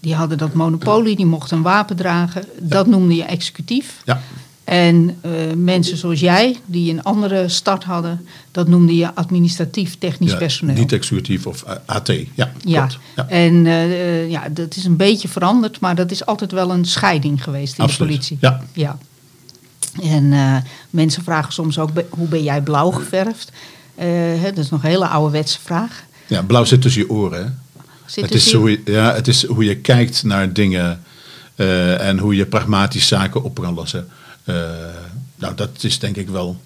die 0.00 0.14
hadden 0.14 0.38
dat 0.38 0.52
monopolie, 0.52 1.16
die 1.16 1.26
mochten 1.26 1.56
een 1.56 1.62
wapen 1.62 1.96
dragen. 1.96 2.44
Dat 2.60 2.86
noemde 2.86 3.14
je 3.14 3.24
executief. 3.24 4.00
ja. 4.04 4.22
En 4.66 5.16
eh, 5.20 5.30
mensen 5.56 5.96
zoals 5.96 6.20
jij, 6.20 6.56
die 6.64 6.92
een 6.92 7.02
andere 7.02 7.48
start 7.48 7.84
hadden, 7.84 8.26
dat 8.50 8.68
noemde 8.68 8.96
je 8.96 9.14
administratief 9.14 9.98
technisch 9.98 10.30
Ja, 10.30 10.36
personeel. 10.36 10.74
Niet 10.74 10.92
executief 10.92 11.46
of 11.46 11.62
eh, 11.62 11.74
AT. 11.84 12.06
Ja, 12.34 12.52
Ja, 12.64 12.86
klopt. 12.86 12.98
Ja. 13.16 13.28
en 13.28 13.66
eh, 13.66 14.30
ja, 14.30 14.48
dat 14.48 14.76
is 14.76 14.84
een 14.84 14.96
beetje 14.96 15.28
veranderd, 15.28 15.80
maar 15.80 15.94
dat 15.94 16.10
is 16.10 16.26
altijd 16.26 16.52
wel 16.52 16.70
een 16.70 16.84
scheiding 16.84 17.42
geweest 17.42 17.78
in 17.78 17.84
Absoluut. 17.84 18.10
de 18.10 18.14
politie. 18.14 18.38
Ja. 18.40 18.62
ja. 18.72 18.98
En 20.02 20.64
mensen 20.90 21.22
vragen 21.22 21.52
soms 21.52 21.78
ook, 21.78 21.90
hoe 22.08 22.28
ben 22.28 22.42
jij 22.42 22.60
blauw 22.60 22.90
geverfd? 22.90 23.52
Hè, 23.94 24.52
dat 24.52 24.64
is 24.64 24.70
nog 24.70 24.82
een 24.82 24.90
hele 24.90 25.08
ouderwetse 25.08 25.58
vraag. 25.60 26.04
ja, 26.26 26.42
blauw 26.42 26.64
zit 26.64 26.82
tussen 26.82 27.02
je 27.02 27.10
oren. 27.10 27.44
hè. 27.44 27.50
Zit 28.06 28.24
Het 28.24 28.34
is, 28.34 28.52
hoe 28.52 28.70
je, 28.70 28.80
ja, 28.84 29.14
het 29.14 29.28
is 29.28 29.44
hoe 29.46 29.64
je 29.64 29.76
kijkt 29.76 30.22
naar 30.22 30.52
dingen 30.52 31.02
en 31.98 32.18
hoe 32.18 32.36
je 32.36 32.46
pragmatisch 32.46 33.06
zaken 33.06 33.42
op 33.42 33.60
kan 33.60 33.74
lossen. 33.74 34.08
Eh, 34.46 34.54
nou, 35.36 35.54
dat 35.54 35.70
is 35.80 35.98
denk 35.98 36.16
ik 36.16 36.28
wel 36.28 36.60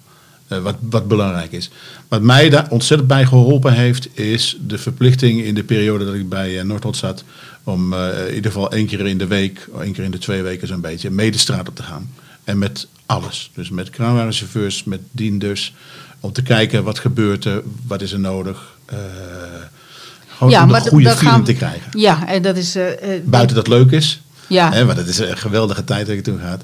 eh, 0.47 0.57
wat, 0.57 0.75
wat 0.79 1.07
belangrijk 1.07 1.51
is. 1.51 1.69
Wat 2.07 2.21
mij 2.21 2.49
daar 2.49 2.67
ontzettend 2.69 3.09
bij 3.09 3.25
geholpen 3.25 3.73
heeft, 3.73 4.17
is 4.17 4.57
de 4.67 4.77
verplichting 4.77 5.41
in 5.41 5.55
de 5.55 5.63
periode 5.63 6.05
dat 6.05 6.13
ik 6.13 6.29
bij 6.29 6.59
eh, 6.59 6.65
Noordholt 6.65 6.97
zat, 6.97 7.23
om 7.63 7.93
in 7.93 8.35
ieder 8.35 8.51
geval 8.51 8.71
één 8.71 8.87
keer 8.87 9.07
in 9.07 9.17
de 9.17 9.27
week, 9.27 9.67
één 9.79 9.93
keer 9.93 10.03
in 10.03 10.11
de 10.11 10.17
twee 10.17 10.41
weken 10.41 10.67
zo'n 10.67 10.81
beetje, 10.81 11.09
mee 11.09 11.31
de 11.31 11.37
straat 11.37 11.67
op 11.67 11.75
te 11.75 11.83
gaan. 11.83 12.09
En 12.43 12.57
met 12.57 12.87
alles. 13.05 13.51
Dus 13.55 13.69
met 13.69 13.89
kraanwagenchauffeurs, 13.89 14.83
met 14.83 14.99
dienders, 15.11 15.73
om 16.19 16.31
te 16.31 16.41
kijken 16.41 16.83
wat 16.83 16.99
gebeurt 16.99 17.45
er, 17.45 17.61
wat 17.87 18.01
is 18.01 18.11
er 18.11 18.19
nodig. 18.19 18.77
gewoon 20.27 20.63
om 20.63 20.73
een 20.73 20.81
goede 20.81 21.03
dat 21.03 21.17
feeling 21.17 21.45
te 21.45 21.53
krijgen. 21.53 21.99
Ja, 21.99 22.27
en 22.27 22.41
dat 22.41 22.57
is... 22.57 22.77
Buiten 23.23 23.55
dat 23.55 23.67
leuk 23.67 23.91
is. 23.91 24.21
Ja. 24.47 24.71
Hè, 24.71 24.85
want 24.85 24.97
het 24.97 25.07
is 25.07 25.17
een 25.17 25.37
geweldige 25.37 25.83
tijd 25.83 26.07
dat 26.07 26.15
je 26.15 26.21
toen 26.21 26.39
gaat. 26.39 26.63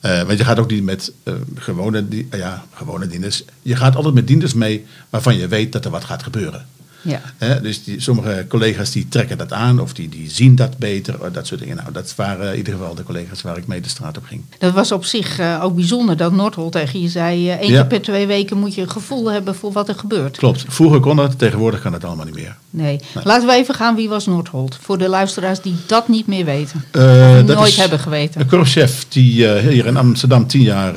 Eh, 0.00 0.22
want 0.22 0.38
je 0.38 0.44
gaat 0.44 0.58
ook 0.58 0.70
niet 0.70 0.82
met 0.82 1.12
eh, 1.22 1.34
gewone, 1.54 2.08
die, 2.08 2.28
ja, 2.30 2.64
gewone 2.72 3.06
dienders. 3.06 3.44
Je 3.62 3.76
gaat 3.76 3.96
altijd 3.96 4.14
met 4.14 4.26
dienders 4.26 4.54
mee 4.54 4.86
waarvan 5.10 5.36
je 5.36 5.48
weet 5.48 5.72
dat 5.72 5.84
er 5.84 5.90
wat 5.90 6.04
gaat 6.04 6.22
gebeuren. 6.22 6.66
Ja. 7.06 7.54
Dus 7.58 7.84
die, 7.84 8.00
sommige 8.00 8.44
collega's 8.48 8.90
die 8.90 9.08
trekken 9.08 9.38
dat 9.38 9.52
aan 9.52 9.80
of 9.80 9.94
die, 9.94 10.08
die 10.08 10.30
zien 10.30 10.54
dat 10.54 10.78
beter. 10.78 11.32
Dat 11.32 11.46
soort 11.46 11.60
dingen. 11.60 11.76
Nou, 11.76 11.92
dat 11.92 12.14
waren 12.16 12.50
in 12.52 12.56
ieder 12.56 12.72
geval 12.72 12.94
de 12.94 13.02
collega's 13.02 13.42
waar 13.42 13.56
ik 13.56 13.66
mee 13.66 13.80
de 13.80 13.88
straat 13.88 14.16
op 14.16 14.24
ging. 14.24 14.42
Dat 14.58 14.72
was 14.72 14.92
op 14.92 15.04
zich 15.04 15.38
eh, 15.38 15.60
ook 15.62 15.74
bijzonder 15.74 16.16
dat 16.16 16.32
Noordholt 16.32 16.72
tegen 16.72 17.00
je 17.00 17.08
zei... 17.08 17.50
eh, 17.50 17.56
één 17.58 17.70
Ja. 17.70 17.80
keer 17.80 17.86
per 17.86 18.02
twee 18.02 18.26
weken 18.26 18.58
moet 18.58 18.74
je 18.74 18.80
een 18.80 18.90
gevoel 18.90 19.30
hebben 19.30 19.54
voor 19.54 19.72
wat 19.72 19.88
er 19.88 19.94
gebeurt. 19.94 20.36
Klopt. 20.36 20.64
Vroeger 20.68 21.00
kon 21.00 21.16
dat, 21.16 21.38
tegenwoordig 21.38 21.80
kan 21.80 21.92
dat 21.92 22.04
allemaal 22.04 22.24
niet 22.24 22.34
meer. 22.34 22.56
Nee. 22.70 23.00
Laten 23.24 23.48
we 23.48 23.54
even 23.54 23.74
gaan, 23.74 23.94
wie 23.96 24.08
was 24.08 24.26
Noordholt? 24.26 24.78
Voor 24.80 24.98
de 24.98 25.08
luisteraars 25.08 25.60
die 25.60 25.74
dat 25.86 26.08
niet 26.08 26.26
meer 26.26 26.44
weten. 26.44 26.84
Dat 26.90 27.46
nooit 27.56 27.76
hebben 27.76 27.98
geweten. 27.98 28.40
Een 28.40 28.46
korpschef 28.46 29.06
die 29.08 29.48
hier 29.48 29.86
in 29.86 29.96
Amsterdam 29.96 30.46
tien 30.46 30.62
jaar 30.62 30.94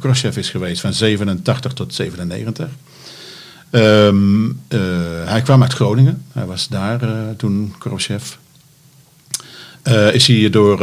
korpschef 0.00 0.36
is 0.36 0.50
geweest, 0.50 0.80
van 0.80 0.92
87 0.92 1.72
tot 1.72 1.94
97. 1.94 2.68
Ehm, 3.70 4.48
eh, 4.68 4.80
hij 5.24 5.42
kwam 5.42 5.62
uit 5.62 5.72
Groningen. 5.72 6.24
Hij 6.32 6.46
was 6.46 6.68
daar 6.68 7.02
eh, 7.02 7.30
toen 7.36 7.74
korpschef. 7.78 8.38
Eh, 9.82 10.14
is 10.14 10.26
hij 10.26 10.50
door 10.50 10.78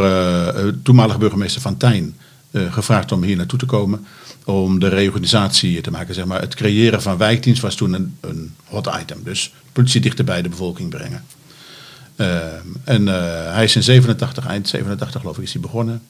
toenmalige 0.82 1.18
burgemeester 1.18 1.60
Van 1.60 1.76
Tijn 1.76 2.16
gevraagd 2.52 3.12
om 3.12 3.22
hier 3.22 3.36
naartoe 3.36 3.58
te 3.58 3.66
komen. 3.66 4.06
Om 4.44 4.78
de 4.78 4.88
reorganisatie 4.88 5.80
te 5.80 5.90
maken. 5.90 6.14
Zeg 6.14 6.24
maar. 6.24 6.40
Het 6.40 6.54
creëren 6.54 7.02
van 7.02 7.16
wijkdienst 7.16 7.62
was 7.62 7.74
toen 7.74 7.92
een, 7.92 8.16
een 8.20 8.54
hot 8.64 8.90
item. 9.00 9.20
Dus 9.22 9.52
politie 9.72 10.00
dichter 10.00 10.24
bij 10.24 10.42
de 10.42 10.48
bevolking 10.48 10.90
brengen. 10.90 11.24
Ehm, 12.16 12.66
en 12.84 13.06
hij 13.52 13.64
is 13.64 13.76
in 13.76 13.82
87, 13.82 14.46
eind 14.46 14.68
87 14.68 15.20
geloof 15.20 15.36
ik, 15.36 15.42
is 15.42 15.52
hij 15.52 15.62
begonnen. 15.62 16.02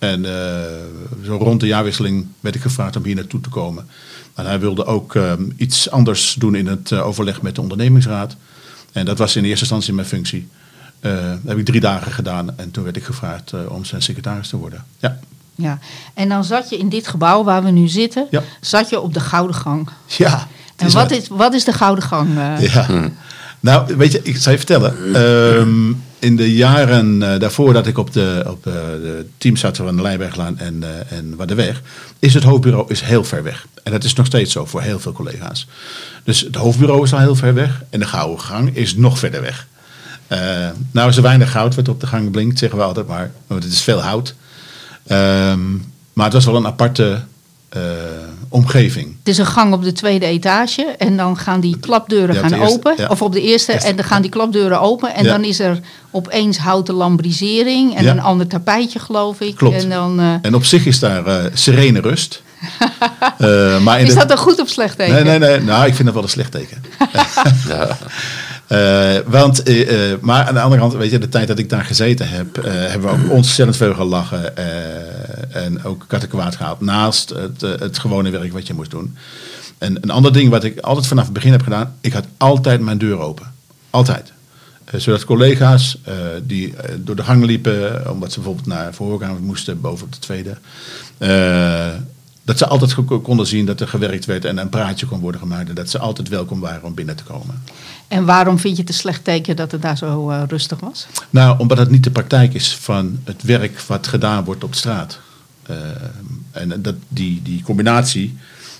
En 0.00 0.24
eh, 0.24 0.60
zo 1.24 1.36
rond 1.36 1.60
de 1.60 1.66
jaarwisseling 1.66 2.26
werd 2.40 2.54
ik 2.54 2.60
gevraagd 2.62 2.96
om 2.96 3.04
hier 3.04 3.14
naartoe 3.14 3.40
te 3.40 3.48
komen. 3.48 3.86
En 4.34 4.46
hij 4.46 4.60
wilde 4.60 4.84
ook 4.84 5.14
ehm, 5.14 5.42
iets 5.56 5.90
anders 5.90 6.34
doen 6.38 6.54
in 6.54 6.66
het 6.66 6.92
eh, 6.92 7.06
overleg 7.06 7.42
met 7.42 7.54
de 7.54 7.60
ondernemingsraad. 7.60 8.36
En 8.92 9.04
dat 9.04 9.18
was 9.18 9.36
in 9.36 9.44
eerste 9.44 9.60
instantie 9.60 9.92
mijn 9.94 10.06
functie. 10.06 10.48
Eh, 11.00 11.12
dat 11.12 11.38
heb 11.46 11.58
ik 11.58 11.64
drie 11.64 11.80
dagen 11.80 12.12
gedaan 12.12 12.58
en 12.58 12.70
toen 12.70 12.84
werd 12.84 12.96
ik 12.96 13.04
gevraagd 13.04 13.52
eh, 13.52 13.60
om 13.68 13.84
zijn 13.84 14.02
secretaris 14.02 14.48
te 14.48 14.56
worden. 14.56 14.84
Ja, 14.98 15.18
Ja. 15.54 15.78
En 16.14 16.28
dan 16.28 16.44
zat 16.44 16.70
je 16.70 16.78
in 16.78 16.88
dit 16.88 17.08
gebouw 17.08 17.44
waar 17.44 17.64
we 17.64 17.70
nu 17.70 17.88
zitten, 17.88 18.26
Ja. 18.30 18.42
zat 18.60 18.88
je 18.90 19.00
op 19.00 19.14
de 19.14 19.20
Gouden 19.20 19.56
Gang. 19.56 19.88
ja 20.06 20.46
En 20.76 20.86
is 20.86 20.94
wat 20.94 21.10
is, 21.10 21.28
wat 21.28 21.54
is 21.54 21.64
de 21.64 21.72
Gouden 21.72 22.04
Gang? 22.04 22.38
eh? 22.38 22.72
Ja. 22.74 23.10
Nou, 23.60 23.96
weet 23.96 24.12
je, 24.12 24.20
ik 24.22 24.36
zal 24.36 24.52
je 24.52 24.58
vertellen. 24.58 25.14
Ehm, 25.14 25.92
in 26.20 26.36
de 26.36 26.54
jaren 26.54 27.22
eh, 27.22 27.40
daarvoor 27.40 27.72
dat 27.72 27.86
ik 27.86 27.98
op 27.98 28.12
de, 28.12 28.44
op, 28.46 28.66
eh, 28.66 28.72
de 28.72 29.26
team 29.38 29.56
zat 29.56 29.76
van 29.76 29.96
de 29.96 30.02
Leijberglaan 30.02 30.58
en, 30.58 30.82
eh 30.82 31.18
en 31.18 31.36
Waardeweg, 31.36 31.82
is 32.18 32.34
het 32.34 32.44
hoofdbureau 32.44 32.84
is 32.88 33.00
heel 33.00 33.24
ver 33.24 33.42
weg. 33.42 33.66
En 33.82 33.92
dat 33.92 34.04
is 34.04 34.14
nog 34.14 34.26
steeds 34.26 34.52
zo 34.52 34.64
voor 34.64 34.82
heel 34.82 35.00
veel 35.00 35.12
collega's. 35.12 35.66
Dus 36.24 36.40
het 36.40 36.54
hoofdbureau 36.54 37.02
is 37.02 37.12
al 37.12 37.18
heel 37.18 37.34
ver 37.34 37.54
weg 37.54 37.82
en 37.90 38.00
de 38.00 38.06
gouden 38.06 38.40
gang 38.40 38.76
is 38.76 38.94
nog 38.94 39.18
verder 39.18 39.40
weg. 39.40 39.66
Nou 40.90 41.08
is 41.08 41.16
er 41.16 41.22
weinig 41.22 41.50
goud 41.50 41.74
wat 41.74 41.88
op 41.88 42.00
de 42.00 42.06
gang 42.06 42.30
blinkt, 42.30 42.58
zeggen 42.58 42.78
we 42.78 42.84
altijd 42.84 43.06
maar. 43.06 43.30
Want 43.46 43.62
het 43.62 43.72
is 43.72 43.80
veel 43.80 44.00
hout. 44.00 44.34
Ehm, 45.06 45.72
maar 46.12 46.24
het 46.24 46.32
was 46.32 46.44
wel 46.44 46.56
een 46.56 46.66
aparte 46.66 47.22
omgeving. 48.52 49.06
Het 49.18 49.28
is 49.28 49.38
een 49.38 49.46
gang 49.46 49.72
op 49.72 49.82
de 49.82 49.92
tweede 49.92 50.26
etage 50.26 50.82
en 50.98 51.16
dan 51.16 51.36
gaan 51.36 51.60
die 51.60 51.76
klapdeuren 51.80 52.34
Ja, 52.34 52.40
gaan 52.40 52.52
eerste, 52.52 52.74
open. 52.74 52.94
ja. 52.96 53.06
Of 53.06 53.22
op 53.22 53.32
de 53.32 53.40
eerste 53.42 53.72
Eerste. 53.72 53.88
en 53.88 53.96
dan 53.96 54.04
gaan 54.04 54.22
die 54.22 54.30
klapdeuren 54.30 54.80
open. 54.80 55.14
En 55.14 55.24
Ja. 55.24 55.30
dan 55.30 55.44
is 55.44 55.60
er 55.60 55.80
opeens 56.10 56.58
houten 56.58 56.94
lambrisering 56.94 57.96
en 57.96 58.04
Ja. 58.04 58.10
een 58.10 58.20
ander 58.20 58.46
tapijtje 58.46 58.98
geloof 58.98 59.40
ik. 59.40 59.54
Klopt. 59.54 59.82
En 59.82 59.88
dan, 59.88 60.20
eh, 60.20 60.34
En 60.42 60.54
op 60.54 60.64
zich 60.64 60.86
is 60.86 60.98
daar 60.98 61.26
eh, 61.26 61.44
serene 61.54 62.00
rust. 62.00 62.42
Eh, 63.38 63.80
maar 63.82 63.98
in 64.00 64.06
is 64.06 64.12
de- 64.12 64.18
dat 64.18 64.28
dan 64.28 64.36
goed 64.38 64.60
of 64.60 64.68
slecht 64.68 64.96
teken? 64.96 65.14
Nee, 65.14 65.24
nee, 65.24 65.38
nee. 65.38 65.60
Nou, 65.60 65.86
ik 65.86 65.94
vind 65.94 66.04
dat 66.04 66.14
wel 66.14 66.22
een 66.22 66.28
slecht 66.28 66.52
teken. 66.52 66.82
Ja. 67.68 67.96
Eh, 68.66 69.16
want, 69.26 69.62
maar 70.20 70.46
aan 70.46 70.54
de 70.54 70.60
andere 70.60 70.80
kant, 70.80 70.94
weet 70.94 71.10
je, 71.10 71.18
de 71.18 71.28
tijd 71.28 71.48
dat 71.48 71.58
ik 71.58 71.68
daar 71.68 71.84
gezeten 71.84 72.28
heb, 72.28 72.58
eh, 72.58 72.72
hebben 72.72 73.00
we 73.00 73.08
ook 73.24 73.30
ontzettend 73.38 73.76
veel 73.76 73.94
gelachen. 73.94 74.56
En 75.52 75.84
ook 75.84 76.04
kattenkwaad 76.06 76.56
gehaald. 76.56 76.80
Naast 76.80 77.28
het, 77.28 77.62
eh, 77.62 77.70
het 77.78 77.98
gewone 77.98 78.30
werk 78.30 78.52
wat 78.52 78.66
je 78.66 78.74
moest 78.74 78.90
doen. 78.90 79.16
En 79.78 79.98
een 80.00 80.10
ander 80.10 80.32
ding 80.32 80.50
wat 80.50 80.64
ik 80.64 80.78
altijd 80.78 81.06
vanaf 81.06 81.24
het 81.24 81.32
begin 81.32 81.52
heb 81.52 81.62
gedaan, 81.62 81.94
ik 82.00 82.12
had 82.12 82.24
altijd 82.36 82.80
mijn 82.80 82.98
deur 82.98 83.18
open. 83.18 83.52
Altijd. 83.90 84.32
Eh, 84.84 85.00
zodat 85.00 85.24
collega's 85.24 85.98
eh, 86.04 86.14
die 86.42 86.74
door 86.98 87.16
de 87.16 87.22
gang 87.22 87.44
liepen, 87.44 88.10
omdat 88.10 88.32
ze 88.32 88.38
bijvoorbeeld 88.38 88.66
naar 88.66 88.94
verhoorkamers 88.94 89.40
moesten, 89.40 89.80
boven 89.80 90.06
op 90.06 90.12
de 90.12 90.18
tweede. 90.18 90.58
dat 92.44 92.58
ze 92.58 92.66
altijd 92.66 92.94
konden 93.22 93.46
zien 93.46 93.66
dat 93.66 93.80
er 93.80 93.88
gewerkt 93.88 94.24
werd 94.24 94.44
en 94.44 94.58
een 94.58 94.68
praatje 94.68 95.06
kon 95.06 95.20
worden 95.20 95.40
gemaakt. 95.40 95.68
En 95.68 95.74
dat 95.74 95.90
ze 95.90 95.98
altijd 95.98 96.28
welkom 96.28 96.60
waren 96.60 96.82
om 96.82 96.94
binnen 96.94 97.16
te 97.16 97.22
komen. 97.22 97.62
En 98.08 98.24
waarom 98.24 98.58
vind 98.58 98.74
je 98.76 98.80
het 98.80 98.90
een 98.90 98.96
slecht 98.96 99.24
teken 99.24 99.56
dat 99.56 99.72
het 99.72 99.82
daar 99.82 99.96
zo 99.96 100.44
rustig 100.48 100.80
was? 100.80 101.06
Nou, 101.30 101.58
omdat 101.58 101.78
het 101.78 101.90
niet 101.90 102.04
de 102.04 102.10
praktijk 102.10 102.54
is 102.54 102.76
van 102.76 103.18
het 103.24 103.42
werk 103.42 103.80
wat 103.80 104.06
gedaan 104.06 104.44
wordt 104.44 104.64
op 104.64 104.74
straat. 104.74 105.18
Eh, 105.70 106.62
en 106.62 106.82
dat, 106.82 106.94
die, 107.08 107.40
die 107.42 107.62
combinatie 107.62 108.36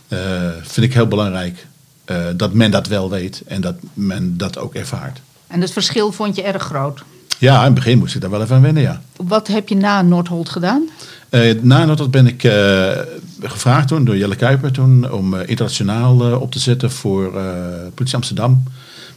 eh, 0.08 0.18
vind 0.62 0.86
ik 0.86 0.94
heel 0.94 1.08
belangrijk. 1.08 1.66
eh, 2.04 2.16
dat 2.36 2.52
men 2.52 2.70
dat 2.70 2.86
wel 2.86 3.10
weet 3.10 3.42
en 3.46 3.60
dat 3.60 3.74
men 3.94 4.36
dat 4.36 4.58
ook 4.58 4.74
ervaart. 4.74 5.20
En 5.46 5.60
het 5.60 5.72
verschil 5.72 6.12
vond 6.12 6.36
je 6.36 6.42
erg 6.42 6.62
groot. 6.62 7.02
Ja, 7.38 7.58
in 7.58 7.64
het 7.64 7.74
begin 7.74 7.98
moest 7.98 8.14
ik 8.14 8.20
daar 8.20 8.30
wel 8.30 8.42
even 8.42 8.56
aan 8.56 8.62
wennen, 8.62 8.82
ja. 8.82 9.00
Wat 9.16 9.46
heb 9.46 9.68
je 9.68 9.76
na 9.76 10.02
Noordholt 10.02 10.48
gedaan? 10.48 10.88
Na 11.60 11.86
dat 11.86 12.10
ben 12.10 12.26
ik 12.26 12.40
gevraagd 13.40 13.88
toen, 13.88 14.04
door 14.04 14.16
Jelle 14.16 14.36
Kuiper 14.36 14.72
toen, 14.72 15.10
om 15.12 15.34
internationaal 15.34 16.40
op 16.40 16.52
te 16.52 16.58
zetten 16.58 16.90
voor 16.90 17.32
Politie 17.94 18.16
Amsterdam. 18.16 18.62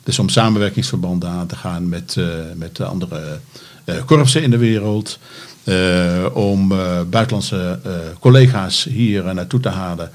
Dus 0.04 0.20
om 0.20 0.30
samenwerkingsverbanden 0.30 1.30
aan 1.30 1.48
te 1.48 1.56
gaan 1.56 1.90
met, 1.90 2.18
met 2.56 2.76
de 2.76 2.86
andere 2.86 3.40
korpsen 4.06 4.44
in 4.44 4.52
de 4.52 4.58
wereld. 4.58 5.20
Eh, 5.64 6.26
om 6.34 6.72
eh, 6.72 7.02
buitenlandse 7.10 7.80
eh, 7.84 7.92
collega's 8.20 8.84
hier 8.84 9.34
naartoe 9.34 9.60
te 9.60 9.70
halen. 9.70 10.12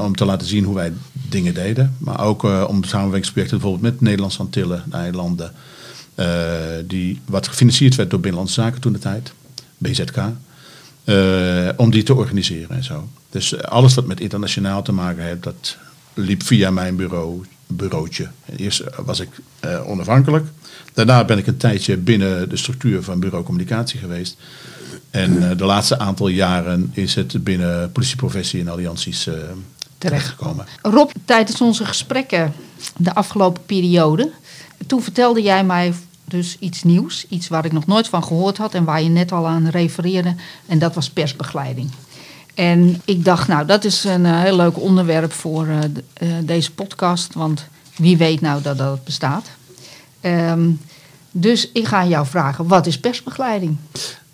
om 0.00 0.16
te 0.16 0.24
laten 0.24 0.46
zien 0.46 0.64
hoe 0.64 0.74
wij 0.74 0.92
dingen 1.28 1.54
deden. 1.54 1.96
Maar 1.98 2.24
ook 2.24 2.42
om 2.68 2.84
samenwerkingsprojecten 2.84 3.58
bijvoorbeeld 3.58 3.92
met 3.92 4.00
Nederlandse 4.00 4.38
Antillen, 4.38 4.82
de 4.90 4.96
eilanden. 4.96 5.52
die, 6.86 7.20
wat 7.24 7.48
gefinancierd 7.48 7.94
werd 7.94 8.10
door 8.10 8.20
Binnenlandse 8.20 8.60
Zaken 8.60 8.80
toen 8.80 8.92
de 8.92 8.98
tijd. 8.98 9.32
BZK. 9.78 10.16
Om 11.76 11.90
die 11.90 12.02
te 12.02 12.14
organiseren 12.14 12.76
en 12.76 12.84
zo. 12.84 13.08
Dus 13.30 13.62
alles 13.62 13.94
wat 13.94 14.06
met 14.06 14.20
internationaal 14.20 14.82
te 14.82 14.92
maken 14.92 15.22
heeft, 15.22 15.42
dat 15.42 15.76
liep 16.14 16.42
via 16.42 16.70
mijn 16.70 16.96
bureau, 16.96 17.44
bureautje. 17.66 18.28
Eerst 18.56 18.84
was 19.04 19.20
ik 19.20 19.28
onafhankelijk. 19.84 20.46
Daarna 20.94 21.24
ben 21.24 21.38
ik 21.38 21.46
een 21.46 21.56
tijdje 21.56 21.96
binnen 21.96 22.48
de 22.48 22.56
structuur 22.56 23.02
van 23.02 23.20
bureau 23.20 23.44
communicatie 23.44 23.98
geweest. 23.98 24.36
En 25.16 25.50
eh, 25.50 25.56
de 25.58 25.64
laatste 25.64 25.98
aantal 25.98 26.28
jaren 26.28 26.90
is 26.94 27.14
het 27.14 27.44
binnen 27.44 27.92
politieprofessie 27.92 28.60
en 28.60 28.68
allianties 28.68 29.26
eh, 29.26 29.34
terechtgekomen. 29.98 30.66
Rob, 30.82 31.10
tijdens 31.24 31.60
onze 31.60 31.84
gesprekken 31.84 32.52
de 32.96 33.14
afgelopen 33.14 33.64
periode, 33.66 34.30
toen 34.86 35.02
vertelde 35.02 35.42
jij 35.42 35.64
mij 35.64 35.94
dus 36.24 36.56
iets 36.58 36.82
nieuws, 36.82 37.26
iets 37.28 37.48
waar 37.48 37.64
ik 37.64 37.72
nog 37.72 37.86
nooit 37.86 38.08
van 38.08 38.24
gehoord 38.24 38.56
had 38.56 38.74
en 38.74 38.84
waar 38.84 39.02
je 39.02 39.08
net 39.08 39.32
al 39.32 39.46
aan 39.46 39.68
refereerde, 39.68 40.34
en 40.66 40.78
dat 40.78 40.94
was 40.94 41.10
persbegeleiding. 41.10 41.90
En 42.54 43.00
ik 43.04 43.24
dacht, 43.24 43.48
nou, 43.48 43.66
dat 43.66 43.84
is 43.84 44.04
een 44.04 44.26
eh, 44.26 44.40
heel 44.40 44.56
leuk 44.56 44.78
onderwerp 44.80 45.32
voor 45.32 45.66
de- 45.66 46.44
deze 46.44 46.72
podcast, 46.72 47.34
want 47.34 47.66
wie 47.96 48.16
weet 48.16 48.40
nou 48.40 48.62
dat 48.62 48.78
dat 48.78 49.04
bestaat. 49.04 49.46
Ehm, 50.20 50.70
dus 51.30 51.70
ik 51.72 51.86
ga 51.86 52.06
jou 52.06 52.26
vragen, 52.26 52.66
wat 52.66 52.86
is 52.86 52.98
persbegeleiding? 53.00 53.76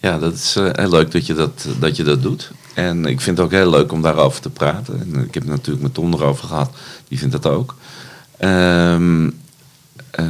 Ja, 0.03 0.19
dat 0.19 0.35
is 0.35 0.57
eh, 0.57 0.69
heel 0.73 0.91
leuk 0.91 1.11
dat 1.11 1.27
je 1.27 1.35
dat, 1.35 1.67
dat 1.79 1.97
je 1.97 2.03
dat 2.03 2.23
doet. 2.23 2.51
En 2.75 3.05
ik 3.05 3.21
vind 3.21 3.37
het 3.37 3.47
ook 3.47 3.53
heel 3.53 3.71
leuk 3.71 3.93
om 3.93 4.03
daarover 4.03 4.41
te 4.41 4.51
praten. 4.51 5.01
En 5.01 5.25
ik 5.25 5.35
heb 5.35 5.43
het 5.43 5.53
natuurlijk 5.53 5.83
met 5.83 5.95
Tom 5.95 6.13
erover 6.13 6.49
gehad, 6.49 6.71
die 7.09 7.19
vindt 7.19 7.43
dat 7.43 7.53
ook. 7.53 7.75
Ehm, 8.37 9.31
eh, 10.11 10.25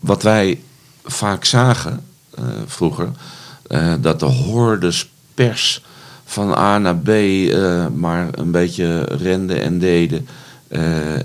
wat 0.00 0.22
wij 0.22 0.60
vaak 1.04 1.44
zagen 1.44 2.04
eh, 2.34 2.44
vroeger, 2.66 3.08
dat 4.00 4.20
de 4.20 4.26
hordes 4.26 5.10
pers 5.34 5.84
van 6.24 6.54
A 6.54 6.78
naar 6.78 6.96
B 6.96 7.08
maar 7.94 8.28
een 8.30 8.50
beetje 8.50 9.02
renden 9.02 9.62
en 9.62 9.78
deden. 9.78 10.28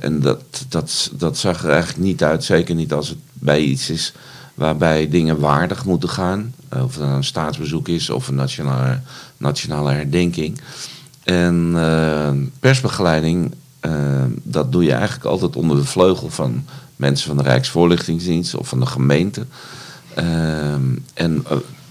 En 0.01 0.19
dat, 0.19 0.65
dat, 0.69 1.11
dat 1.13 1.37
zag 1.37 1.63
er 1.63 1.69
eigenlijk 1.69 2.03
niet 2.03 2.23
uit, 2.23 2.43
zeker 2.43 2.75
niet 2.75 2.93
als 2.93 3.09
het 3.09 3.17
bij 3.33 3.59
iets 3.59 3.89
is 3.89 4.13
waarbij 4.59 5.09
dingen 5.09 5.39
waardig 5.39 5.85
moeten 5.85 6.09
gaan. 6.09 6.53
Eh, 6.69 6.83
Of 6.83 6.93
het 6.93 7.03
nou 7.03 7.15
een 7.15 7.23
staatsbezoek 7.23 7.87
is 7.87 8.09
of 8.09 8.27
een 8.27 8.35
nationale, 8.35 8.99
nationale 9.37 9.91
herdenking. 9.91 10.61
En 11.23 11.71
eh, 11.75 12.31
persbegeleiding, 12.59 13.53
eh, 13.79 13.91
dat 14.43 14.71
doe 14.71 14.83
je 14.83 14.91
eigenlijk 14.93 15.25
altijd 15.25 15.55
onder 15.55 15.77
de 15.77 15.85
vleugel 15.85 16.29
van 16.29 16.65
mensen 16.95 17.27
van 17.27 17.37
de 17.37 17.43
Rijksvoorlichtingsdienst 17.43 18.55
of 18.55 18.67
van 18.67 18.79
de 18.79 18.85
gemeente. 18.85 19.45
En 21.13 21.45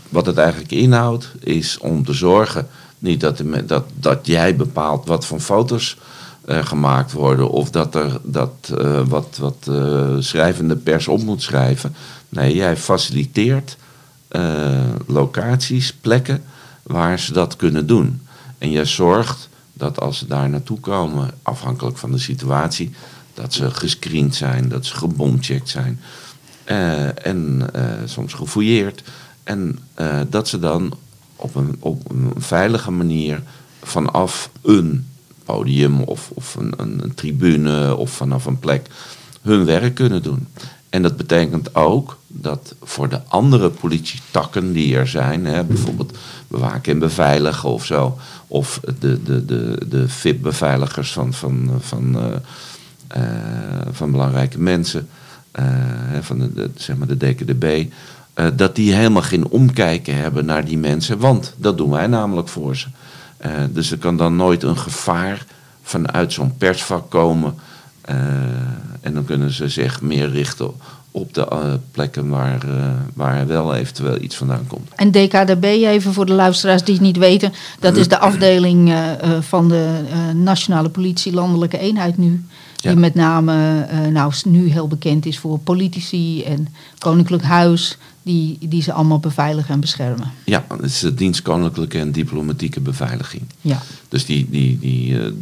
wat 0.09 0.27
het 0.27 0.37
eigenlijk 0.37 0.73
inhoudt, 0.73 1.33
is 1.41 1.79
om 1.79 2.05
te 2.05 2.13
zorgen 2.13 2.69
niet 2.99 3.21
dat, 3.21 3.43
dat, 3.67 3.85
dat 3.95 4.27
jij 4.27 4.57
bepaalt 4.57 5.07
wat 5.07 5.27
voor 5.27 5.41
foto's 5.41 5.97
eh, 6.49 6.67
gemaakt 6.67 7.13
worden 7.13 7.51
of 7.51 7.71
dat 7.71 7.95
er 7.95 8.21
dat, 8.23 8.73
eh, 8.79 9.07
wat, 9.07 9.39
wat 9.41 9.67
eh, 9.71 10.17
schrijvende 10.19 10.77
pers 10.77 11.09
op 11.09 11.23
moet 11.23 11.43
schrijven. 11.43 11.95
Nee, 12.29 12.55
jij 12.55 12.77
faciliteert 12.77 13.77
locaties, 15.07 15.93
plekken 15.93 16.45
waar 16.83 17.19
ze 17.19 17.33
dat 17.33 17.57
kunnen 17.57 17.87
doen. 17.87 18.23
En 18.59 18.71
jij 18.71 18.85
zorgt 18.85 19.49
dat 19.73 20.01
als 20.01 20.19
ze 20.19 20.27
daar 20.27 20.49
naartoe 20.49 20.81
komen, 20.81 21.31
afhankelijk 21.43 21.99
van 21.99 22.13
de 22.13 22.19
situatie, 22.19 22.91
dat 23.35 23.55
ze 23.55 23.71
gescreend 23.71 24.35
zijn, 24.35 24.69
dat 24.69 24.87
ze 24.87 24.97
gebomcheckt 24.97 25.69
zijn 25.69 26.01
en 27.15 27.71
soms 28.05 28.33
gefouilleerd. 28.33 29.03
En 29.45 29.79
dat 30.29 30.49
ze 30.49 30.59
dan 30.59 30.93
op 31.37 31.55
een, 31.55 31.77
op 31.79 32.11
een 32.11 32.33
veilige 32.37 32.91
manier 32.91 33.43
vanaf 33.83 34.51
een 34.63 35.07
podium 35.49 36.01
of, 36.03 36.31
of 36.35 36.55
een, 36.55 36.73
een, 36.77 37.13
tribune 37.15 37.97
of 37.97 38.11
vanaf 38.11 38.47
een 38.47 38.59
plek 38.59 38.87
hun 39.43 39.65
werk 39.65 39.95
kunnen 39.95 40.23
doen. 40.23 40.49
En 40.91 41.03
dat 41.03 41.17
betekent 41.17 41.75
ook 41.75 42.19
dat 42.27 42.75
voor 42.83 43.09
de 43.09 43.21
andere 43.29 43.71
politietakken 43.71 44.73
die 44.73 44.97
er 44.97 45.09
zijn, 45.09 45.47
hè, 45.47 45.65
bijvoorbeeld 45.65 46.19
bewaken 46.49 46.93
en 46.93 46.99
beveiligen 46.99 47.69
of 47.69 47.85
zo, 47.85 48.19
of 48.47 48.81
de, 48.99 49.23
de, 49.23 49.45
de, 49.45 49.81
de 49.89 50.09
VIP-beveiligers 50.09 51.13
van, 51.13 51.33
van, 51.33 51.71
van, 51.81 52.19
eh, 52.19 52.35
eh, 53.09 53.87
van 53.91 54.11
belangrijke 54.11 54.61
mensen, 54.61 55.09
eh, 55.51 55.65
van 56.21 56.39
de, 56.39 56.53
de, 56.55 56.71
zeg 56.75 56.97
maar 56.97 57.09
de 57.09 57.17
DKDB, 57.17 57.85
dat 58.57 58.77
die 58.77 58.95
helemaal 58.95 59.23
geen 59.23 59.49
omkijken 59.49 60.17
hebben 60.17 60.45
naar 60.45 60.65
die 60.65 60.79
mensen, 60.79 61.19
want 61.19 61.55
dat 61.57 61.77
doen 61.77 61.91
wij 61.91 62.07
namelijk 62.07 62.49
voor 62.49 62.77
ze. 62.77 62.87
Eh, 63.39 63.51
dus 63.71 63.91
er 63.91 63.99
kan 63.99 64.17
dan 64.17 64.37
nooit 64.37 64.63
een 64.63 64.79
gevaar 64.79 65.47
vanuit 65.83 66.33
zo'n 66.33 66.57
persvak 66.57 67.11
komen. 67.11 67.55
eh, 68.01 68.17
en 69.01 69.15
dan 69.15 69.25
kunnen 69.25 69.53
ze 69.53 69.69
zich 69.69 70.01
meer 70.01 70.31
richten 70.31 70.71
op 71.11 71.35
de 71.35 71.49
eh, 71.49 71.59
plekken 71.91 72.29
waar, 72.29 72.61
waar 73.15 73.47
wel 73.47 73.75
eventueel 73.75 74.21
iets 74.21 74.37
vandaan 74.37 74.67
komt. 74.67 74.89
En 74.95 75.11
DKDB, 75.11 75.65
even 75.65 76.13
voor 76.13 76.27
de 76.27 76.33
luisteraars 76.33 76.83
die 76.83 76.95
het 76.95 77.03
niet 77.03 77.17
weten, 77.17 77.53
dat 77.81 77.97
is 77.97 78.09
de 78.09 78.19
afdeling 78.19 78.95
van 79.41 79.69
de 79.69 80.01
Nationale 80.35 80.89
Politie 80.89 81.33
Landelijke 81.33 81.79
Eenheid 81.79 82.19
nu. 82.19 82.45
Ja. 82.77 82.91
Die 82.91 82.99
met 82.99 83.15
name 83.15 83.87
nou, 84.11 84.33
nu 84.45 84.71
heel 84.71 84.89
bekend 84.89 85.27
is 85.27 85.39
voor 85.39 85.59
politici 85.59 86.43
en 86.45 86.69
Koninklijk 86.99 87.43
Huis, 87.43 87.99
die, 88.29 88.59
die 88.69 88.83
ze 88.83 88.93
allemaal 88.93 89.19
beveiligen 89.19 89.75
en 89.75 89.81
beschermen. 89.81 90.33
Ja, 90.45 90.65
het 90.69 90.83
is 90.83 90.99
de 90.99 91.15
dienst 91.15 91.43
koninklijke 91.43 91.99
en 91.99 92.13
diplomatieke 92.13 92.81
beveiliging. 92.81 93.43
Ja. 93.61 93.83
Dus 94.09 94.27
die, 94.27 94.47
die, 94.51 94.79
die 94.79 95.19
eh, 95.19 95.27
eh, 95.27 95.33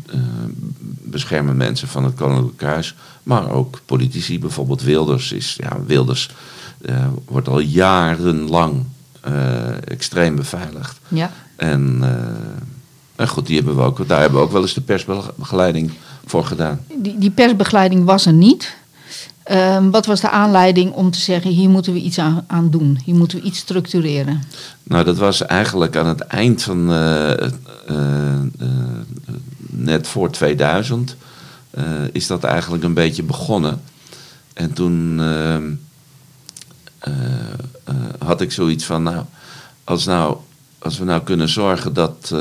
beschermen 1.02 1.56
mensen 1.56 1.88
van 1.88 2.04
het 2.04 2.14
Koninklijk 2.14 2.62
Huis, 2.62 2.94
maar 3.22 3.50
ook 3.50 3.80
politici. 3.84 4.38
Bijvoorbeeld 4.38 4.82
Wilders 4.82 5.32
is, 5.32 5.56
ja, 5.60 5.76
Wilders 5.86 6.30
eh, 6.80 7.06
wordt 7.24 7.48
al 7.48 7.60
jarenlang 7.60 8.84
extreem 9.84 10.36
beveiligd. 10.36 10.98
Ja. 11.08 11.30
En 11.56 12.02
En 13.16 13.28
goed, 13.28 13.46
die 13.46 13.56
hebben 13.56 13.76
we 13.76 13.82
ook, 13.82 14.08
daar 14.08 14.20
hebben 14.20 14.38
we 14.38 14.44
ook 14.44 14.52
wel 14.52 14.62
eens 14.62 14.74
de 14.74 14.80
persbegeleiding 14.80 15.92
voor 16.26 16.44
gedaan. 16.44 16.80
Die, 16.96 17.18
die 17.18 17.30
persbegeleiding 17.30 18.04
was 18.04 18.26
er 18.26 18.32
niet. 18.32 18.76
Ehm, 19.46 19.90
wat 19.90 20.06
was 20.06 20.20
de 20.20 20.30
aanleiding 20.30 20.92
om 20.92 21.10
te 21.10 21.18
zeggen, 21.18 21.50
hier 21.50 21.68
moeten 21.68 21.92
we 21.92 22.00
iets 22.00 22.18
aan, 22.46 22.70
doen? 22.70 22.98
Hier 23.04 23.14
moeten 23.14 23.38
we 23.38 23.44
iets 23.44 23.58
structureren? 23.58 24.42
Nou, 24.82 25.04
dat 25.04 25.16
was 25.16 25.42
eigenlijk 25.42 25.96
aan 25.96 26.06
het 26.06 26.20
eind 26.20 26.62
van, 26.62 26.92
uh, 26.92 27.30
uh, 27.90 28.40
net 29.70 30.06
voor 30.06 30.30
2000, 30.30 31.16
is 32.12 32.26
dat 32.26 32.44
eigenlijk 32.44 32.84
een 32.84 32.94
beetje 32.94 33.22
begonnen. 33.22 33.80
En 34.52 34.72
toen 34.72 35.20
ehm, 35.20 35.72
had 38.18 38.40
ik 38.40 38.52
zoiets 38.52 38.84
van, 38.84 39.02
nou, 39.02 39.24
als, 39.84 40.04
nou, 40.04 40.36
als 40.78 40.98
we 40.98 41.04
nou 41.04 41.22
kunnen 41.22 41.48
zorgen 41.48 41.92
dat, 41.92 42.34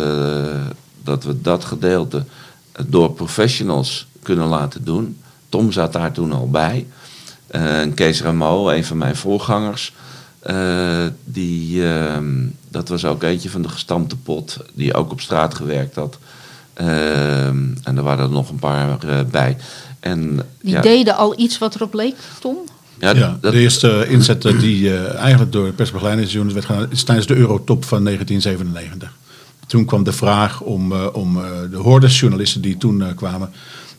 dat 1.03 1.23
we 1.23 1.41
dat 1.41 1.65
gedeelte 1.65 2.23
door 2.87 3.11
professionals 3.11 4.07
kunnen 4.21 4.47
laten 4.47 4.83
doen. 4.83 5.17
Tom 5.49 5.71
zat 5.71 5.93
daar 5.93 6.11
toen 6.11 6.31
al 6.31 6.49
bij. 6.49 6.85
Uh, 7.51 7.81
Kees 7.95 8.21
Ramo, 8.21 8.69
een 8.69 8.85
van 8.85 8.97
mijn 8.97 9.15
voorgangers. 9.15 9.93
Uh, 10.49 11.05
die, 11.23 11.75
uh, 11.75 12.17
dat 12.69 12.87
was 12.87 13.05
ook 13.05 13.23
eentje 13.23 13.49
van 13.49 13.61
de 13.61 13.69
gestampte 13.69 14.17
pot, 14.17 14.57
die 14.73 14.93
ook 14.93 15.11
op 15.11 15.21
straat 15.21 15.55
gewerkt 15.55 15.95
had. 15.95 16.17
Ehm, 16.73 17.63
en 17.83 17.97
er 17.97 18.03
waren 18.03 18.25
er 18.25 18.31
nog 18.31 18.49
een 18.49 18.59
paar 18.59 19.03
eh, 19.03 19.19
bij. 19.31 19.57
En, 19.99 20.39
die 20.61 20.73
ja, 20.73 20.81
deden 20.81 21.15
al 21.15 21.39
iets 21.39 21.57
wat 21.57 21.75
erop 21.75 21.93
leek, 21.93 22.15
Tom? 22.39 22.57
Ja, 22.99 23.09
ja 23.09 23.37
dat, 23.41 23.53
de 23.53 23.59
eerste 23.59 24.05
inzet 24.07 24.41
die 24.41 24.97
eigenlijk 24.97 25.51
door 25.51 25.71
persbegeleidingsunit 25.71 26.53
werd 26.53 26.65
gedaan, 26.65 26.91
is 26.91 27.03
tijdens 27.03 27.27
de 27.27 27.35
Eurotop 27.35 27.85
van 27.85 28.03
1997. 28.03 29.17
Toen 29.67 29.85
kwam 29.85 30.03
de 30.03 30.13
vraag 30.13 30.61
om, 30.61 30.93
om 30.93 31.33
de 31.71 31.77
hordes 31.77 32.53
die 32.59 32.77
toen 32.77 33.15
kwamen, 33.15 33.51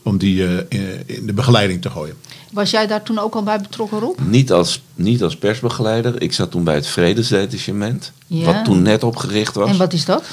om 0.06 0.18
die 0.18 0.66
in 1.06 1.26
de 1.26 1.32
begeleiding 1.32 1.82
te 1.82 1.90
gooien. 1.90 2.16
Was 2.52 2.70
jij 2.70 2.86
daar 2.86 3.02
toen 3.02 3.18
ook 3.18 3.34
al 3.34 3.42
bij 3.42 3.58
betrokken, 3.58 3.98
Rob? 3.98 4.18
Niet 4.20 4.52
als, 4.52 4.82
niet 4.94 5.22
als 5.22 5.36
persbegeleider. 5.36 6.22
Ik 6.22 6.32
zat 6.32 6.50
toen 6.50 6.64
bij 6.64 6.74
het 6.74 6.86
Vredesdetachement, 6.86 8.12
ja. 8.26 8.44
wat 8.44 8.64
toen 8.64 8.82
net 8.82 9.02
opgericht 9.02 9.54
was. 9.54 9.70
En 9.70 9.76
wat 9.76 9.92
is 9.92 10.04
dat? 10.04 10.24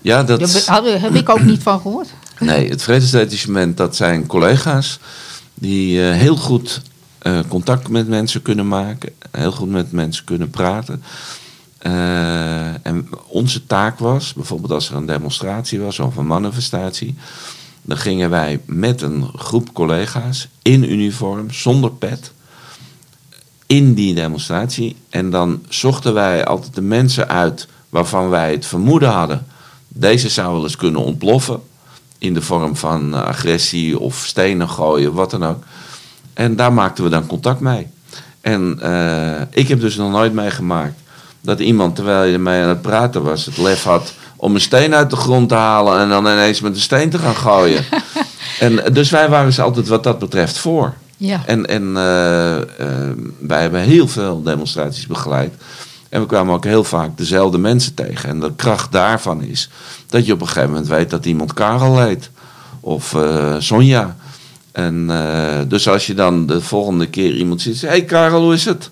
Ja, 0.00 0.22
dat... 0.22 0.64
Daar 0.66 0.82
heb 0.84 1.14
ik 1.14 1.28
ook 1.28 1.42
niet 1.42 1.62
van 1.62 1.80
gehoord. 1.80 2.08
Nee, 2.40 2.68
het 2.68 2.82
Vredesdetachement, 2.82 3.76
dat 3.76 3.96
zijn 3.96 4.26
collega's 4.26 4.98
die 5.54 5.98
uh, 5.98 6.12
heel 6.12 6.36
goed 6.36 6.80
uh, 7.22 7.38
contact 7.48 7.88
met 7.88 8.08
mensen 8.08 8.42
kunnen 8.42 8.68
maken. 8.68 9.12
Heel 9.30 9.52
goed 9.52 9.68
met 9.68 9.92
mensen 9.92 10.24
kunnen 10.24 10.50
praten. 10.50 11.02
Uh, 11.86 12.86
en 12.86 13.08
onze 13.26 13.66
taak 13.66 13.98
was, 13.98 14.32
bijvoorbeeld 14.32 14.72
als 14.72 14.90
er 14.90 14.96
een 14.96 15.06
demonstratie 15.06 15.80
was 15.80 15.98
of 15.98 16.16
een 16.16 16.26
manifestatie 16.26 17.14
dan 17.90 17.98
gingen 17.98 18.30
wij 18.30 18.60
met 18.66 19.02
een 19.02 19.30
groep 19.36 19.72
collega's 19.72 20.48
in 20.62 20.92
uniform, 20.92 21.50
zonder 21.50 21.90
pet, 21.90 22.32
in 23.66 23.94
die 23.94 24.14
demonstratie. 24.14 24.96
En 25.08 25.30
dan 25.30 25.62
zochten 25.68 26.14
wij 26.14 26.44
altijd 26.44 26.74
de 26.74 26.82
mensen 26.82 27.28
uit 27.28 27.68
waarvan 27.88 28.28
wij 28.28 28.50
het 28.52 28.66
vermoeden 28.66 29.08
hadden. 29.08 29.46
Deze 29.88 30.28
zou 30.28 30.52
wel 30.52 30.62
eens 30.62 30.76
kunnen 30.76 31.04
ontploffen. 31.04 31.62
In 32.18 32.34
de 32.34 32.42
vorm 32.42 32.76
van 32.76 33.14
eh, 33.14 33.22
agressie 33.22 33.98
of 33.98 34.24
stenen 34.26 34.68
gooien, 34.68 35.12
wat 35.12 35.30
dan 35.30 35.44
ook. 35.44 35.64
En 36.32 36.56
daar 36.56 36.72
maakten 36.72 37.04
we 37.04 37.10
dan 37.10 37.26
contact 37.26 37.60
mee. 37.60 37.86
En 38.40 38.78
uh, 38.82 39.40
ik 39.50 39.68
heb 39.68 39.80
dus 39.80 39.96
nog 39.96 40.10
nooit 40.10 40.32
meegemaakt 40.32 41.00
dat 41.40 41.60
iemand, 41.60 41.94
terwijl 41.94 42.24
je 42.24 42.32
ermee 42.32 42.62
aan 42.62 42.68
het 42.68 42.82
praten 42.82 43.22
was, 43.22 43.46
het 43.46 43.56
lef 43.56 43.82
had 43.82 44.14
om 44.40 44.54
een 44.54 44.60
steen 44.60 44.94
uit 44.94 45.10
de 45.10 45.16
grond 45.16 45.48
te 45.48 45.54
halen 45.54 46.00
en 46.00 46.08
dan 46.08 46.26
ineens 46.26 46.60
met 46.60 46.74
een 46.74 46.80
steen 46.80 47.10
te 47.10 47.18
gaan 47.18 47.36
gooien. 47.36 47.84
en, 48.60 48.92
dus 48.92 49.10
wij 49.10 49.28
waren 49.28 49.52
ze 49.52 49.62
altijd 49.62 49.88
wat 49.88 50.02
dat 50.02 50.18
betreft 50.18 50.58
voor. 50.58 50.94
Ja. 51.16 51.42
En, 51.46 51.66
en 51.66 51.82
uh, 51.82 52.56
uh, 52.56 52.64
wij 53.38 53.60
hebben 53.60 53.80
heel 53.80 54.08
veel 54.08 54.42
demonstraties 54.42 55.06
begeleid. 55.06 55.54
En 56.08 56.20
we 56.20 56.26
kwamen 56.26 56.54
ook 56.54 56.64
heel 56.64 56.84
vaak 56.84 57.16
dezelfde 57.16 57.58
mensen 57.58 57.94
tegen. 57.94 58.28
En 58.28 58.40
de 58.40 58.52
kracht 58.56 58.92
daarvan 58.92 59.42
is 59.42 59.70
dat 60.06 60.26
je 60.26 60.32
op 60.32 60.40
een 60.40 60.46
gegeven 60.46 60.70
moment 60.70 60.88
weet 60.88 61.10
dat 61.10 61.24
iemand 61.24 61.54
Karel 61.54 62.00
heet. 62.00 62.30
Of 62.80 63.12
uh, 63.12 63.54
Sonja. 63.58 64.16
En 64.72 65.06
dus 65.68 65.88
als 65.88 66.06
je 66.06 66.14
dan 66.14 66.46
de 66.46 66.60
volgende 66.60 67.06
keer 67.06 67.34
iemand 67.34 67.62
ziet, 67.62 67.80
hé 67.80 67.88
hey 67.88 68.04
Karel, 68.04 68.42
hoe 68.42 68.54
is 68.54 68.64
het? 68.64 68.90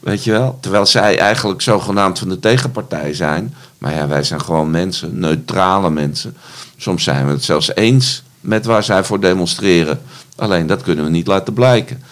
Weet 0.00 0.24
je 0.24 0.30
wel? 0.30 0.58
Terwijl 0.60 0.86
zij 0.86 1.18
eigenlijk 1.18 1.62
zogenaamd 1.62 2.18
van 2.18 2.28
de 2.28 2.40
tegenpartij 2.40 3.14
zijn. 3.14 3.54
Maar 3.82 3.94
ja, 3.94 4.08
wij 4.08 4.22
zijn 4.22 4.40
gewoon 4.40 4.70
mensen, 4.70 5.18
neutrale 5.18 5.90
mensen. 5.90 6.36
Soms 6.76 7.04
zijn 7.04 7.26
we 7.26 7.32
het 7.32 7.44
zelfs 7.44 7.74
eens 7.74 8.22
met 8.40 8.64
waar 8.64 8.82
zij 8.82 9.04
voor 9.04 9.20
demonstreren. 9.20 10.00
Alleen 10.36 10.66
dat 10.66 10.82
kunnen 10.82 11.04
we 11.04 11.10
niet 11.10 11.26
laten 11.26 11.52
blijken. 11.52 12.02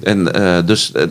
En 0.00 0.36
uh, 0.36 0.58
dus 0.66 0.92
uh, 0.96 1.02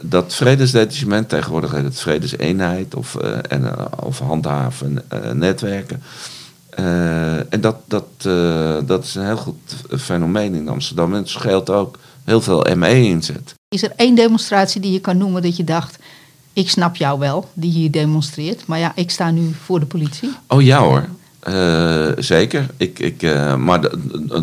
dat 0.00 0.34
vredesdetachement, 0.34 1.28
tegenwoordig 1.28 1.72
heet 1.72 1.84
het 1.84 2.00
vredeseenheid 2.00 2.94
of, 2.94 3.16
uh, 3.22 3.38
en, 3.48 3.74
of 4.02 4.18
handhaven 4.18 5.02
netwerken. 5.32 6.02
en 7.48 7.60
dat, 7.60 7.76
dat, 7.86 8.08
dat 8.86 9.04
is 9.04 9.14
een 9.14 9.24
heel 9.24 9.36
goed 9.36 9.74
fenomeen 9.98 10.54
in 10.54 10.68
Amsterdam. 10.68 11.12
En 11.12 11.18
het 11.18 11.28
scheelt 11.28 11.70
ook 11.70 11.98
heel 12.24 12.40
veel 12.40 12.66
ME-inzet. 12.76 13.54
Is 13.68 13.82
er 13.82 13.92
één 13.96 14.14
demonstratie 14.14 14.80
die 14.80 14.92
je 14.92 15.00
kan 15.00 15.16
noemen 15.16 15.42
dat 15.42 15.56
je 15.56 15.64
dacht... 15.64 15.98
ik 16.56 16.70
snap 16.70 16.96
jou 16.96 17.18
wel, 17.18 17.48
die 17.54 17.70
hier 17.70 17.90
demonstreert... 17.90 18.66
maar 18.66 18.78
ja, 18.78 18.92
ik 18.94 19.10
sta 19.10 19.30
nu 19.30 19.54
voor 19.64 19.80
de 19.80 19.86
politie? 19.86 20.30
Oh 20.48 20.62
ja 20.62 20.78
hoor, 20.78 21.08
uh, 21.48 22.08
zeker. 22.18 22.66
Ik, 22.76 22.98
ik, 22.98 23.22
uh, 23.22 23.56
maar 23.56 23.90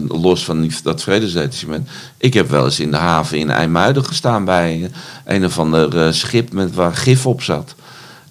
los 0.08 0.46
van 0.46 0.72
dat 0.84 1.04
vredesdetachement... 1.04 1.90
ik 2.18 2.34
heb 2.34 2.50
wel 2.50 2.66
eens 2.66 2.80
in 2.80 2.92
de 2.92 2.98
haven 2.98 3.38
in 3.38 3.50
IJmuiden 3.50 4.06
gestaan... 4.06 4.46
bij 4.46 4.92
een 5.26 5.46
of 5.46 5.60
ander 5.60 6.14
schip 6.14 6.52
met 6.52 6.74
waar 6.74 6.96
gif 6.96 7.26
op 7.26 7.42
zat... 7.42 7.76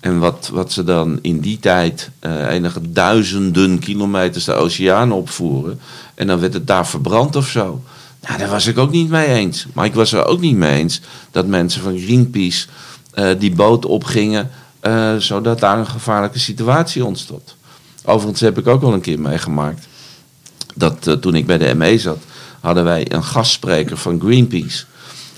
En 0.01 0.19
wat, 0.19 0.51
wat 0.53 0.73
ze 0.73 0.85
dan 0.85 1.19
in 1.21 1.41
die 1.41 1.59
tijd 1.59 2.11
enige 2.49 2.93
duizenden 2.93 3.79
kilometers 3.79 4.45
de 4.45 4.53
oceaan 4.53 5.13
opvoeren. 5.13 5.81
En 6.15 6.27
dan 6.27 6.41
werd 6.41 6.55
het 6.55 6.67
daar 6.67 6.87
verbrand 6.87 7.37
of 7.37 7.49
zo. 7.49 7.83
Nou, 8.27 8.39
daar 8.39 8.49
was 8.49 8.67
ik 8.67 8.79
ook 8.79 8.91
niet 8.91 9.09
mee 9.09 9.27
eens. 9.27 9.67
Maar 9.73 9.85
ik 9.85 9.95
was 9.95 10.13
er 10.13 10.25
ook 10.25 10.41
niet 10.41 10.57
mee 10.57 10.79
eens 10.79 11.01
dat 11.31 11.47
mensen 11.47 11.83
van 11.83 11.99
Greenpeace 11.99 12.67
die 13.39 13.55
boot 13.55 13.85
opgingen, 13.85 14.51
uh, 14.83 15.17
zodat 15.17 15.61
daar 15.61 15.79
een 15.79 15.87
gevaarlijke 15.87 16.39
situatie 16.39 17.05
ontstond. 17.05 17.57
Overigens 18.05 18.41
heb 18.41 18.59
ik 18.59 18.67
ook 18.67 18.81
wel 18.81 18.93
een 18.93 19.01
keer 19.01 19.21
meegemaakt 19.21 19.87
dat 20.75 21.07
uh, 21.07 21.15
toen 21.15 21.35
ik 21.35 21.47
bij 21.47 21.59
de 21.59 21.75
ME 21.75 21.99
zat, 21.99 22.19
hadden 22.61 22.85
wij 22.85 23.13
een 23.13 23.25
gastspreker 23.25 23.97
van 23.97 24.21
Greenpeace. 24.21 24.85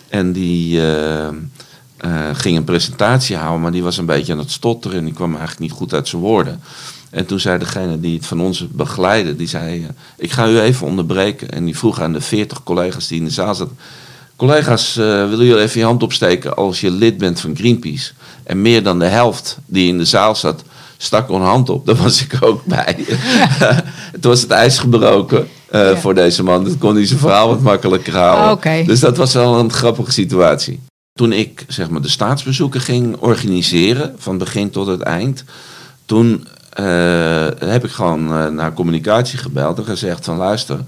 En 0.09 0.33
die 0.33 0.81
ging 2.33 2.57
een 2.57 2.65
presentatie 2.65 3.37
houden, 3.37 3.61
maar 3.61 3.73
die 3.73 3.83
was 3.83 3.97
een 3.97 4.07
beetje 4.07 4.33
aan 4.33 4.39
het 4.39 4.51
stotteren 4.51 4.99
en 4.99 5.05
die 5.05 5.15
kwam 5.15 5.31
eigenlijk 5.31 5.61
niet 5.61 5.73
goed 5.73 5.95
uit 5.95 6.09
zijn 6.09 6.23
woorden. 6.23 6.61
En 7.15 7.27
toen 7.27 7.41
zei 7.41 7.59
degene 7.59 8.01
die 8.01 8.17
het 8.17 8.27
van 8.27 8.41
ons 8.41 8.69
begeleidde, 8.69 9.37
die 9.37 9.47
zei, 9.47 9.83
eh, 9.83 9.89
ik 10.17 10.31
ga 10.31 10.49
u 10.49 10.61
even 10.61 10.87
onderbreken. 10.87 11.51
En 11.51 11.65
die 11.65 11.79
vroeg 11.79 12.01
aan 12.01 12.13
de 12.13 12.21
veertig 12.21 12.63
collega's 12.63 13.09
die 13.09 13.19
in 13.19 13.25
de 13.25 13.31
zaal 13.31 13.55
zaten, 13.55 13.79
collega's, 14.37 14.97
uh, 14.97 15.05
willen 15.05 15.47
jullie 15.47 15.63
even 15.63 15.81
je 15.81 15.87
hand 15.87 16.03
opsteken 16.03 16.57
als 16.57 16.81
je 16.81 16.91
lid 16.91 17.19
bent 17.19 17.41
van 17.41 17.57
Greenpeace? 17.57 18.13
En 18.45 18.63
meer 18.63 18.83
dan 18.83 18.99
de 18.99 19.07
helft 19.07 19.59
die 19.67 19.89
in 19.89 19.99
de 19.99 20.05
zaal 20.05 20.35
zat, 20.35 20.63
stak 20.97 21.29
een 21.29 21.41
hand 21.41 21.69
op. 21.69 21.87
Daar 21.87 21.97
was 21.97 22.23
ik 22.23 22.37
ook 22.41 22.65
bij. 22.65 22.97
toen 24.21 24.31
was 24.31 24.41
het 24.41 24.51
ijs 24.51 24.79
gebroken 24.79 25.49
uh, 25.75 25.97
voor 25.97 26.15
deze 26.15 26.43
man. 26.43 26.65
Dat 26.65 26.79
kon 26.79 26.95
hij 26.95 27.07
zijn 27.07 27.19
verhaal 27.19 27.49
wat 27.49 27.61
makkelijker 27.61 28.17
houden. 28.17 28.45
Ah, 28.45 28.51
okay. 28.51 28.85
Dus 28.85 29.01
dat 29.01 29.17
was 29.17 29.33
wel 29.33 29.59
een 29.59 29.73
grappige 29.73 30.13
situatie. 30.13 30.81
Toen 31.13 31.33
ik 31.33 31.65
zeg 31.69 31.91
maar, 31.91 32.01
de 32.01 32.09
staatsbezoeken 32.09 32.81
ging 32.81 33.17
organiseren, 33.17 34.15
van 34.19 34.39
begin 34.39 34.71
tot 34.71 34.87
het 34.87 35.01
eind, 35.01 35.45
toen 36.05 36.47
uh, 36.81 37.47
heb 37.59 37.85
ik 37.85 37.91
gewoon 37.91 38.55
naar 38.55 38.73
communicatie 38.73 39.39
gebeld 39.39 39.79
en 39.79 39.85
gezegd 39.85 40.25
van 40.25 40.37
luister, 40.37 40.79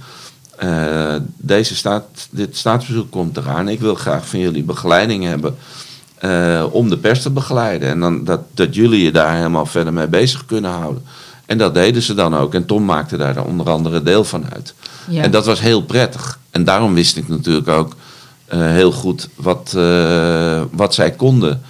uh, 0.65 1.15
deze 1.37 1.77
staat, 1.77 2.29
dit 2.31 2.57
staatsbezoek 2.57 3.11
komt 3.11 3.37
eraan. 3.37 3.69
Ik 3.69 3.81
wil 3.81 3.95
graag 3.95 4.29
van 4.29 4.39
jullie 4.39 4.63
begeleiding 4.63 5.25
hebben 5.25 5.57
om 6.71 6.89
de 6.89 6.99
pers 6.99 7.23
te 7.23 7.31
begeleiden. 7.31 7.89
En 7.89 8.01
dan, 8.01 8.25
dat, 8.25 8.41
dat 8.55 8.75
jullie 8.75 9.03
je 9.03 9.13
daar 9.13 9.37
helemaal 9.37 9.67
verder 9.67 9.93
mee 9.93 10.07
bezig 10.07 10.47
kunnen 10.47 10.71
houden. 10.71 11.03
En 11.47 11.59
dat 11.59 11.75
deden 11.75 12.03
ze 12.03 12.15
dan 12.15 12.37
ook. 12.37 12.55
En 12.55 12.67
Tom 12.67 12.85
maakte 12.85 13.17
daar 13.17 13.45
onder 13.45 13.71
andere 13.71 14.03
deel 14.03 14.25
van 14.25 14.45
uit. 14.53 14.75
Ja. 15.09 15.23
En 15.23 15.31
dat 15.31 15.47
was 15.47 15.61
heel 15.61 15.83
prettig. 15.83 16.39
En 16.51 16.65
daarom 16.65 16.95
wist 16.95 17.17
ik 17.17 17.29
natuurlijk 17.29 17.69
ook 17.69 17.97
heel 18.47 18.93
goed 18.93 19.29
wat, 19.35 19.77
wat 20.71 20.95
zij 20.95 21.11
konden. 21.11 21.63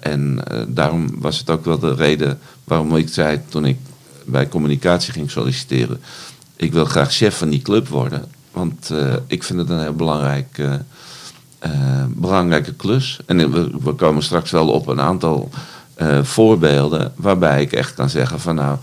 En 0.00 0.40
daarom 0.68 1.20
was 1.20 1.38
het 1.38 1.50
ook 1.50 1.64
wel 1.64 1.78
de 1.78 1.94
reden 1.94 2.38
waarom 2.64 2.96
ik 2.96 3.08
zei 3.08 3.40
toen 3.48 3.64
ik 3.64 3.76
bij 4.24 4.48
communicatie 4.48 5.12
ging 5.12 5.30
solliciteren. 5.30 6.00
Ik 6.58 6.72
wil 6.72 6.84
graag 6.84 7.12
chef 7.12 7.38
van 7.38 7.48
die 7.48 7.62
club 7.62 7.88
worden. 7.88 8.24
Want 8.52 8.90
uh, 8.92 9.14
ik 9.26 9.42
vind 9.42 9.58
het 9.58 9.70
een 9.70 9.80
heel 9.80 9.92
belangrijk, 9.92 10.62
belangrijke 12.08 12.74
klus. 12.74 13.18
En 13.26 13.50
we, 13.50 13.70
we, 13.82 13.92
komen 13.92 14.22
straks 14.22 14.50
wel 14.50 14.68
op 14.68 14.86
een 14.86 15.00
aantal 15.00 15.50
voorbeelden 16.22 17.12
waarbij 17.16 17.62
ik 17.62 17.72
echt 17.72 17.94
kan 17.94 18.10
zeggen 18.10 18.40
van 18.40 18.54
nou, 18.54 18.78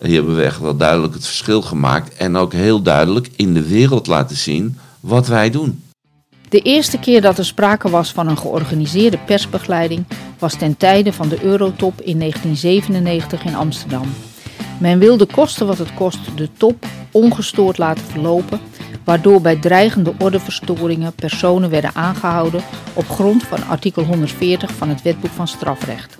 hier 0.00 0.14
hebben 0.14 0.36
we 0.36 0.42
echt 0.42 0.60
wel 0.60 0.76
duidelijk 0.76 1.14
het 1.14 1.26
verschil 1.26 1.62
gemaakt. 1.62 2.14
En 2.14 2.36
ook 2.36 2.52
heel 2.52 2.82
duidelijk 2.82 3.30
in 3.36 3.54
de 3.54 3.68
wereld 3.68 4.06
laten 4.06 4.36
zien 4.36 4.78
wat 5.00 5.26
wij 5.26 5.50
doen. 5.50 5.82
De 6.50 6.60
eerste 6.60 6.98
keer 6.98 7.20
dat 7.20 7.38
er 7.38 7.44
sprake 7.44 7.90
was 7.90 8.12
van 8.12 8.28
een 8.28 8.38
georganiseerde 8.38 9.18
persbegeleiding 9.18 10.04
was 10.38 10.54
ten 10.54 10.76
tijde 10.76 11.12
van 11.12 11.28
de 11.28 11.44
Eurotop 11.44 12.00
in 12.00 12.18
1997 12.18 13.44
in 13.44 13.54
Amsterdam. 13.54 14.06
Men 14.80 14.98
wilde 14.98 15.26
kosten 15.26 15.66
wat 15.66 15.78
het 15.78 15.94
kost 15.94 16.36
de 16.36 16.48
top 16.56 16.86
ongestoord 17.10 17.78
laten 17.78 18.04
verlopen, 18.04 18.60
waardoor 19.04 19.40
bij 19.40 19.56
dreigende 19.56 20.14
ordeverstoringen 20.18 21.14
personen 21.14 21.70
werden 21.70 21.94
aangehouden 21.94 22.62
op 22.92 23.08
grond 23.08 23.42
van 23.42 23.66
artikel 23.66 24.02
140 24.02 24.72
van 24.74 24.88
het 24.88 25.02
Wetboek 25.02 25.30
van 25.30 25.48
Strafrecht. 25.48 26.18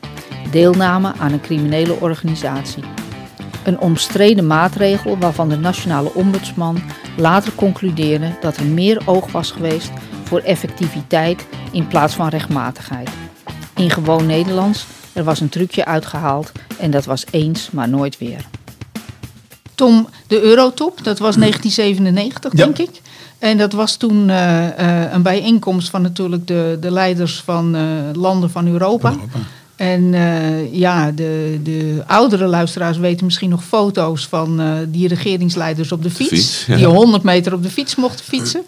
Deelname 0.50 1.12
aan 1.18 1.32
een 1.32 1.40
criminele 1.40 2.00
organisatie. 2.00 2.82
Een 3.64 3.80
omstreden 3.80 4.46
maatregel 4.46 5.18
waarvan 5.18 5.48
de 5.48 5.56
nationale 5.56 6.14
ombudsman 6.14 6.82
later 7.16 7.52
concludeerde 7.54 8.36
dat 8.40 8.56
er 8.56 8.64
meer 8.64 9.02
oog 9.04 9.32
was 9.32 9.50
geweest 9.50 9.90
voor 10.24 10.40
effectiviteit 10.40 11.46
in 11.72 11.86
plaats 11.86 12.14
van 12.14 12.28
rechtmatigheid. 12.28 13.10
In 13.76 13.90
gewoon 13.90 14.26
Nederlands, 14.26 14.86
er 15.20 15.26
was 15.26 15.40
een 15.40 15.48
trucje 15.48 15.84
uitgehaald 15.84 16.52
en 16.78 16.90
dat 16.90 17.04
was 17.04 17.24
eens 17.30 17.70
maar 17.70 17.88
nooit 17.88 18.18
weer. 18.18 18.44
Tom, 19.74 20.08
de 20.26 20.40
Eurotop, 20.42 21.04
dat 21.04 21.18
was 21.18 21.36
1997 21.36 22.52
denk 22.52 22.78
ik. 22.78 23.00
En 23.38 23.58
dat 23.58 23.72
was 23.72 23.96
toen 23.96 24.28
uh, 24.28 24.66
uh, 24.78 25.12
een 25.12 25.22
bijeenkomst 25.22 25.90
van 25.90 26.02
natuurlijk 26.02 26.46
de, 26.46 26.78
de 26.80 26.90
leiders 26.90 27.40
van 27.44 27.76
uh, 27.76 27.82
landen 28.12 28.50
van 28.50 28.66
Europa. 28.66 29.10
Europa. 29.10 29.38
En 29.76 30.12
ja, 30.72 31.10
de, 31.10 31.60
de 31.62 32.02
oudere 32.06 32.46
luisteraars 32.46 32.98
weten 32.98 33.24
misschien 33.24 33.50
nog 33.50 33.64
foto's 33.64 34.26
van 34.26 34.60
die 34.88 35.08
regeringsleiders 35.08 35.92
op 35.92 36.02
de 36.02 36.10
fiets. 36.10 36.30
De 36.30 36.36
fiets 36.36 36.64
ja. 36.66 36.76
Die 36.76 36.86
100 36.86 37.22
meter 37.22 37.54
op 37.54 37.62
de 37.62 37.70
fiets 37.70 37.94
mochten 37.94 38.24
fietsen. 38.24 38.62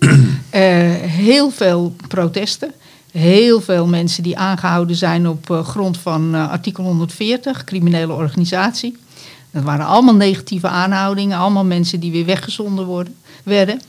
heel 1.25 1.51
veel 1.51 1.95
protesten. 2.09 2.73
Heel 3.13 3.61
veel 3.61 3.87
mensen 3.87 4.23
die 4.23 4.39
aangehouden 4.39 4.97
zijn 4.97 5.29
op 5.29 5.61
grond 5.65 5.99
van 5.99 6.35
artikel 6.35 6.85
140, 6.85 7.65
criminele 7.65 8.13
organisatie. 8.13 8.97
Dat 9.51 9.63
waren 9.63 9.87
allemaal 9.87 10.15
negatieve 10.15 10.69
aanhoudingen, 10.69 11.39
allemaal 11.39 11.65
mensen 11.65 12.01
die 12.01 12.13
weer 12.13 12.25
weggezonden 12.25 12.85
worden, 12.85 13.15
werden. 13.45 13.81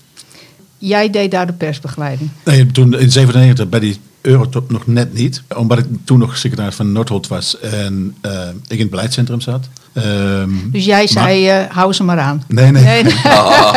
Jij 0.77 1.09
deed 1.09 1.31
daar 1.31 1.47
de 1.47 1.53
persbegeleiding. 1.53 2.29
Nee, 2.45 2.71
toen 2.71 2.99
in 2.99 3.11
97 3.11 3.69
bij 3.69 3.79
die 3.79 3.99
Eurotop 4.23 4.71
nog 4.71 4.87
net 4.87 5.13
niet. 5.13 5.41
Omdat 5.55 5.77
ik 5.77 5.85
toen 6.03 6.19
nog 6.19 6.37
secretaris 6.37 6.75
van 6.75 6.91
Noordholt 6.91 7.27
was 7.27 7.59
en 7.59 8.15
uh, 8.25 8.31
ik 8.67 8.71
in 8.71 8.79
het 8.79 8.89
beleidscentrum 8.89 9.41
zat. 9.41 9.67
Um, 9.93 10.69
dus 10.71 10.85
jij 10.85 11.07
zei, 11.07 11.45
maar, 11.45 11.61
uh, 11.61 11.69
hou 11.69 11.93
ze 11.93 12.03
maar 12.03 12.19
aan. 12.19 12.43
Nee, 12.47 12.71
nee. 12.71 12.83
nee, 12.83 13.03
nee. 13.03 13.13
Oh, 13.23 13.73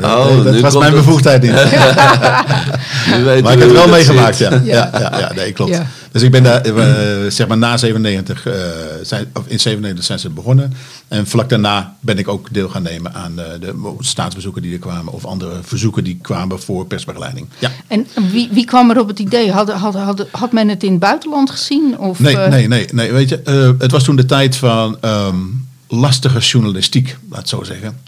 oh, 0.00 0.44
dat 0.44 0.60
was 0.60 0.78
mijn 0.78 0.92
bevoegdheid 0.92 1.42
niet. 1.42 1.52
maar 3.24 3.36
ik 3.36 3.44
heb 3.44 3.60
het 3.60 3.72
wel 3.72 3.88
meegemaakt, 3.88 4.38
ja. 4.38 4.50
Ja, 4.64 4.90
ja, 4.92 5.18
ja, 5.18 5.32
nee, 5.34 5.52
klopt. 5.52 5.80
Dus 6.12 6.22
ik 6.22 6.30
ben 6.30 6.42
daar, 6.42 6.66
uh, 6.66 7.30
zeg 7.30 7.48
maar 7.48 7.58
na 7.58 7.76
97, 7.76 8.46
uh, 8.46 8.54
zijn, 9.02 9.30
of 9.32 9.46
in 9.46 9.60
97 9.60 10.04
zijn 10.04 10.18
ze 10.18 10.30
begonnen. 10.30 10.72
En 11.08 11.26
vlak 11.26 11.48
daarna 11.48 11.96
ben 12.00 12.18
ik 12.18 12.28
ook 12.28 12.48
deel 12.52 12.68
gaan 12.68 12.82
nemen 12.82 13.14
aan 13.14 13.32
uh, 13.38 13.44
de 13.60 13.94
staatsbezoeken 13.98 14.62
die 14.62 14.72
er 14.72 14.78
kwamen. 14.78 15.12
Of 15.12 15.24
andere 15.24 15.58
verzoeken 15.62 16.04
die 16.04 16.18
kwamen 16.22 16.60
voor 16.60 16.86
persbegeleiding. 16.86 17.48
Ja. 17.58 17.70
En 17.86 18.06
wie, 18.30 18.48
wie 18.52 18.64
kwam 18.64 18.90
er 18.90 19.00
op 19.00 19.08
het 19.08 19.18
idee? 19.18 19.52
Had, 19.52 19.72
had, 19.72 19.94
had, 19.94 20.26
had 20.30 20.52
men 20.52 20.68
het 20.68 20.82
in 20.82 20.90
het 20.90 21.00
buitenland 21.00 21.50
gezien? 21.50 21.98
Of, 21.98 22.18
nee, 22.18 22.36
nee, 22.36 22.68
nee, 22.68 22.86
nee. 22.92 23.12
Weet 23.12 23.28
je, 23.28 23.74
het 23.78 23.90
was 23.90 24.04
toen 24.04 24.16
de 24.16 24.26
tijd 24.26 24.56
van 24.56 24.98
um, 25.04 25.68
lastige 25.88 26.38
journalistiek, 26.38 27.16
laat 27.28 27.38
het 27.38 27.48
zo 27.48 27.62
zeggen. 27.62 28.00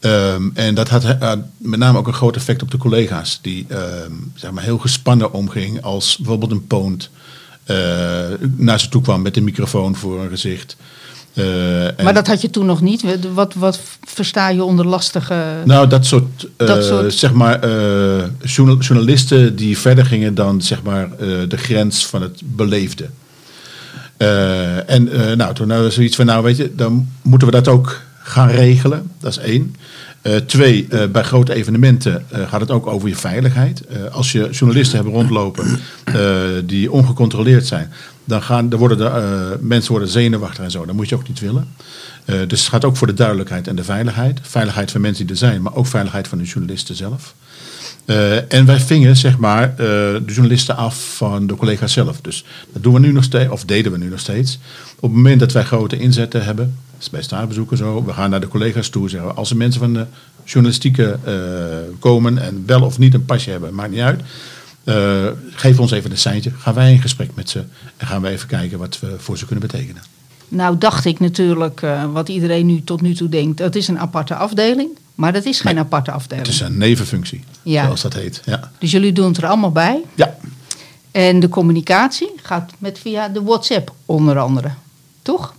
Um, 0.00 0.50
en 0.54 0.74
dat 0.74 0.88
had 0.88 1.04
uh, 1.04 1.32
met 1.56 1.78
name 1.78 1.98
ook 1.98 2.06
een 2.06 2.12
groot 2.12 2.36
effect 2.36 2.62
op 2.62 2.70
de 2.70 2.76
collega's, 2.76 3.38
die 3.42 3.66
um, 3.70 4.32
zeg 4.34 4.50
maar 4.50 4.62
heel 4.62 4.78
gespannen 4.78 5.32
omging 5.32 5.82
als 5.82 6.16
bijvoorbeeld 6.16 6.50
een 6.50 6.66
poont 6.66 7.10
uh, 7.14 7.21
naar 8.56 8.80
ze 8.80 8.88
toe 8.88 9.02
kwam 9.02 9.22
met 9.22 9.36
een 9.36 9.44
microfoon 9.44 9.96
voor 9.96 10.20
een 10.20 10.28
gezicht. 10.28 10.76
Uh, 11.34 11.44
maar 12.02 12.14
dat 12.14 12.26
had 12.26 12.40
je 12.40 12.50
toen 12.50 12.66
nog 12.66 12.80
niet. 12.80 13.04
Wat, 13.34 13.54
wat 13.54 13.80
versta 14.04 14.48
je 14.48 14.64
onder 14.64 14.86
lastige. 14.86 15.44
Nou, 15.64 15.88
dat 15.88 16.06
soort, 16.06 16.48
dat 16.56 16.84
soort... 16.84 17.14
zeg 17.14 17.32
maar, 17.32 17.68
journalisten 18.78 19.56
die 19.56 19.78
verder 19.78 20.06
gingen 20.06 20.34
dan 20.34 20.62
zeg 20.62 20.82
maar, 20.82 21.08
de 21.48 21.56
grens 21.56 22.06
van 22.06 22.22
het 22.22 22.40
beleefde. 22.44 23.08
En 24.86 25.04
nou, 25.36 25.54
toen 25.54 25.70
hadden 25.70 25.86
we 25.86 25.94
zoiets 25.94 26.16
van, 26.16 26.26
nou 26.26 26.42
weet 26.42 26.56
je, 26.56 26.74
dan 26.74 27.08
moeten 27.22 27.48
we 27.48 27.54
dat 27.54 27.68
ook 27.68 28.00
gaan 28.22 28.48
regelen. 28.48 29.10
Dat 29.20 29.30
is 29.30 29.38
één. 29.38 29.76
Uh, 30.22 30.36
twee, 30.36 30.86
bij 31.12 31.22
grote 31.22 31.54
evenementen 31.54 32.24
gaat 32.30 32.60
het 32.60 32.70
ook 32.70 32.86
over 32.86 33.08
je 33.08 33.16
veiligheid. 33.16 33.82
als 34.12 34.32
je 34.32 34.48
journalisten 34.50 34.96
hebben 34.96 35.14
rondlopen 35.14 35.80
die 36.66 36.92
ongecontroleerd 36.92 37.66
zijn, 37.66 37.92
dan, 38.24 38.42
gaan, 38.42 38.68
dan 38.68 38.78
worden 38.78 38.98
de, 38.98 39.58
mensen 39.60 39.90
worden 39.90 40.08
zenuwachtig 40.08 40.64
en 40.64 40.70
zo. 40.70 40.84
Dat 40.84 40.94
moet 40.94 41.08
je 41.08 41.14
ook 41.14 41.28
niet 41.28 41.40
willen. 41.40 41.68
dus 42.24 42.60
het 42.60 42.68
gaat 42.68 42.84
ook 42.84 42.96
voor 42.96 43.06
de 43.06 43.14
duidelijkheid 43.14 43.68
en 43.68 43.76
de 43.76 43.84
veiligheid. 43.84 44.40
Veiligheid 44.42 44.90
van 44.90 45.00
mensen 45.00 45.26
die 45.26 45.32
er 45.32 45.40
zijn, 45.40 45.62
maar 45.62 45.74
ook 45.74 45.86
veiligheid 45.86 46.28
van 46.28 46.38
de 46.38 46.44
journalisten 46.44 46.94
zelf. 46.94 47.34
Uh, 48.06 48.52
en 48.52 48.66
wij 48.66 48.80
vingen 48.80 49.16
zeg 49.16 49.38
maar 49.38 49.70
uh, 49.70 49.76
de 49.76 50.22
journalisten 50.26 50.76
af 50.76 51.16
van 51.16 51.46
de 51.46 51.54
collega's 51.54 51.92
zelf. 51.92 52.20
Dus 52.20 52.44
dat 52.72 52.82
doen 52.82 52.92
we 52.92 53.00
nu 53.00 53.12
nog 53.12 53.24
steeds, 53.24 53.50
of 53.50 53.64
deden 53.64 53.92
we 53.92 53.98
nu 53.98 54.08
nog 54.08 54.20
steeds. 54.20 54.58
Op 54.96 55.02
het 55.02 55.12
moment 55.12 55.40
dat 55.40 55.52
wij 55.52 55.64
grote 55.64 55.98
inzetten 55.98 56.44
hebben, 56.44 56.76
dat 56.92 57.00
is 57.00 57.10
bij 57.10 57.22
staatsbezoeken 57.22 57.76
zo, 57.76 58.04
we 58.04 58.12
gaan 58.12 58.30
naar 58.30 58.40
de 58.40 58.48
collega's 58.48 58.88
toe 58.88 59.08
zeggen, 59.08 59.36
als 59.36 59.50
er 59.50 59.56
mensen 59.56 59.80
van 59.80 59.92
de 59.92 60.06
journalistieke 60.44 61.18
uh, 61.26 61.34
komen 61.98 62.38
en 62.38 62.62
wel 62.66 62.82
of 62.82 62.98
niet 62.98 63.14
een 63.14 63.24
pasje 63.24 63.50
hebben, 63.50 63.74
maakt 63.74 63.90
niet 63.90 64.00
uit. 64.00 64.20
geef 65.50 65.80
ons 65.80 65.90
even 65.90 66.10
een 66.10 66.18
seintje, 66.18 66.50
gaan 66.58 66.74
wij 66.74 66.92
in 66.92 67.00
gesprek 67.00 67.30
met 67.34 67.50
ze 67.50 67.62
en 67.96 68.06
gaan 68.06 68.22
we 68.22 68.28
even 68.28 68.48
kijken 68.48 68.78
wat 68.78 69.00
we 69.00 69.14
voor 69.18 69.38
ze 69.38 69.46
kunnen 69.46 69.66
betekenen. 69.66 70.02
Nou 70.48 70.78
dacht 70.78 71.04
ik 71.04 71.20
natuurlijk, 71.20 71.82
wat 72.12 72.28
iedereen 72.28 72.66
nu 72.66 72.82
tot 72.84 73.00
nu 73.00 73.14
toe 73.14 73.28
denkt, 73.28 73.58
het 73.58 73.76
is 73.76 73.88
een 73.88 73.98
aparte 73.98 74.34
afdeling. 74.34 74.88
Maar 75.14 75.32
dat 75.32 75.44
is 75.44 75.60
geen 75.60 75.74
nee, 75.74 75.84
aparte 75.84 76.10
afdeling. 76.10 76.46
Het 76.46 76.54
is 76.54 76.60
een 76.60 76.78
nevenfunctie, 76.78 77.44
ja. 77.62 77.84
zoals 77.84 78.02
dat 78.02 78.14
heet. 78.14 78.42
Ja. 78.44 78.70
Dus 78.78 78.90
jullie 78.90 79.12
doen 79.12 79.26
het 79.26 79.36
er 79.36 79.46
allemaal 79.46 79.72
bij? 79.72 80.00
Ja. 80.14 80.36
En 81.10 81.40
de 81.40 81.48
communicatie 81.48 82.30
gaat 82.42 82.72
met 82.78 82.98
via 82.98 83.28
de 83.28 83.42
WhatsApp 83.42 83.94
onder 84.06 84.38
andere, 84.38 84.70
toch? 85.22 85.54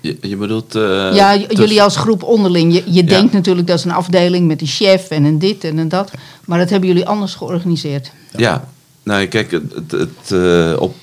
Je, 0.00 0.16
je 0.20 0.36
bedoelt... 0.36 0.76
Uh, 0.76 1.14
ja, 1.14 1.36
jullie 1.36 1.82
als 1.82 1.96
groep 1.96 2.22
onderling. 2.22 2.74
Je, 2.74 2.82
je 2.86 3.02
ja. 3.02 3.08
denkt 3.08 3.32
natuurlijk 3.32 3.66
dat 3.66 3.78
is 3.78 3.84
een 3.84 3.90
afdeling 3.90 4.46
met 4.46 4.60
een 4.60 4.66
chef 4.66 5.10
en 5.10 5.24
een 5.24 5.38
dit 5.38 5.64
en 5.64 5.78
een 5.78 5.88
dat. 5.88 6.10
Maar 6.44 6.58
dat 6.58 6.70
hebben 6.70 6.88
jullie 6.88 7.06
anders 7.06 7.34
georganiseerd. 7.34 8.12
Ja, 8.30 8.38
ja. 8.38 8.68
nou 9.02 9.26
kijk, 9.26 9.50
het, 9.50 9.72
het, 9.74 9.90
het 9.90 10.30
uh, 10.32 10.76
op, 10.78 10.94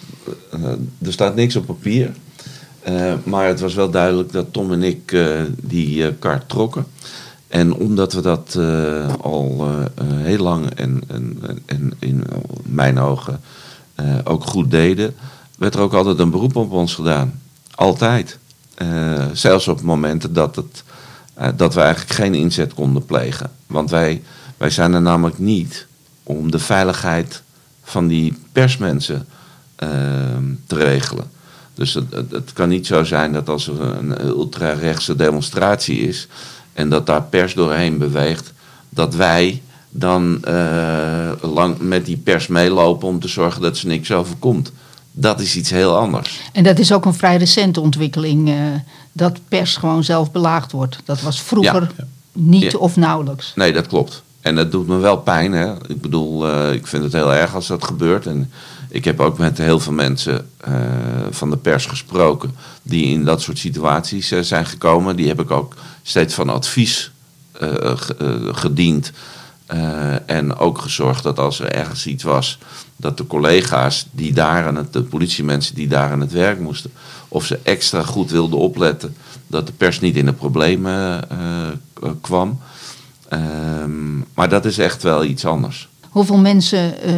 uh, 0.55 0.63
er 1.05 1.13
staat 1.13 1.35
niks 1.35 1.55
op 1.55 1.65
papier. 1.65 2.11
maar 3.23 3.47
het 3.47 3.59
was 3.59 3.73
wel 3.73 3.89
duidelijk 3.89 4.31
dat 4.31 4.53
Tom 4.53 4.71
en 4.71 4.83
ik 4.83 5.17
die 5.61 6.13
kaart 6.13 6.49
trokken. 6.49 6.85
En 7.51 7.73
omdat 7.73 8.13
we 8.13 8.21
dat 8.21 8.55
uh, 8.57 9.13
al 9.21 9.57
uh, 9.59 9.85
heel 10.05 10.43
lang 10.43 10.69
en, 10.69 11.01
en, 11.07 11.39
en 11.65 11.93
in 11.99 12.23
mijn 12.63 12.99
ogen 12.99 13.41
ook 14.23 14.45
goed 14.45 14.71
deden, 14.71 15.15
werd 15.57 15.75
er 15.75 15.81
ook 15.81 15.93
altijd 15.93 16.19
een 16.19 16.29
beroep 16.29 16.55
op 16.55 16.71
ons 16.71 16.95
gedaan. 16.95 17.41
Altijd. 17.75 18.37
zelfs 19.33 19.67
op 19.67 19.81
momenten 19.81 20.33
dat, 20.33 20.55
het, 20.55 20.83
dat 21.55 21.73
we 21.73 21.81
eigenlijk 21.81 22.13
geen 22.13 22.33
inzet 22.33 22.73
konden 22.73 23.05
plegen. 23.05 23.51
Want 23.67 23.89
wij, 23.89 24.21
wij 24.57 24.69
zijn 24.69 24.93
er 24.93 25.01
namelijk 25.01 25.39
niet 25.39 25.87
om 26.23 26.51
de 26.51 26.59
veiligheid 26.59 27.41
van 27.83 28.07
die 28.07 28.37
persmensen 28.51 29.27
te 30.67 30.75
regelen. 30.75 31.25
Dus 31.73 31.93
het, 31.93 32.13
het, 32.13 32.31
het, 32.31 32.53
kan 32.53 32.69
niet 32.69 32.87
zo 32.87 33.03
zijn 33.03 33.33
dat 33.33 33.49
als 33.49 33.67
er 33.67 33.81
een 33.81 34.25
ultra-rechtse 34.25 35.15
demonstratie 35.15 35.99
is 35.99 36.27
en 36.73 36.89
dat 36.89 37.05
daar 37.05 37.23
pers 37.23 37.53
doorheen 37.53 37.97
beweegt, 37.97 38.53
dat 38.89 39.15
wij 39.15 39.61
dan 39.89 40.41
uh, 40.47 41.31
lang 41.41 41.79
met 41.79 42.05
die 42.05 42.17
pers 42.17 42.47
meelopen 42.47 43.07
om 43.07 43.19
te 43.19 43.27
zorgen 43.27 43.61
dat 43.61 43.77
ze 43.77 43.87
niks 43.87 44.11
overkomt. 44.11 44.71
Dat 45.11 45.39
is 45.39 45.55
iets 45.55 45.69
heel 45.69 45.97
anders. 45.97 46.39
En 46.53 46.63
dat 46.63 46.79
is 46.79 46.93
ook 46.93 47.05
een 47.05 47.13
vrij 47.13 47.37
recente 47.37 47.81
ontwikkeling, 47.81 48.49
uh, 48.49 48.55
dat 49.11 49.39
pers 49.47 49.75
gewoon 49.75 50.03
zelf 50.03 50.31
belaagd 50.31 50.71
wordt. 50.71 50.97
Dat 51.05 51.21
was 51.21 51.41
vroeger 51.41 51.91
ja. 51.97 52.03
niet 52.31 52.71
ja. 52.71 52.77
of 52.77 52.95
nauwelijks. 52.95 53.51
Nee, 53.55 53.73
dat 53.73 53.87
klopt. 53.87 54.23
En 54.41 54.55
dat 54.55 54.71
doet 54.71 54.87
me 54.87 54.97
wel 54.97 55.17
pijn. 55.17 55.51
Hè? 55.51 55.73
Ik 55.87 56.01
bedoel, 56.01 56.47
uh, 56.49 56.73
ik 56.73 56.87
vind 56.87 57.03
het 57.03 57.13
heel 57.13 57.33
erg 57.33 57.55
als 57.55 57.67
dat 57.67 57.83
gebeurt. 57.83 58.25
En 58.25 58.51
ik 58.91 59.05
heb 59.05 59.19
ook 59.19 59.37
met 59.37 59.57
heel 59.57 59.79
veel 59.79 59.93
mensen 59.93 60.49
uh, 60.67 60.75
van 61.29 61.49
de 61.49 61.57
pers 61.57 61.85
gesproken 61.85 62.55
die 62.83 63.05
in 63.05 63.25
dat 63.25 63.41
soort 63.41 63.57
situaties 63.57 64.31
uh, 64.31 64.39
zijn 64.39 64.65
gekomen. 64.65 65.15
Die 65.15 65.27
heb 65.27 65.39
ik 65.39 65.51
ook 65.51 65.75
steeds 66.03 66.33
van 66.33 66.49
advies 66.49 67.11
uh, 67.61 67.93
gediend 68.51 69.11
Eh, 69.71 70.29
en 70.29 70.55
ook 70.55 70.77
gezorgd 70.77 71.23
dat 71.23 71.39
als 71.39 71.59
er 71.59 71.71
ergens 71.71 72.07
iets 72.07 72.23
was, 72.23 72.57
dat 72.95 73.17
de 73.17 73.27
collega's 73.27 74.07
die 74.11 74.33
daar 74.33 74.65
aan 74.65 74.75
het, 74.75 74.93
de 74.93 75.03
politiemensen 75.03 75.75
die 75.75 75.87
daar 75.87 76.11
aan 76.11 76.21
het 76.21 76.31
werk 76.31 76.59
moesten, 76.59 76.91
of 77.27 77.45
ze 77.45 77.59
extra 77.63 78.03
goed 78.03 78.31
wilden 78.31 78.59
opletten 78.59 79.15
dat 79.47 79.67
de 79.67 79.73
pers 79.73 79.99
niet 79.99 80.15
in 80.15 80.25
de 80.25 80.33
problemen 80.33 81.29
eh, 81.29 82.09
kwam. 82.21 82.59
Ehm, 83.27 84.17
maar 84.33 84.49
dat 84.49 84.65
is 84.65 84.77
echt 84.77 85.03
wel 85.03 85.23
iets 85.23 85.45
anders. 85.45 85.87
Hoeveel 86.11 86.37
mensen 86.37 87.01
eh, 87.01 87.13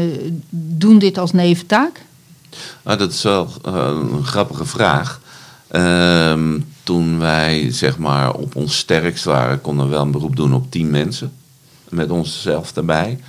doen 0.50 1.00
dit 1.00 1.18
als 1.18 1.32
neventaak? 1.32 2.06
Nou, 2.84 2.98
dat 2.98 3.12
is 3.12 3.24
wel 3.24 3.48
eh, 3.66 3.74
een 4.12 4.26
grappige 4.26 4.66
vraag. 4.66 5.22
Ehm, 5.68 6.60
toen 6.84 7.20
wij 7.20 7.72
zeg 7.72 7.98
maar 7.98 8.34
op 8.34 8.56
ons 8.56 8.78
sterkst 8.78 9.24
waren, 9.24 9.62
konden 9.62 9.86
we 9.86 9.92
wel 9.92 10.02
een 10.02 10.12
beroep 10.12 10.36
doen 10.36 10.54
op 10.54 10.72
tien 10.72 10.90
mensen. 10.90 11.32
Met 11.90 12.10
onszelf 12.10 12.76
erbij. 12.76 13.20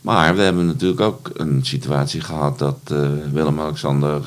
Maar 0.00 0.36
we 0.36 0.42
hebben 0.42 0.66
natuurlijk 0.66 1.00
ook 1.00 1.30
een 1.34 1.60
situatie 1.62 2.20
gehad 2.20 2.58
dat 2.58 2.78
uh, 2.92 3.08
Willem-Alexander 3.32 4.20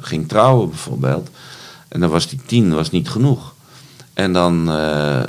ging 0.00 0.28
trouwen 0.28 0.68
bijvoorbeeld. 0.68 1.28
En 1.88 2.00
dan 2.00 2.10
was 2.10 2.28
die 2.28 2.40
tien 2.46 2.74
was 2.74 2.90
niet 2.90 3.08
genoeg. 3.08 3.54
En 4.14 4.32
dan 4.32 4.70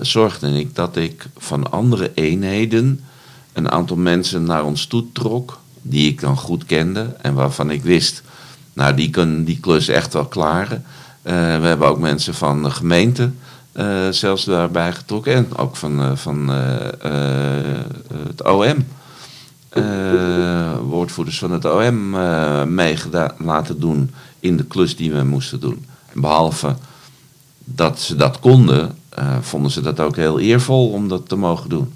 zorgde 0.02 0.60
ik 0.60 0.76
dat 0.76 0.96
ik 0.96 1.26
van 1.38 1.72
andere 1.72 2.12
eenheden 2.14 3.00
een 3.56 3.72
aantal 3.72 3.98
mensen 3.98 4.44
naar 4.44 4.64
ons 4.64 4.86
toe 4.86 5.04
trok. 5.12 5.60
Die 5.82 6.10
ik 6.10 6.20
dan 6.20 6.38
goed 6.38 6.66
kende 6.66 7.16
en 7.22 7.34
waarvan 7.34 7.70
ik 7.70 7.84
wist, 7.84 8.24
nou 8.74 8.94
die 8.94 9.10
kunnen 9.10 9.44
die 9.44 9.60
klus 9.60 9.88
echt 9.88 10.14
wel 10.14 10.26
klaren. 10.26 10.84
Uh, 11.24 11.32
we 11.34 11.68
hebben 11.68 11.88
ook 11.88 12.00
mensen 12.00 12.34
van 12.34 12.64
de 12.64 12.70
gemeente 12.70 13.32
uh, 13.74 14.08
zelfs 14.10 14.46
daarbij 14.46 14.94
getrokken. 14.94 15.34
En 15.34 15.58
ook 15.58 15.76
van, 15.76 16.00
uh, 16.02 16.16
van 16.16 16.50
het 18.28 18.44
OM. 18.44 18.86
woordvoerders 20.90 21.38
van 21.38 21.52
het 21.52 21.66
OM 21.66 22.10
mee 22.76 22.98
laten 23.38 23.80
doen 23.80 24.12
in 24.40 24.58
de 24.58 24.66
klus 24.66 24.96
die 24.96 25.14
we 25.14 25.24
moesten 25.24 25.60
doen. 25.60 25.86
En 26.14 26.22
behalve 26.22 26.76
dat 27.64 28.00
ze 28.00 28.16
dat 28.16 28.40
konden, 28.40 28.98
vonden 29.42 29.72
ze 29.72 29.82
dat 29.82 30.00
ook 30.00 30.16
heel 30.16 30.40
eervol 30.40 30.90
om 30.90 31.08
dat 31.08 31.30
te 31.30 31.36
mogen 31.36 31.70
doen. 31.70 31.94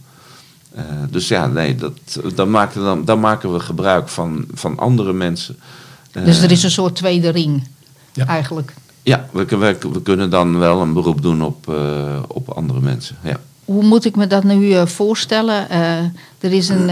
Uh, 0.80 1.03
dus 1.09 1.27
ja, 1.27 1.47
nee, 1.47 1.75
dat, 1.75 1.93
dan, 2.36 2.49
maken, 2.49 2.84
dan, 2.84 3.05
dan 3.05 3.19
maken 3.19 3.53
we 3.53 3.59
gebruik 3.59 4.09
van, 4.09 4.45
van 4.53 4.77
andere 4.77 5.13
mensen. 5.13 5.59
Uh, 6.13 6.25
dus 6.25 6.41
er 6.41 6.51
is 6.51 6.63
een 6.63 6.71
soort 6.71 6.95
tweede 6.95 7.30
ring, 7.30 7.67
ja. 8.13 8.25
eigenlijk. 8.25 8.73
Ja, 9.03 9.25
we, 9.32 9.45
we, 9.45 9.77
we, 9.80 10.01
kunnen 10.01 10.30
dan 10.30 10.59
wel 10.59 10.82
een 10.82 10.93
beroep 10.93 11.21
doen 11.21 11.41
op, 11.41 11.67
uh, 11.69 12.19
op 12.27 12.49
andere 12.49 12.80
mensen. 12.80 13.15
Ja. 13.23 13.39
Hoe 13.65 13.84
moet 13.84 14.05
ik 14.05 14.15
me 14.15 14.27
dat 14.27 14.43
nu 14.43 14.88
voorstellen? 14.88 15.69
er 16.39 16.53
is 16.53 16.69
een, 16.69 16.89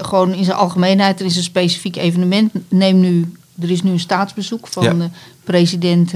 gewoon 0.00 0.34
in 0.34 0.44
zijn 0.44 0.56
algemeenheid, 0.56 1.20
er 1.20 1.26
is 1.26 1.36
een 1.36 1.42
specifiek 1.42 1.96
evenement. 1.96 2.52
Neem 2.68 3.00
nu, 3.00 3.32
er 3.60 3.70
is 3.70 3.82
nu 3.82 3.90
een 3.90 4.00
staatsbezoek 4.00 4.66
van 4.66 4.82
ja. 4.82 4.92
de 4.92 5.08
president 5.44 6.12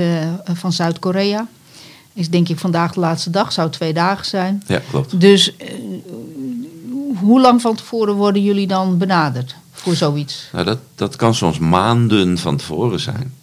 van 0.55 0.73
Zuid-Korea. 0.73 1.47
Is 2.13 2.31
denk 2.31 2.49
ik 2.49 2.59
vandaag 2.59 2.93
de 2.93 3.01
laatste 3.01 3.31
dag, 3.31 3.53
zou 3.53 3.71
twee 3.71 3.93
dagen 3.93 4.27
zijn. 4.27 4.63
Ja, 4.67 4.81
klopt. 4.91 5.21
Dus 5.21 5.53
hoe 7.21 7.41
lang 7.41 7.61
van 7.61 7.75
tevoren 7.75 8.15
worden 8.15 8.43
jullie 8.43 8.67
dan 8.67 8.99
benaderd 8.99 9.57
voor 9.73 9.95
zoiets? 9.95 10.49
Nou, 10.53 10.65
dat, 10.65 10.79
dat 10.95 11.17
kan 11.17 11.35
soms 11.35 11.59
maanden 11.59 12.39
van 12.39 12.57
tevoren 12.57 13.01
zijn. 13.01 13.35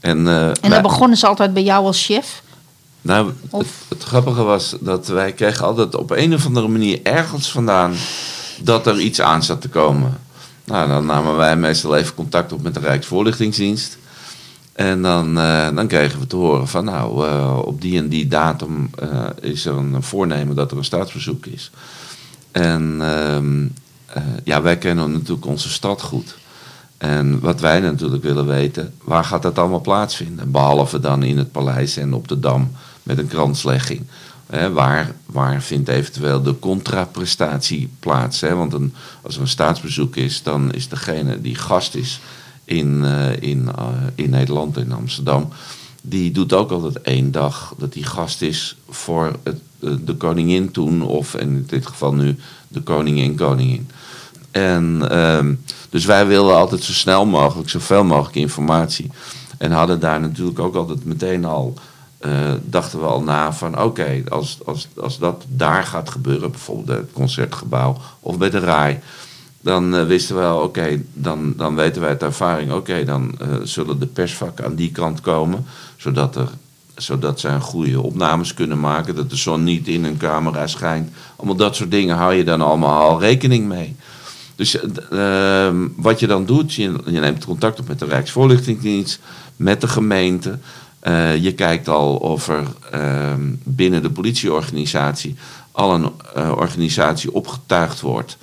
En, 0.00 0.18
uh, 0.18 0.48
en 0.48 0.70
dan 0.70 0.82
begonnen 0.82 1.18
ze 1.18 1.26
altijd 1.26 1.54
bij 1.54 1.62
jou 1.62 1.86
als 1.86 2.04
chef? 2.04 2.42
Nou, 3.02 3.32
het, 3.50 3.66
het, 3.88 4.02
grappige 4.02 4.42
was 4.42 4.76
dat 4.80 5.06
wij 5.06 5.32
kregen 5.32 5.66
altijd 5.66 5.96
op 5.96 6.10
een 6.10 6.34
of 6.34 6.46
andere 6.46 6.68
manier 6.68 7.00
ergens 7.02 7.50
vandaan 7.50 7.92
dat 8.62 8.86
er 8.86 9.00
iets 9.00 9.20
aan 9.20 9.42
zat 9.42 9.60
te 9.60 9.68
komen. 9.68 10.18
Nou, 10.64 10.88
dan 10.88 11.06
namen 11.06 11.36
wij 11.36 11.56
meestal 11.56 11.96
even 11.96 12.14
contact 12.14 12.52
op 12.52 12.62
met 12.62 12.74
de 12.74 12.80
Rijksvoorlichtingsdienst. 12.80 13.98
En 14.72 15.02
dan, 15.02 15.38
uh, 15.38 15.68
dan 15.74 15.86
kregen 15.86 16.20
we 16.20 16.26
te 16.26 16.36
horen 16.36 16.68
van 16.68 16.84
nou, 16.84 17.28
uh, 17.28 17.58
op 17.64 17.80
die 17.80 17.98
en 17.98 18.08
die 18.08 18.28
datum 18.28 18.90
is 19.40 19.66
er 19.66 19.76
een 19.76 20.02
voornemen 20.02 20.56
dat 20.56 20.70
er 20.70 20.76
een 20.76 20.84
staatsbezoek 20.84 21.46
is. 21.46 21.70
En 22.54 22.98
uh, 23.00 24.22
ja, 24.44 24.62
wij 24.62 24.78
kennen 24.78 25.12
natuurlijk 25.12 25.46
onze 25.46 25.68
stad 25.68 26.02
goed. 26.02 26.36
En 26.98 27.40
wat 27.40 27.60
wij 27.60 27.80
natuurlijk 27.80 28.22
willen 28.22 28.46
weten, 28.46 28.94
waar 29.02 29.24
gaat 29.24 29.42
dat 29.42 29.58
allemaal 29.58 29.80
plaatsvinden? 29.80 30.50
Behalve 30.50 31.00
dan 31.00 31.22
in 31.22 31.38
het 31.38 31.52
paleis 31.52 31.96
en 31.96 32.14
op 32.14 32.28
de 32.28 32.40
Dam 32.40 32.70
met 33.02 33.18
een 33.18 33.26
kranslegging. 33.26 34.02
waar, 34.72 35.14
waar 35.26 35.62
vindt 35.62 35.88
eventueel 35.88 36.42
de 36.42 36.58
contraprestatie 36.58 37.90
plaats? 38.00 38.40
Want 38.40 38.72
een, 38.72 38.94
als 39.22 39.34
er 39.34 39.40
een 39.40 39.48
staatsbezoek 39.48 40.16
is, 40.16 40.42
dan 40.42 40.72
is 40.72 40.88
degene 40.88 41.40
die 41.40 41.54
gast 41.54 41.94
is 41.94 42.20
in, 42.64 43.02
uh, 43.02 43.42
in, 43.42 43.68
uh, 43.78 43.88
in 44.14 44.30
Nederland, 44.30 44.76
in 44.76 44.92
Amsterdam, 44.92 45.48
die 46.02 46.30
doet 46.30 46.52
ook 46.52 46.70
altijd 46.70 47.00
één 47.00 47.30
dag 47.30 47.74
dat 47.78 47.94
hij 47.94 48.02
gast 48.02 48.42
is 48.42 48.76
voor 48.88 49.32
het 49.42 49.60
de 50.04 50.14
koningin 50.16 50.70
toen, 50.70 51.02
of 51.02 51.34
in 51.34 51.64
dit 51.66 51.86
geval 51.86 52.14
nu 52.14 52.36
de 52.68 52.80
koningin, 52.80 53.36
koningin. 53.36 53.88
En 54.50 55.18
um, 55.18 55.60
dus 55.90 56.04
wij 56.04 56.26
wilden 56.26 56.56
altijd 56.56 56.82
zo 56.82 56.92
snel 56.92 57.26
mogelijk, 57.26 57.70
zoveel 57.70 58.04
mogelijk 58.04 58.36
informatie. 58.36 59.10
En 59.58 59.72
hadden 59.72 60.00
daar 60.00 60.20
natuurlijk 60.20 60.58
ook 60.58 60.74
altijd 60.74 61.04
meteen 61.04 61.44
al, 61.44 61.74
uh, 62.20 62.52
dachten 62.62 63.00
we 63.00 63.06
al 63.06 63.22
na 63.22 63.52
van 63.52 63.82
oké, 63.82 64.22
als, 64.28 64.58
als, 64.64 64.88
als 64.96 65.18
dat 65.18 65.44
daar 65.48 65.84
gaat 65.84 66.10
gebeuren, 66.10 66.50
bijvoorbeeld 66.50 66.98
het 66.98 67.12
concertgebouw 67.12 67.96
of 68.20 68.38
bij 68.38 68.50
de 68.50 68.58
RAI, 68.58 69.00
dan 69.60 69.94
uh, 69.94 70.06
wisten 70.06 70.34
we 70.34 70.40
wel, 70.40 70.58
oké, 70.58 71.02
dan, 71.12 71.52
dan 71.56 71.74
weten 71.74 72.00
wij 72.00 72.10
uit 72.10 72.22
ervaring, 72.22 72.72
oké, 72.72 73.04
dan 73.04 73.38
zullen 73.62 73.98
de 73.98 74.06
persvakken 74.06 74.64
aan 74.64 74.74
die 74.74 74.90
kant 74.90 75.20
komen, 75.20 75.66
zodat 75.96 76.36
er 76.36 76.48
zodat 76.96 77.40
zij 77.40 77.60
goede 77.60 78.00
opnames 78.00 78.54
kunnen 78.54 78.80
maken. 78.80 79.14
Dat 79.14 79.30
de 79.30 79.36
zon 79.36 79.64
niet 79.64 79.88
in 79.88 80.04
een 80.04 80.16
camera 80.16 80.66
schijnt. 80.66 81.10
Allemaal 81.36 81.56
dat 81.56 81.76
soort 81.76 81.90
dingen 81.90 82.16
hou 82.16 82.34
je 82.34 82.44
dan 82.44 82.60
allemaal 82.60 83.00
al 83.00 83.20
rekening 83.20 83.68
mee. 83.68 83.96
Dus 84.56 84.78
uh, 85.12 85.68
wat 85.96 86.20
je 86.20 86.26
dan 86.26 86.46
doet, 86.46 86.74
je, 86.74 86.98
neemt 87.04 87.44
contact 87.44 87.80
op 87.80 87.88
met 87.88 87.98
de 87.98 88.04
Rijksvoorlichtingsdienst, 88.04 89.20
met 89.56 89.80
de 89.80 89.88
gemeente. 89.88 90.58
Uh, 91.02 91.36
je 91.36 91.52
kijkt 91.52 91.88
al 91.88 92.16
of 92.16 92.48
er 92.48 92.64
uh, 92.94 93.32
binnen 93.62 94.02
de 94.02 94.10
politieorganisatie 94.10 95.36
al 95.72 95.94
een 95.94 96.10
uh, 96.36 96.52
organisatie 96.56 97.32
opgetuigd 97.32 98.00
wordt. 98.00 98.36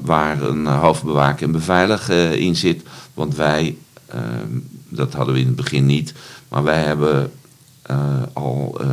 waar 0.00 0.42
een 0.42 0.66
hoofdbewaker 0.66 1.46
en 1.46 1.52
beveiliger 1.52 2.32
in 2.32 2.56
zit. 2.56 2.82
Want 3.14 3.34
wij, 3.34 3.76
ehm, 4.06 4.58
dat 4.88 5.12
hadden 5.12 5.34
we 5.34 5.40
in 5.40 5.46
het 5.46 5.56
begin 5.56 5.86
niet, 5.86 6.14
maar 6.48 6.62
wij 6.62 6.82
hebben 6.82 7.32
uh, 7.90 7.96
al, 8.32 8.78
uh, 8.80 8.88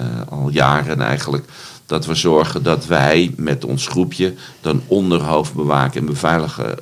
uh, 0.00 0.06
al 0.28 0.48
jaren 0.48 1.00
eigenlijk 1.00 1.44
dat 1.86 2.06
we 2.06 2.14
zorgen 2.14 2.62
dat 2.62 2.86
wij 2.86 3.32
met 3.36 3.64
ons 3.64 3.86
groepje 3.86 4.34
dan 4.60 4.82
onder 4.86 5.22
hoofdbewaken 5.22 6.00
en 6.00 6.06
beveiligen 6.06 6.78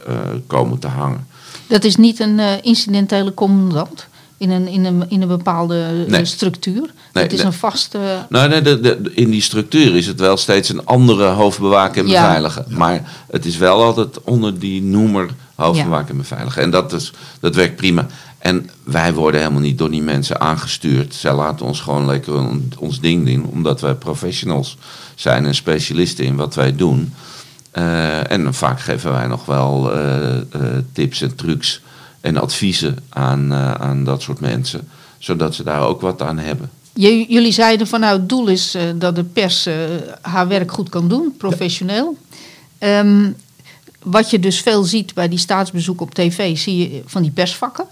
komen 0.47 0.79
te 0.79 0.89
hangen. 0.89 1.27
Dat 1.67 1.85
is 1.85 1.97
niet 1.97 2.21
een 2.21 2.41
incidentele 2.63 3.35
commandant? 3.35 4.07
In 4.39 4.51
een, 4.51 4.69
in 4.69 4.85
een, 4.85 5.05
in 5.09 5.23
een 5.23 5.29
bepaalde 5.29 6.05
nee. 6.09 6.25
structuur. 6.25 6.93
Nee, 7.13 7.25
het 7.25 7.33
is 7.33 7.39
nee. 7.39 7.47
een 7.47 7.53
vaste. 7.53 7.99
Nou, 8.29 8.49
nee, 8.49 8.63
de, 8.63 8.81
de, 8.81 9.11
in 9.15 9.31
die 9.31 9.41
structuur 9.41 9.97
is 9.97 10.07
het 10.07 10.21
wel 10.21 10.37
steeds 10.37 10.69
een 10.69 10.87
andere 10.87 11.25
hoofdbewaker 11.25 12.03
en 12.03 12.09
beveiliger. 12.09 12.65
Ja. 12.69 12.77
Maar 12.77 13.13
het 13.31 13.45
is 13.45 13.57
wel 13.57 13.83
altijd 13.83 14.23
onder 14.23 14.59
die 14.59 14.83
noemer 14.83 15.31
hoofdbewaker 15.55 16.11
en 16.11 16.17
beveiliger. 16.17 16.63
En 16.63 16.71
dat, 16.71 16.93
is, 16.93 17.13
dat 17.41 17.55
werkt 17.55 17.77
prima. 17.77 18.07
En 18.39 18.71
wij 18.85 19.15
worden 19.15 19.41
helemaal 19.41 19.63
niet 19.63 19.79
door 19.79 19.91
die 19.91 20.03
mensen 20.03 20.41
aangestuurd. 20.41 21.15
Zij 21.15 21.35
laten 21.35 21.67
ons 21.67 21.81
gewoon 21.81 22.07
lekker 22.07 22.49
ons 22.79 23.01
ding 23.01 23.27
doen, 23.27 23.45
omdat 23.45 23.81
wij 23.81 23.95
professionals 23.95 24.79
zijn 25.15 25.47
en 25.47 25.55
specialisten 25.55 26.25
in 26.25 26.37
wat 26.37 26.55
wij 26.55 26.77
doen. 26.77 27.13
Uh, 27.73 28.31
en 28.31 28.55
vaak 28.55 28.81
geven 28.81 29.13
wij 29.13 29.27
nog 29.27 29.45
wel 29.45 29.97
uh, 29.97 30.35
uh, 30.35 30.41
tips 30.93 31.23
en 31.23 31.35
trucs 31.35 31.81
en 32.21 32.37
adviezen 32.37 32.99
aan, 33.09 33.55
aan 33.55 34.05
dat 34.05 34.23
soort 34.23 34.41
mensen, 34.41 34.89
zodat 35.19 35.55
ze 35.55 35.63
daar 35.63 35.83
ook 35.83 36.01
wat 36.01 36.23
aan 36.23 36.39
hebben. 36.39 36.71
Jullie 36.93 37.53
zeiden 37.53 37.87
van 37.87 38.01
nou, 38.01 38.19
het 38.19 38.29
doel 38.29 38.49
is 38.49 38.77
dat 38.97 39.15
de 39.17 39.25
pers 39.25 39.69
haar 40.21 40.49
werk 40.49 40.73
goed 40.73 40.89
kan 40.89 41.09
doen, 41.09 41.35
professioneel. 41.39 42.17
Um, 42.79 43.37
wat 44.03 44.31
je 44.31 44.39
dus 44.39 44.61
veel 44.61 44.83
ziet 44.85 45.15
bij 45.15 45.29
die 45.29 45.39
staatsbezoeken 45.39 46.07
op 46.07 46.15
tv, 46.15 46.57
zie 46.59 46.79
je 46.79 47.03
van 47.07 47.23
die 47.23 47.31
persvakken. 47.31 47.87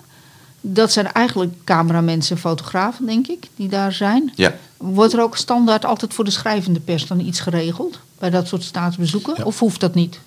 Dat 0.66 0.92
zijn 0.92 1.12
eigenlijk 1.12 1.52
cameramensen, 1.64 2.38
fotografen, 2.38 3.06
denk 3.06 3.26
ik, 3.26 3.46
die 3.56 3.68
daar 3.68 3.92
zijn. 3.92 4.32
Ja. 4.34 4.54
Wordt 4.76 5.12
er 5.12 5.22
ook 5.22 5.36
standaard 5.36 5.84
altijd 5.84 6.14
voor 6.14 6.24
de 6.24 6.30
schrijvende 6.30 6.80
pers 6.80 7.06
dan 7.06 7.20
iets 7.20 7.40
geregeld? 7.40 7.98
Bij 8.18 8.30
dat 8.30 8.48
soort 8.48 8.62
staatsbezoeken? 8.62 9.34
Ja. 9.36 9.44
Of 9.44 9.58
hoeft 9.58 9.80
dat 9.80 9.94
niet? 9.94 10.20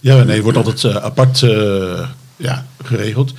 Ja, 0.00 0.22
nee, 0.22 0.34
het 0.34 0.42
wordt 0.42 0.58
altijd 0.58 0.82
uh, 0.82 0.96
apart 0.96 1.40
uh, 1.40 2.08
ja, 2.36 2.66
geregeld. 2.82 3.32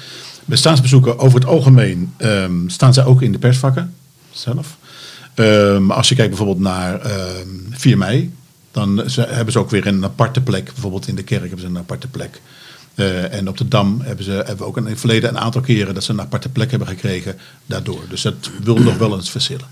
Bij 0.46 0.58
staatsbezoeken 0.58 1.20
over 1.20 1.40
het 1.40 1.48
algemeen 1.48 2.14
um, 2.18 2.70
staan 2.70 2.94
zij 2.94 3.06
ook 3.06 3.22
in 3.22 3.32
de 3.32 3.40
persvakken 3.40 3.94
zelf. 4.32 4.78
Um, 5.36 5.92
als 5.92 6.10
je 6.10 6.16
kijkt 6.16 6.30
bijvoorbeeld 6.30 6.60
naar 6.60 7.12
um, 7.40 7.68
4 7.72 7.98
mei, 7.98 8.34
dan 8.72 9.04
ze, 9.08 9.22
hebben 9.22 9.54
ze 9.54 9.60
ook 9.60 9.70
weer 9.70 9.88
een 9.88 10.04
aparte 10.04 10.42
plek. 10.42 10.66
Bijvoorbeeld 10.66 11.08
in 11.08 11.16
de 11.16 11.24
kerk 11.24 11.42
hebben 11.42 11.60
ze 11.60 11.66
een 11.66 11.78
aparte 11.78 12.08
plek. 12.08 12.42
Eh, 12.96 13.34
en 13.34 13.48
op 13.48 13.58
de 13.58 13.68
Dam 13.68 14.02
hebben, 14.02 14.26
ze, 14.26 14.32
hebben 14.32 14.58
we 14.58 14.64
ook 14.64 14.78
in 14.78 14.86
het 14.86 15.00
verleden 15.00 15.30
een 15.30 15.40
aantal 15.40 15.62
keren 15.62 15.94
dat 15.94 16.04
ze 16.04 16.12
een 16.12 16.22
aparte 16.22 16.50
plek 16.50 16.70
hebben 16.70 16.88
gekregen 16.88 17.38
daardoor. 17.66 18.02
Dus 18.10 18.22
dat 18.22 18.50
wil 18.64 18.76
nog 18.76 18.98
wel 18.98 19.16
eens 19.16 19.32
verschillen. 19.32 19.68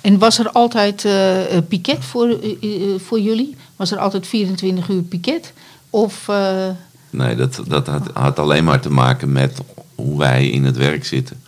En 0.00 0.18
was 0.18 0.38
er 0.38 0.50
altijd 0.50 1.04
eh, 1.04 1.56
eh, 1.56 1.62
piket 1.68 2.04
voor, 2.04 2.38
voor 2.96 3.20
jullie? 3.20 3.56
Was 3.76 3.90
er 3.90 3.98
altijd 3.98 4.26
24 4.26 4.88
uur 4.88 5.02
piket? 5.02 5.52
Of 5.90 6.28
eh, 6.28 6.68
Nee, 7.14 7.36
dat, 7.36 7.60
dat 7.66 7.86
had, 7.86 8.10
had 8.12 8.38
alleen 8.38 8.64
maar 8.64 8.80
te 8.80 8.90
maken 8.90 9.32
met 9.32 9.60
hoe 9.94 10.18
wij 10.18 10.48
in 10.48 10.64
het 10.64 10.76
werk 10.76 11.04
zitten. 11.04 11.42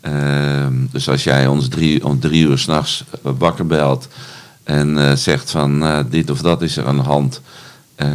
Ehm, 0.00 0.74
dus 0.90 1.08
als 1.08 1.24
jij 1.24 1.46
ons 1.46 1.68
drie, 1.68 2.04
om 2.04 2.20
drie 2.20 2.46
uur 2.46 2.58
s'nachts 2.58 3.04
wakker 3.22 3.66
belt 3.66 4.08
en 4.64 4.98
eh, 4.98 5.16
zegt 5.16 5.50
van 5.50 5.82
eh, 5.82 5.98
dit 6.10 6.30
of 6.30 6.40
dat 6.40 6.62
is 6.62 6.76
er 6.76 6.86
aan 6.86 6.96
de 6.96 7.02
hand, 7.02 7.40
eh, 7.96 8.08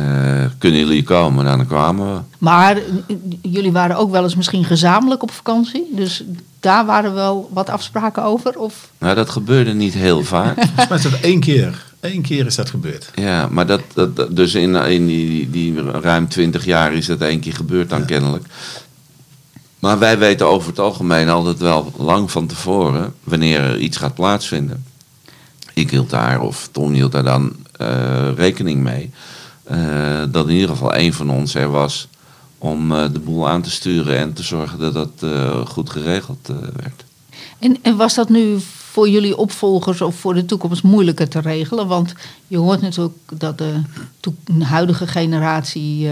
kunnen 0.57 0.79
jullie 0.79 1.03
komen? 1.03 1.45
Nou, 1.45 1.57
dan 1.57 1.67
kwamen 1.67 2.13
we. 2.15 2.21
Maar 2.37 2.75
eh, 2.77 2.83
jullie 3.41 3.71
waren 3.71 3.97
ook 3.97 4.11
wel 4.11 4.23
eens 4.23 4.35
misschien 4.35 4.65
gezamenlijk 4.65 5.23
op 5.23 5.31
vakantie. 5.31 5.89
Dus 5.95 6.23
daar 6.59 6.85
waren 6.85 7.13
wel 7.13 7.49
wat 7.53 7.69
afspraken 7.69 8.23
over. 8.23 8.57
Of 8.59 8.89
Nou, 8.97 9.15
dat 9.15 9.29
gebeurde 9.29 9.73
niet 9.73 9.93
heel 9.93 10.23
vaak. 10.35 10.55
Volgens 10.55 10.87
mij 10.87 10.97
is 10.97 11.03
dat 11.03 11.19
één 11.21 11.39
keer. 11.39 11.89
Één 11.99 12.21
keer 12.21 12.45
is 12.45 12.55
dat 12.55 12.69
gebeurd. 12.69 13.11
Ja, 13.15 13.47
maar 13.51 13.65
dat, 13.67 13.81
dat, 13.93 14.15
dat- 14.15 14.35
dus 14.35 14.53
in, 14.55 14.75
in 14.75 15.05
die, 15.07 15.49
die 15.49 15.81
ruim 15.91 16.27
twintig 16.27 16.65
jaar 16.65 16.93
is 16.93 17.05
dat 17.05 17.21
één 17.21 17.39
keer 17.39 17.53
gebeurd 17.53 17.89
dan 17.89 18.05
kennelijk. 18.05 18.45
Maar 19.79 19.99
wij 19.99 20.17
weten 20.17 20.47
over 20.47 20.69
het 20.69 20.79
algemeen 20.79 21.29
altijd 21.29 21.59
wel 21.59 21.91
lang 21.97 22.31
van 22.31 22.47
tevoren 22.47 23.13
wanneer 23.23 23.59
er 23.59 23.77
iets 23.77 23.97
gaat 23.97 24.13
plaatsvinden. 24.15 24.85
Ik 25.73 25.89
hield 25.91 26.09
daar, 26.09 26.41
of 26.41 26.69
Tom 26.71 26.91
hield 26.93 27.11
daar 27.11 27.23
dan 27.23 27.55
eh, 27.77 28.33
rekening 28.35 28.81
mee. 28.83 29.11
Eh, 29.71 30.23
dat 30.31 30.47
in 30.47 30.53
ieder 30.53 30.69
geval 30.69 30.93
één 30.93 31.13
van 31.13 31.29
ons 31.29 31.55
er 31.55 31.71
was 31.71 32.07
om 32.57 32.91
eh, 32.95 33.13
de 33.13 33.19
boel 33.19 33.49
aan 33.49 33.61
te 33.61 33.71
sturen 33.71 34.17
en 34.17 34.33
te 34.33 34.43
zorgen 34.43 34.79
dat 34.79 34.93
dat 34.93 35.11
eh, 35.19 35.65
goed 35.65 35.89
geregeld 35.89 36.47
werd. 36.75 37.03
En, 37.59 37.77
en 37.81 37.95
was 37.95 38.15
dat 38.15 38.29
nu 38.29 38.59
voor 38.59 39.09
jullie 39.09 39.37
opvolgers 39.37 40.01
of 40.01 40.15
voor 40.15 40.33
de 40.33 40.45
toekomst 40.45 40.83
moeilijker 40.83 41.29
te 41.29 41.39
regelen? 41.39 41.87
Want 41.87 42.13
je 42.47 42.57
hoort 42.57 42.81
natuurlijk 42.81 43.15
dat 43.33 43.57
de 43.57 43.81
huidige 44.59 45.07
generatie 45.07 46.09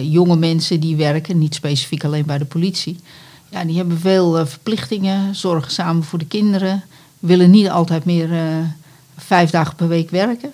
jonge 0.00 0.36
mensen 0.36 0.80
die 0.80 0.96
werken, 0.96 1.38
niet 1.38 1.54
specifiek 1.54 2.04
alleen 2.04 2.26
bij 2.26 2.38
de 2.38 2.44
politie, 2.44 2.98
ja, 3.48 3.64
die 3.64 3.76
hebben 3.76 3.98
veel 3.98 4.46
verplichtingen, 4.46 5.34
zorgen 5.34 5.72
samen 5.72 6.04
voor 6.04 6.18
de 6.18 6.26
kinderen, 6.26 6.82
willen 7.18 7.50
niet 7.50 7.70
altijd 7.70 8.04
meer 8.04 8.28
vijf 9.16 9.50
dagen 9.50 9.74
per 9.74 9.88
week 9.88 10.10
werken. 10.10 10.52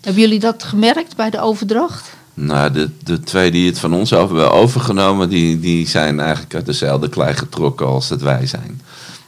Hebben 0.00 0.22
jullie 0.22 0.40
dat 0.40 0.62
gemerkt 0.62 1.16
bij 1.16 1.30
de 1.30 1.40
overdracht? 1.40 2.16
Nou, 2.34 2.72
de, 2.72 2.90
de 3.04 3.20
twee 3.20 3.50
die 3.50 3.66
het 3.66 3.78
van 3.78 3.94
ons 3.94 4.12
over 4.12 4.36
hebben 4.36 4.54
overgenomen, 4.54 5.28
die, 5.28 5.60
die 5.60 5.88
zijn 5.88 6.20
eigenlijk 6.20 6.54
uit 6.54 6.66
dezelfde 6.66 7.08
klei 7.08 7.34
getrokken 7.34 7.86
als 7.86 8.08
dat 8.08 8.20
wij 8.20 8.46
zijn. 8.46 8.80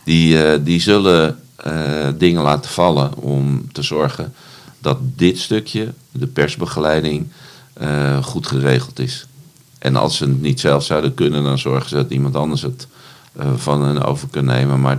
Die, 0.04 0.44
eh, 0.44 0.58
die 0.64 0.80
zullen 0.80 1.38
eh, 1.56 2.08
dingen 2.18 2.42
laten 2.42 2.70
vallen 2.70 3.16
om 3.16 3.72
te 3.72 3.82
zorgen 3.82 4.32
dat 4.78 4.98
dit 5.00 5.38
stukje, 5.38 5.92
de 6.12 6.26
persbegeleiding, 6.26 7.28
eh, 7.72 8.22
goed 8.22 8.46
geregeld 8.46 8.98
is. 8.98 9.26
En 9.78 9.96
als 9.96 10.16
ze 10.16 10.24
het 10.24 10.40
niet 10.40 10.60
zelf 10.60 10.84
zouden 10.84 11.14
kunnen, 11.14 11.44
dan 11.44 11.58
zorgen 11.58 11.88
ze 11.88 11.94
dat 11.94 12.10
iemand 12.10 12.36
anders 12.36 12.62
het 12.62 12.86
eh, 13.32 13.46
van 13.56 13.82
hen 13.82 14.02
over 14.02 14.28
kan 14.28 14.44
nemen. 14.44 14.80
Maar 14.80 14.98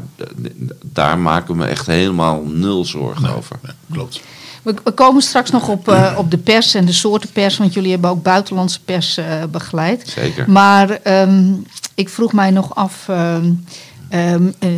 daar 0.83 1.19
maken 1.19 1.53
we 1.53 1.59
me 1.59 1.65
echt 1.65 1.85
helemaal 1.85 2.43
nul 2.45 2.85
zorgen 2.85 3.35
over. 3.35 3.59
Klopt. 3.91 4.21
We, 4.63 4.73
we 4.83 4.91
komen 4.91 5.21
straks 5.21 5.51
nog 5.51 5.67
op, 5.67 5.87
eh, 5.87 6.15
op 6.17 6.31
de 6.31 6.37
pers 6.37 6.73
en 6.73 6.85
de 6.85 6.91
soorten 6.91 7.29
pers, 7.29 7.57
want 7.57 7.73
jullie 7.73 7.91
hebben 7.91 8.09
ook 8.09 8.23
buitenlandse 8.23 8.81
pers 8.81 9.17
eh, 9.17 9.43
begeleid. 9.51 10.09
Zeker. 10.15 10.51
Maar 10.51 10.89
ehm, 10.89 11.53
ik 11.95 12.09
vroeg 12.09 12.33
mij 12.33 12.51
nog 12.51 12.75
af, 12.75 13.05
ehm, 13.07 13.51
ehm, 14.09 14.47
eh, 14.59 14.69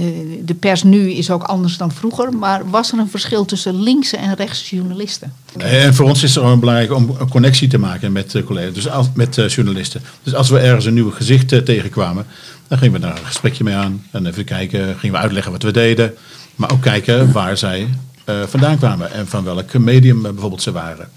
de 0.41 0.53
pers 0.59 0.83
nu 0.83 1.11
is 1.11 1.31
ook 1.31 1.43
anders 1.43 1.77
dan 1.77 1.91
vroeger, 1.91 2.33
maar 2.33 2.69
was 2.69 2.91
er 2.91 2.99
een 2.99 3.09
verschil 3.09 3.45
tussen 3.45 3.81
linkse 3.81 4.17
en 4.17 4.35
rechtse 4.35 4.75
journalisten? 4.75 5.33
En 5.57 5.93
voor 5.93 6.05
ons 6.05 6.23
is 6.23 6.33
het 6.33 6.43
gewoon 6.43 6.59
belangrijk 6.59 6.93
om 6.93 7.15
een 7.19 7.29
connectie 7.29 7.67
te 7.67 7.77
maken 7.77 8.11
met 8.11 8.35
eh, 8.35 8.43
collega's, 8.43 8.73
dus 8.73 8.89
als, 8.89 9.07
met 9.13 9.37
eh, 9.37 9.47
journalisten. 9.47 10.01
Dus 10.23 10.33
als 10.33 10.49
we 10.49 10.59
ergens 10.59 10.85
een 10.85 10.93
nieuw 10.93 11.11
gezicht 11.11 11.65
tegenkwamen, 11.65 12.25
dan 12.67 12.77
gingen 12.77 12.93
we 12.93 12.99
daar 12.99 13.17
een 13.17 13.25
gesprekje 13.25 13.63
mee 13.63 13.75
aan. 13.75 14.05
En 14.11 14.25
even 14.25 14.45
kijken, 14.45 14.97
gingen 14.97 15.15
we 15.15 15.21
uitleggen 15.21 15.51
wat 15.51 15.63
we 15.63 15.71
deden. 15.71 16.13
Maar 16.55 16.71
ook 16.71 16.81
kijken 16.81 17.31
waar 17.31 17.57
zij 17.57 17.87
vandaan 18.25 18.77
kwamen 18.77 19.11
en 19.11 19.27
van 19.27 19.43
welk 19.43 19.73
medium 19.73 20.25
eh, 20.25 20.31
bijvoorbeeld 20.31 20.61
ze 20.61 20.71
waren. 20.71 21.09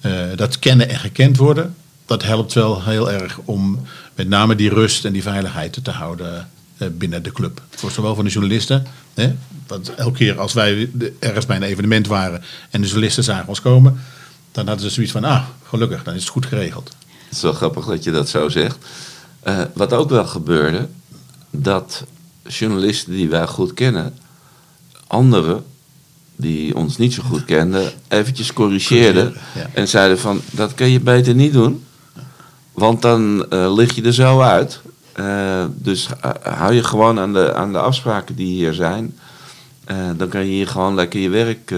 Eh, 0.00 0.12
dat 0.36 0.58
kennen 0.58 0.88
en 0.88 0.98
gekend 0.98 1.36
worden, 1.36 1.74
dat 2.06 2.22
helpt 2.22 2.52
wel 2.52 2.82
heel 2.82 3.10
erg 3.10 3.38
om 3.44 3.80
met 4.14 4.28
name 4.28 4.54
die 4.54 4.70
rust 4.70 5.04
en 5.04 5.12
die 5.12 5.22
veiligheid 5.22 5.78
te 5.84 5.90
houden 5.90 6.48
eh, 6.78 6.88
binnen 6.92 7.22
de 7.22 7.32
club. 7.32 7.62
Voor 7.70 7.90
zowel 7.90 8.14
van 8.14 8.24
de 8.24 8.30
journalisten. 8.30 8.86
Hè, 9.14 9.34
want 9.66 9.94
elke 9.94 10.16
keer 10.16 10.38
als 10.38 10.52
wij 10.52 10.90
ergens 11.18 11.46
bij 11.46 11.56
een 11.56 11.62
evenement 11.62 12.06
waren 12.06 12.42
en 12.70 12.80
de 12.80 12.86
journalisten 12.86 13.24
zagen 13.24 13.48
ons 13.48 13.60
komen, 13.60 14.00
dan 14.52 14.66
hadden 14.66 14.84
ze 14.84 14.94
zoiets 14.94 15.12
van, 15.12 15.24
ah, 15.24 15.44
gelukkig, 15.64 16.02
dan 16.02 16.14
is 16.14 16.20
het 16.20 16.30
goed 16.30 16.46
geregeld. 16.46 16.96
Het 17.28 17.36
is 17.36 17.42
wel 17.42 17.52
grappig 17.52 17.86
dat 17.86 18.04
je 18.04 18.10
dat 18.10 18.28
zo 18.28 18.48
zegt. 18.48 18.76
Eh, 19.40 19.60
wat 19.74 19.92
ook 19.92 20.10
wel 20.10 20.26
gebeurde, 20.26 20.88
dat 21.50 22.04
journalisten 22.46 23.12
die 23.12 23.28
wij 23.28 23.46
goed 23.46 23.74
kennen, 23.74 24.18
anderen 25.06 25.64
die 26.38 26.76
ons 26.76 26.96
niet 26.96 27.12
zo 27.12 27.22
goed 27.22 27.44
kenden, 27.44 27.90
eventjes 28.08 28.52
corrigeerden. 28.52 29.34
Ja. 29.54 29.66
En 29.72 29.88
zeiden 29.88 30.18
van, 30.18 30.40
dat 30.50 30.74
kun 30.74 30.90
je 30.90 31.00
beter 31.00 31.34
niet 31.34 31.52
doen. 31.52 31.84
Want 32.72 33.02
dan 33.02 33.46
eh, 33.50 33.74
lig 33.74 33.94
je 33.94 34.02
er 34.02 34.14
zo 34.14 34.40
uit. 34.40 34.80
Eh, 35.12 35.64
dus 35.74 36.08
eh, 36.20 36.30
hou 36.42 36.72
je 36.72 36.84
gewoon 36.84 37.18
aan 37.18 37.32
de, 37.32 37.54
aan 37.54 37.72
de 37.72 37.78
afspraken 37.78 38.34
die 38.34 38.46
hier 38.46 38.74
zijn. 38.74 39.18
Dan 40.16 40.28
kan 40.28 40.40
je 40.40 40.50
hier 40.50 40.68
gewoon 40.68 40.94
lekker 40.94 41.20
je 41.20 41.28
werk 41.28 41.74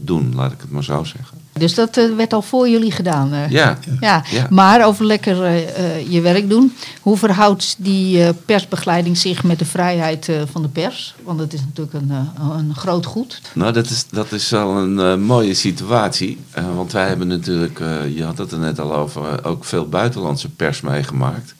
doen, 0.00 0.32
laat 0.34 0.52
ik 0.52 0.60
het 0.60 0.70
maar 0.70 0.84
zo 0.84 1.04
zeggen. 1.04 1.35
Dus 1.58 1.74
dat 1.74 1.96
eh, 1.96 2.14
werd 2.16 2.32
al 2.32 2.42
voor 2.42 2.68
jullie 2.68 2.90
gedaan. 2.92 3.32
eh. 3.32 3.48
Ja, 3.50 3.78
Ja, 4.00 4.24
Ja. 4.30 4.46
maar 4.50 4.86
over 4.86 5.04
lekker 5.04 5.44
eh, 5.44 6.10
je 6.12 6.20
werk 6.20 6.48
doen. 6.48 6.76
Hoe 7.00 7.16
verhoudt 7.16 7.74
die 7.78 8.32
persbegeleiding 8.32 9.18
zich 9.18 9.42
met 9.44 9.58
de 9.58 9.64
vrijheid 9.64 10.30
van 10.50 10.62
de 10.62 10.68
pers? 10.68 11.14
Want 11.22 11.40
het 11.40 11.52
is 11.52 11.60
natuurlijk 11.60 11.94
een, 11.94 12.10
een 12.58 12.74
groot 12.74 13.06
goed. 13.06 13.40
Nou, 13.54 13.72
dat 13.72 13.90
is, 13.90 14.04
dat 14.10 14.32
is 14.32 14.50
wel 14.50 14.76
een 14.76 15.22
mooie 15.22 15.54
situatie. 15.54 16.40
Want 16.74 16.92
wij 16.92 17.08
hebben 17.08 17.26
natuurlijk, 17.28 17.78
je 18.14 18.24
had 18.24 18.38
het 18.38 18.52
er 18.52 18.58
net 18.58 18.80
al 18.80 18.94
over, 18.94 19.44
ook 19.44 19.64
veel 19.64 19.88
buitenlandse 19.88 20.48
pers 20.48 20.80
meegemaakt. 20.80 21.54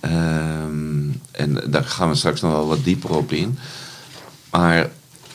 Ehm, 0.00 1.08
en 1.30 1.60
daar 1.66 1.84
gaan 1.84 2.08
we 2.08 2.14
straks 2.14 2.40
nog 2.40 2.52
wel 2.52 2.66
wat 2.66 2.84
dieper 2.84 3.10
op 3.16 3.32
in. 3.32 3.58
Maar 4.50 4.88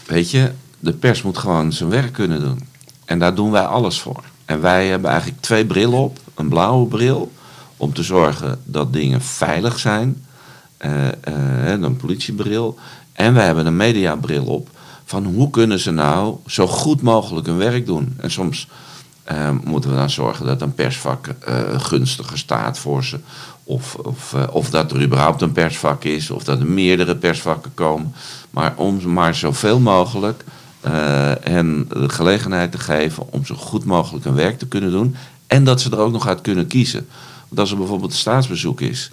weet 0.05 0.31
je, 0.31 0.51
de 0.79 0.93
pers 0.93 1.21
moet 1.21 1.37
gewoon 1.37 1.73
zijn 1.73 1.89
werk 1.89 2.13
kunnen 2.13 2.39
doen. 2.39 2.67
En 3.09 3.19
daar 3.19 3.35
doen 3.35 3.51
wij 3.51 3.65
alles 3.65 3.99
voor. 3.99 4.23
En 4.45 4.61
wij 4.61 4.87
hebben 4.87 5.09
eigenlijk 5.09 5.41
twee 5.41 5.65
brillen 5.65 5.99
op. 5.99 6.19
Een 6.35 6.49
blauwe 6.49 6.87
bril 6.87 7.31
om 7.77 7.93
te 7.93 8.03
zorgen 8.03 8.61
dat 8.63 8.93
dingen 8.93 9.21
veilig 9.21 9.79
zijn. 9.79 10.25
Eh, 10.77 11.07
eh, 11.07 11.81
een 11.81 11.97
politiebril. 11.97 12.77
En 13.13 13.33
wij 13.33 13.45
hebben 13.45 13.65
een 13.65 13.75
mediabril 13.75 14.45
op 14.45 14.69
van 15.05 15.25
hoe 15.25 15.49
kunnen 15.49 15.79
ze 15.79 15.91
nou 15.91 16.37
zo 16.47 16.67
goed 16.67 17.01
mogelijk 17.01 17.47
hun 17.47 17.57
werk 17.57 17.85
doen. 17.85 18.13
En 18.17 18.31
soms 18.31 18.67
eh, 19.23 19.49
moeten 19.63 19.89
we 19.89 19.95
dan 19.95 20.09
zorgen 20.09 20.45
dat 20.45 20.61
een 20.61 20.73
persvak 20.73 21.35
gunstiger 21.77 22.37
staat 22.37 22.79
voor 22.79 23.03
ze. 23.03 23.19
Of, 23.63 23.95
of, 23.95 24.33
of 24.51 24.69
dat 24.69 24.91
er 24.91 25.01
überhaupt 25.01 25.41
een 25.41 25.51
persvak 25.51 26.03
is, 26.03 26.31
of 26.31 26.43
dat 26.43 26.59
er 26.59 26.67
meerdere 26.67 27.15
persvakken 27.15 27.71
komen. 27.73 28.13
Maar 28.49 28.73
om 28.75 29.13
maar 29.13 29.35
zoveel 29.35 29.79
mogelijk 29.79 30.43
eh, 30.81 30.91
hen 31.41 31.85
de 31.89 32.09
gelegenheid 32.09 32.71
te 32.71 32.77
geven 32.79 33.31
om 33.31 33.45
zo 33.45 33.55
goed 33.55 33.85
mogelijk 33.85 34.25
hun 34.25 34.35
werk 34.35 34.59
te 34.59 34.67
kunnen 34.67 34.91
doen. 34.91 35.15
En 35.47 35.63
dat 35.63 35.81
ze 35.81 35.89
er 35.91 35.97
ook 35.99 36.11
nog 36.11 36.27
uit 36.27 36.41
kunnen 36.41 36.67
kiezen. 36.67 37.07
Want 37.47 37.59
als 37.59 37.71
er 37.71 37.77
bijvoorbeeld 37.77 38.11
een 38.11 38.17
staatsbezoek 38.17 38.81
is 38.81 39.11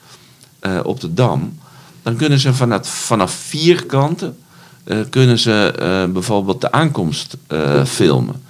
eh, 0.58 0.80
op 0.82 1.00
de 1.00 1.14
Dam, 1.14 1.58
dan 2.02 2.16
kunnen 2.16 2.38
ze 2.38 2.54
vanaf, 2.54 3.30
vier 3.30 3.86
kanten 3.86 4.36
eh, 4.84 4.98
kunnen 5.10 5.38
ze 5.38 5.72
eh, 5.78 6.12
bijvoorbeeld 6.12 6.60
de 6.60 6.72
aankomst 6.72 7.36
eh, 7.46 7.84
filmen. 7.84 8.42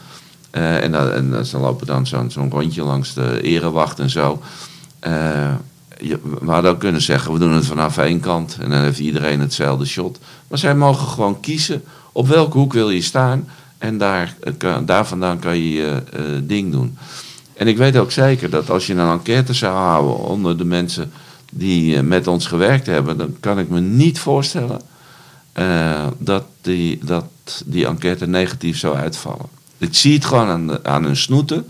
Eh, 0.50 0.82
en, 0.82 0.92
dan- 0.92 1.10
en 1.12 1.46
ze 1.46 1.58
lopen 1.58 1.86
dan 1.86 2.06
zo'n 2.06 2.50
rondje 2.50 2.82
langs 2.82 3.14
de 3.14 3.40
erewacht 3.42 3.98
en 3.98 4.10
zo. 4.10 4.42
Eh, 4.98 5.54
je- 6.00 6.20
we 6.40 6.68
ook 6.68 6.78
kunnen 6.78 7.02
zeggen, 7.02 7.32
we 7.32 7.38
doen 7.38 7.52
het 7.52 7.66
vanaf 7.66 7.98
één 7.98 8.20
kant 8.20 8.56
en 8.60 8.70
dan 8.70 8.80
heeft 8.80 8.98
iedereen 8.98 9.40
hetzelfde 9.40 9.84
shot. 9.84 10.18
Maar 10.48 10.58
zij 10.58 10.74
mogen 10.74 11.08
gewoon 11.08 11.40
kiezen 11.40 11.82
op 12.16 12.28
welke 12.28 12.58
hoek 12.58 12.72
wil 12.72 12.90
je 12.90 13.02
staan 13.02 13.48
en 13.78 13.98
daar, 13.98 14.36
eh, 14.58 14.76
daar 14.84 15.06
vandaan 15.06 15.38
kan 15.38 15.56
je 15.56 15.72
je 15.72 16.02
eh, 16.12 16.22
ding 16.42 16.72
doen. 16.72 16.98
En 17.54 17.68
ik 17.68 17.76
weet 17.76 17.96
ook 17.96 18.10
zeker 18.10 18.50
dat 18.50 18.70
als 18.70 18.86
je 18.86 18.94
een 18.94 19.10
enquête 19.10 19.52
zou 19.52 19.76
houden 19.76 20.18
onder 20.18 20.58
de 20.58 20.64
mensen 20.64 21.12
die 21.52 21.96
eh, 21.96 22.02
met 22.02 22.26
ons 22.26 22.46
gewerkt 22.46 22.86
hebben, 22.86 23.16
dan 23.16 23.36
kan 23.40 23.58
ik 23.58 23.68
me 23.68 23.80
niet 23.80 24.18
voorstellen 24.18 24.80
dat, 26.18 26.44
die, 26.60 26.98
dat 27.04 27.24
die 27.66 27.86
enquête 27.86 28.26
negatief 28.26 28.78
zou 28.78 28.96
uitvallen. 28.96 29.46
Ik 29.78 29.94
zie 29.94 30.14
het 30.14 30.24
gewoon 30.24 30.48
aan, 30.48 30.84
aan 30.84 31.04
hun 31.04 31.16
snoeten. 31.16 31.66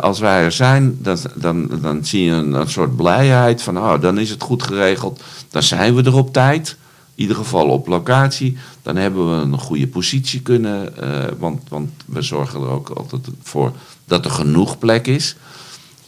Als 0.00 0.18
wij 0.18 0.42
er 0.42 0.52
zijn, 0.52 0.98
dan, 1.00 1.18
dan, 1.34 1.70
dan 1.82 2.04
zie 2.04 2.24
je 2.24 2.32
een, 2.32 2.52
een 2.52 2.70
soort 2.70 2.96
blijheid 2.96 3.62
van, 3.62 3.78
oh, 3.78 4.00
dan 4.00 4.18
is 4.18 4.30
het 4.30 4.42
goed 4.42 4.62
geregeld. 4.62 5.20
Dan 5.50 5.62
zijn 5.62 5.94
we 5.94 6.02
er 6.02 6.16
op 6.16 6.32
tijd. 6.32 6.76
In 7.14 7.22
ieder 7.22 7.36
geval 7.36 7.68
op 7.68 7.86
locatie. 7.86 8.56
Dan 8.82 8.96
hebben 8.96 9.36
we 9.36 9.42
een 9.42 9.58
goede 9.58 9.86
positie 9.86 10.40
kunnen. 10.40 10.96
eh, 10.96 11.32
want, 11.38 11.62
want 11.68 11.90
we 12.06 12.22
zorgen 12.22 12.60
er 12.60 12.68
ook 12.68 12.88
altijd 12.88 13.28
voor 13.42 13.72
dat 14.04 14.24
er 14.24 14.30
genoeg 14.30 14.78
plek 14.78 15.06
is. 15.06 15.36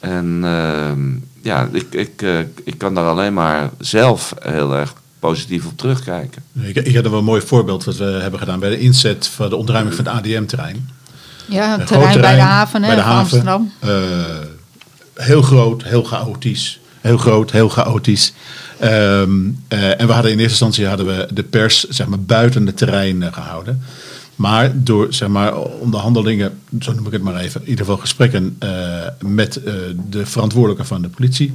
En 0.00 0.40
ehm, 0.44 1.00
ja, 1.42 1.68
ik, 1.72 1.86
ik, 1.94 2.22
eh, 2.22 2.38
ik 2.64 2.78
kan 2.78 2.94
daar 2.94 3.06
alleen 3.08 3.34
maar 3.34 3.70
zelf 3.78 4.34
heel 4.40 4.74
erg 4.74 4.94
positief 5.18 5.66
op 5.66 5.76
terugkijken. 5.78 6.42
Ik, 6.60 6.76
ik 6.76 6.94
had 6.94 7.04
er 7.04 7.10
wel 7.10 7.18
een 7.18 7.24
mooi 7.24 7.40
voorbeeld 7.42 7.84
wat 7.84 7.96
we 7.96 8.04
hebben 8.04 8.40
gedaan 8.40 8.60
bij 8.60 8.70
de 8.70 8.78
inzet 8.78 9.26
van 9.26 9.48
de 9.48 9.56
ontruiming 9.56 9.94
van 9.94 10.04
het 10.04 10.14
ADM-terrein. 10.14 10.88
Ja, 11.46 11.78
het 11.78 11.86
terrein 11.86 12.20
bij 12.20 12.34
de 12.34 12.40
haven 12.40 12.82
hè, 12.82 12.86
bij 12.86 12.96
de 12.96 13.02
van 13.02 13.10
haven. 13.10 13.20
Amsterdam. 13.20 13.72
Eh, 13.78 14.46
heel 15.14 15.42
groot, 15.42 15.82
heel 15.82 16.02
chaotisch. 16.02 16.80
Heel 17.00 17.16
groot, 17.18 17.50
heel 17.50 17.68
chaotisch. 17.68 18.32
Ehm, 18.84 19.50
eh, 19.68 20.00
en 20.00 20.06
we 20.06 20.12
hadden 20.12 20.32
in 20.32 20.38
eerste 20.38 20.64
instantie 20.64 20.86
hadden 20.86 21.06
we 21.06 21.28
de 21.32 21.42
pers 21.42 21.84
zeg 21.84 22.06
maar, 22.06 22.20
buiten 22.20 22.66
het 22.66 22.76
terrein 22.76 23.22
eh, 23.22 23.32
gehouden. 23.32 23.82
Maar 24.36 24.72
door 24.74 25.06
zeg 25.14 25.28
maar, 25.28 25.56
onderhandelingen, 25.56 26.58
zo 26.80 26.92
noem 26.92 27.06
ik 27.06 27.12
het 27.12 27.22
maar 27.22 27.36
even, 27.36 27.60
in 27.60 27.68
ieder 27.68 27.84
geval 27.84 28.00
gesprekken 28.00 28.56
eh, 28.58 28.70
met 29.20 29.60
de 30.10 30.26
verantwoordelijke 30.26 30.84
van 30.84 31.02
de 31.02 31.08
politie. 31.08 31.54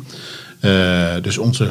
dus 1.21 1.37
onze 1.37 1.69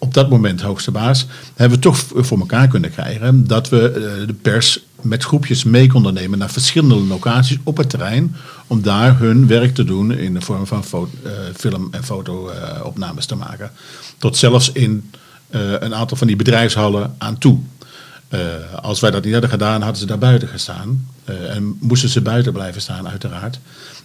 op 0.00 0.14
dat 0.14 0.30
moment 0.30 0.60
hoogste 0.60 0.90
baas, 0.90 1.26
hebben 1.54 1.78
we 1.78 1.84
toch 1.84 2.04
voor 2.14 2.38
elkaar 2.38 2.68
kunnen 2.68 2.90
krijgen 2.90 3.46
dat 3.46 3.68
we 3.68 3.90
eh, 3.90 4.26
de 4.26 4.34
pers 4.34 4.80
met 5.00 5.24
groepjes 5.24 5.64
mee 5.64 5.86
konden 5.86 6.14
nemen 6.14 6.38
naar 6.38 6.50
verschillende 6.50 6.94
locaties 6.94 7.58
op 7.62 7.76
het 7.76 7.90
terrein. 7.90 8.36
Om 8.66 8.82
daar 8.82 9.18
hun 9.18 9.46
werk 9.46 9.74
te 9.74 9.84
doen 9.84 10.12
in 10.12 10.34
de 10.34 10.40
vorm 10.40 10.66
van 10.66 10.84
fo- 10.84 11.10
eh, 11.24 11.32
film- 11.56 11.88
en 11.90 12.04
foto-opnames 12.04 13.26
te 13.26 13.34
maken. 13.34 13.70
Tot 14.18 14.36
zelfs 14.36 14.72
in 14.72 15.10
eh, 15.48 15.60
een 15.72 15.94
aantal 15.94 16.16
van 16.16 16.26
die 16.26 16.36
bedrijfshallen 16.36 17.14
aan 17.18 17.38
toe. 17.38 17.58
Als 18.82 19.00
wij 19.00 19.10
dat 19.10 19.24
niet 19.24 19.32
hadden 19.32 19.50
gedaan, 19.50 19.82
hadden 19.82 20.00
ze 20.00 20.06
daar 20.06 20.18
buiten 20.18 20.48
gestaan. 20.48 21.06
En 21.24 21.76
moesten 21.80 22.08
ze 22.08 22.20
buiten 22.20 22.52
blijven 22.52 22.80
staan, 22.80 23.08
uiteraard. 23.08 23.58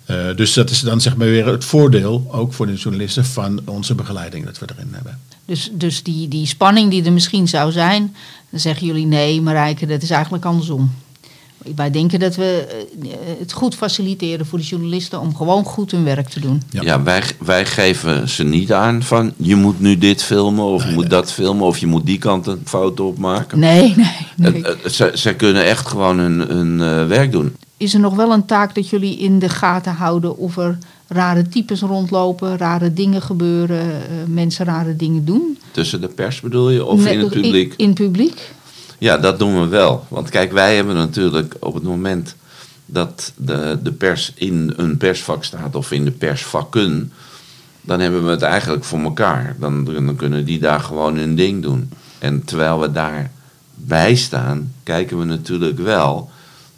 Eh, 0.06 0.36
dus 0.36 0.53
dat 0.53 0.70
is 0.70 0.80
dan 0.80 1.01
zeg 1.01 1.16
maar 1.16 1.28
weer 1.28 1.45
het 1.45 1.66
voordeel, 1.66 2.28
ook 2.32 2.53
voor 2.53 2.66
de 2.66 2.74
journalisten, 2.74 3.26
van 3.26 3.62
onze 3.66 3.95
begeleiding 3.95 4.45
dat 4.45 4.60
we 4.60 4.66
erin 4.76 4.89
hebben. 4.91 5.20
Dus, 5.45 5.70
dus 5.74 6.03
die, 6.03 6.28
die 6.28 6.45
spanning 6.45 6.89
die 6.89 7.03
er 7.03 7.14
misschien 7.14 7.47
zou 7.47 7.72
zijn, 7.72 8.16
dan 8.49 8.60
zeggen 8.60 8.88
jullie 8.88 9.06
nee, 9.06 9.41
Marijke, 9.41 9.86
dat 9.86 10.01
is 10.01 10.10
eigenlijk 10.10 10.45
andersom. 10.45 10.91
Wij 11.76 11.91
denken 11.91 12.20
dat 12.20 12.36
we 12.36 12.68
eh, 13.01 13.10
het 13.39 13.51
goed 13.51 13.76
faciliteren 13.76 14.45
voor 14.45 14.60
de 14.60 14.66
journalisten 14.66 15.20
om 15.20 15.36
gewoon 15.36 15.64
goed 15.64 15.91
hun 15.91 16.03
werk 16.03 16.30
te 16.30 16.39
doen. 16.39 16.62
Ja. 16.70 16.82
Ja, 16.82 17.03
wij, 17.03 17.24
wij 17.39 17.66
geven 17.66 18.30
ze 18.30 18.43
niet 18.43 18.74
aan 18.74 19.03
van 19.03 19.34
je 19.38 19.56
moet 19.56 19.80
nu 19.80 19.97
dit 19.97 20.24
filmen 20.24 20.66
of 20.66 20.86
je 20.86 20.91
moet 20.91 21.10
dat 21.10 21.32
filmen 21.32 21.66
of 21.66 21.78
je 21.78 21.88
moet 21.88 22.06
die 22.06 22.18
kant 22.18 22.47
een 22.47 22.62
foto 22.66 23.08
opmaken. 23.08 23.60
Nee, 23.60 23.93
nee, 24.36 24.51
nee. 24.51 24.64
Ze, 24.91 25.12
ze 25.14 25.34
kunnen 25.34 25.66
echt 25.66 25.88
gewoon 25.88 26.18
hun, 26.18 26.39
hun 26.39 26.82
eh, 26.82 27.08
werk 27.08 27.32
doen. 27.32 27.56
Is 27.78 27.94
er 27.94 28.00
nog 28.00 28.16
wel 28.16 28.32
een 28.32 28.46
taak 28.46 28.76
dat 28.76 28.90
jullie 28.90 29.18
in 29.18 29.40
de 29.40 29.50
gaten 29.50 29.94
houden 29.94 30.38
of 30.38 30.58
er 30.58 30.78
rare 31.08 31.48
types 31.48 31.82
rondlopen, 31.82 32.58
rare 32.58 32.94
dingen 32.94 33.22
gebeuren, 33.22 33.92
eh, 33.92 34.08
mensen 34.28 34.66
rare 34.66 34.96
dingen 34.96 35.26
doen? 35.26 35.58
Tussen 35.72 36.02
de 36.02 36.08
pers 36.08 36.40
bedoel 36.40 36.70
je 36.70 36.86
of 36.86 37.06
in 37.06 37.20
het 37.20 37.30
publiek? 37.30 37.74
In, 37.78 37.88
het 37.88 37.96
publiek? 37.96 38.52
Ja, 38.98 39.18
dat 39.18 39.40
doen 39.40 39.60
we 39.62 39.68
wel. 39.68 40.06
Want 40.08 40.30
kijk, 40.30 40.52
wij 40.52 40.76
hebben 40.76 40.96
natuurlijk 40.96 41.56
op 41.60 41.74
het 41.74 41.84
moment 41.84 42.36
dat 42.86 43.34
de, 43.36 43.80
de 43.84 43.92
pers 43.92 44.32
in 44.36 44.74
een 44.76 44.98
persvak 44.98 45.44
staat 45.44 45.76
of 45.76 45.92
in 45.92 46.06
de 46.06 46.12
persvakken, 46.12 47.12
dan 47.82 48.00
hebben 48.00 48.26
we 48.26 48.32
het 48.32 48.42
eigenlijk 48.42 48.84
voor 48.84 49.00
elkaar. 49.00 49.56
Dan, 49.60 49.86
dan 49.86 50.16
kunnen 50.16 50.46
die 50.46 50.60
daar 50.60 50.80
gewoon 50.80 51.18
hun 51.18 51.36
ding 51.36 51.62
doen. 51.62 51.90
En 52.20 52.44
terwijl 52.46 52.80
we 52.80 52.92
daarbij 52.92 54.16
staan, 54.16 54.74
kijken 54.84 55.20
we 55.20 55.26
natuurlijk 55.26 55.78
wel 55.78 56.30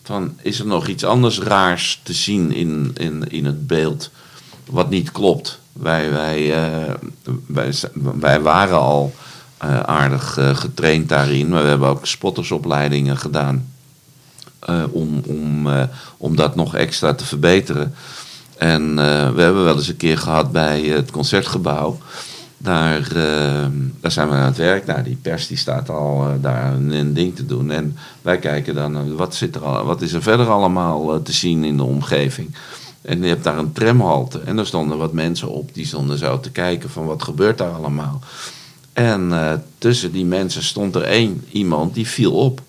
van 0.08 0.38
is 0.42 0.60
er 0.60 0.66
nog 0.66 0.88
iets 0.88 1.04
anders 1.04 1.40
raars 1.40 2.00
te 2.04 2.14
zien 2.14 2.52
in, 2.52 2.92
in, 2.94 3.24
in 3.30 3.46
het 3.46 3.68
beeld 3.68 4.10
wat 4.70 4.90
niet 4.90 5.12
klopt. 5.12 5.60
Wij, 5.74 6.12
wij, 6.12 6.54
eh, 6.54 6.94
wij, 7.46 7.74
wij 8.20 8.42
waren 8.42 8.80
al 8.80 9.14
eh, 9.58 9.80
aardig 9.80 10.38
eh, 10.38 10.56
getraind 10.56 11.10
daarin, 11.10 11.50
maar 11.50 11.62
we 11.62 11.70
hebben 11.70 11.88
ook 11.88 12.06
spottersopleidingen 12.06 13.18
gedaan 13.18 13.72
om, 14.92 15.22
om, 15.26 15.68
om 16.18 16.36
dat 16.36 16.56
nog 16.56 16.76
extra 16.76 17.14
te 17.14 17.26
verbeteren. 17.26 17.94
En 18.58 18.96
we 19.36 19.42
hebben 19.42 19.64
wel 19.64 19.76
eens 19.76 19.88
een 19.88 19.98
keer 19.98 20.18
gehad 20.18 20.52
bij 20.52 20.82
het 20.82 21.12
concertgebouw. 21.12 21.98
Daar, 22.58 23.12
eh, 23.16 23.66
daar 24.02 24.12
zijn 24.12 24.30
we 24.30 24.34
aan 24.34 24.46
het 24.46 24.58
werk. 24.58 24.86
Nou, 24.86 25.04
die 25.04 25.18
pers 25.22 25.48
die 25.48 25.58
staat 25.58 25.90
al 25.90 26.28
eh, 26.28 26.34
daar 26.42 26.74
een, 26.74 27.14
ding 27.14 27.36
te 27.36 27.46
doen. 27.46 27.72
En 27.72 27.98
wij 28.22 28.38
kijken 28.38 28.76
dan, 28.76 28.96
eh, 28.96 29.02
wat, 29.16 29.36
zit 29.36 29.56
er 29.56 29.66
al, 29.66 29.86
wat 29.86 30.02
is 30.02 30.14
er 30.14 30.22
verder 30.22 30.50
allemaal 30.50 31.14
eh, 31.14 31.22
te 31.22 31.32
zien 31.32 31.64
in 31.64 31.78
de 31.78 31.84
omgeving. 31.84 32.56
En 33.02 33.22
je 33.22 33.28
hebt 33.28 33.44
daar 33.44 33.58
een 33.58 33.72
tramhalte. 33.72 34.40
En 34.40 34.56
daar 34.56 34.66
stonden 34.66 34.98
wat 34.98 35.14
mensen 35.14 35.50
op. 35.50 35.74
Die 35.74 35.86
stonden 35.86 36.18
zo 36.18 36.40
te 36.40 36.52
kijken 36.52 36.90
van 36.90 37.06
wat 37.06 37.24
gebeurt 37.24 37.58
daar 37.58 37.72
allemaal. 37.72 38.20
En 38.94 39.32
tussen 39.78 40.12
die 40.12 40.26
mensen 40.26 40.64
stond 40.64 40.96
er 40.96 41.02
één 41.02 41.44
iemand 41.52 41.94
die 41.94 42.08
viel 42.08 42.34
op. 42.34 42.62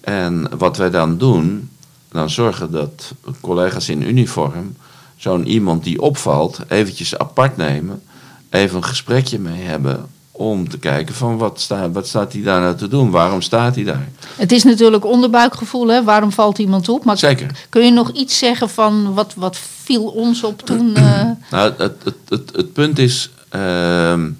En 0.00 0.58
wat 0.58 0.76
wij 0.76 0.90
dan 0.90 1.18
doen, 1.18 1.70
dan 2.08 2.30
zorgen 2.30 2.70
dat 2.70 3.12
collega's 3.40 3.88
in 3.88 4.02
uniform 4.02 4.76
zo'n 5.16 5.46
iemand 5.46 5.84
die 5.84 6.00
opvalt 6.00 6.60
eventjes 6.68 7.18
apart 7.18 7.56
nemen, 7.56 8.02
even 8.50 8.76
een 8.76 8.84
gesprekje 8.84 9.38
mee 9.38 9.62
hebben 9.62 10.08
om 10.30 10.68
te 10.68 10.78
kijken 10.78 11.14
van 11.14 11.38
wat, 11.38 11.60
sta, 11.60 11.90
wat 11.90 12.06
staat 12.06 12.32
hij 12.32 12.42
daar 12.42 12.60
nou 12.60 12.76
te 12.76 12.88
doen, 12.88 13.10
waarom 13.10 13.42
staat 13.42 13.74
hij 13.74 13.84
daar. 13.84 14.08
Het 14.36 14.52
is 14.52 14.64
natuurlijk 14.64 15.04
onderbuikgevoel, 15.04 15.88
hè? 15.88 16.04
waarom 16.04 16.32
valt 16.32 16.58
iemand 16.58 16.88
op? 16.88 17.04
Maar 17.04 17.18
Zeker. 17.18 17.66
kun 17.68 17.84
je 17.84 17.90
nog 17.90 18.10
iets 18.10 18.38
zeggen 18.38 18.70
van 18.70 19.14
wat, 19.14 19.34
wat 19.36 19.58
viel 19.82 20.02
ons 20.04 20.44
op 20.44 20.60
toen? 20.60 20.94
eh, 20.96 21.22
Nou, 21.50 21.72
het, 21.76 21.94
het, 22.04 22.14
het, 22.28 22.50
het 22.56 22.72
punt 22.72 22.98
is, 22.98 23.30
ehm, 23.48 24.30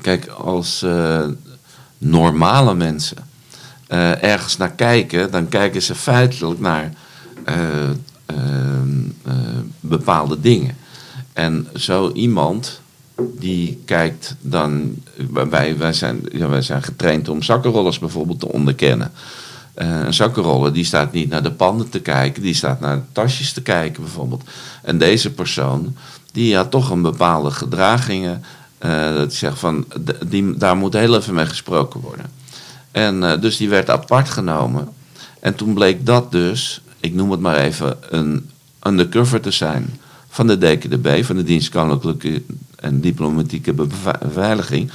kijk, 0.00 0.26
als 0.26 0.82
eh, 0.82 1.24
normale 1.98 2.74
mensen 2.74 3.16
eh, 3.88 4.22
ergens 4.22 4.56
naar 4.56 4.72
kijken, 4.72 5.30
dan 5.30 5.48
kijken 5.48 5.82
ze 5.82 5.94
feitelijk 5.94 6.60
naar 6.60 6.92
eh, 7.44 7.56
ehm, 8.26 9.04
eh, 9.24 9.34
bepaalde 9.80 10.40
dingen. 10.40 10.76
En 11.32 11.68
zo 11.74 12.12
iemand 12.12 12.80
die 13.18 13.82
kijkt 13.84 14.36
dan, 14.40 14.94
wij, 15.50 15.78
wij, 15.78 15.92
zijn, 15.92 16.20
ja, 16.32 16.48
wij 16.48 16.62
zijn 16.62 16.82
getraind 16.82 17.28
om 17.28 17.42
zakkenrollers 17.42 17.98
bijvoorbeeld 17.98 18.40
te 18.40 18.52
onderkennen. 18.52 19.12
Eh, 19.74 20.00
een 20.04 20.14
zakkenroller 20.14 20.72
die 20.72 20.84
staat 20.84 21.12
niet 21.12 21.28
naar 21.28 21.42
de 21.42 21.52
panden 21.52 21.88
te 21.88 22.00
kijken, 22.00 22.42
die 22.42 22.54
staat 22.54 22.80
naar 22.80 23.04
tasjes 23.12 23.52
te 23.52 23.62
kijken 23.62 24.02
bijvoorbeeld. 24.02 24.42
En 24.82 24.98
deze 24.98 25.32
persoon, 25.32 25.96
die 26.32 26.56
had 26.56 26.70
toch 26.70 26.90
een 26.90 27.02
bepaalde 27.02 27.50
gedragingen. 27.50 28.42
eh, 28.78 29.14
dat 29.14 29.32
ik 29.32 29.38
zeg 29.38 29.58
van, 29.58 29.84
die, 30.26 30.56
daar 30.56 30.76
moet 30.76 30.92
heel 30.92 31.16
even 31.16 31.34
mee 31.34 31.46
gesproken 31.46 32.00
worden. 32.00 32.26
En 32.90 33.22
eh, 33.24 33.40
dus 33.40 33.56
die 33.56 33.68
werd 33.68 33.90
apart 33.90 34.28
genomen. 34.28 34.88
En 35.40 35.54
toen 35.54 35.74
bleek 35.74 36.06
dat 36.06 36.32
dus, 36.32 36.80
ik 37.00 37.14
noem 37.14 37.30
het 37.30 37.40
maar 37.40 37.56
even, 37.56 37.96
een 38.10 38.50
undercover 38.86 39.40
te 39.40 39.50
zijn 39.50 40.00
van 40.28 40.46
de 40.46 40.58
DKDB, 40.58 41.24
van 41.24 41.36
de 41.36 41.42
Dienst 41.42 41.68
Koninklijke 41.68 42.42
en 42.80 43.00
Diplomatieke 43.00 43.72
Beveiliging. 43.72 44.90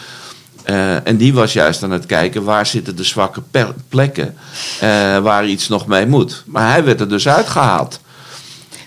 Eh, 0.64 1.08
en 1.08 1.18
die 1.18 1.34
was 1.34 1.54
juist 1.54 1.84
aan 1.84 1.92
het 1.92 2.06
kijken 2.06 2.44
waar 2.44 2.66
zitten 2.66 2.96
de 2.96 3.04
zwakke 3.04 3.42
plekken 3.90 4.36
eh, 4.80 5.18
waar 5.18 5.48
iets 5.48 5.68
nog 5.68 5.88
mee 5.88 6.06
moet. 6.06 6.44
Maar 6.46 6.72
hij 6.72 6.84
werd 6.84 7.00
er 7.00 7.10
dus 7.10 7.28
uitgehaald. 7.28 8.00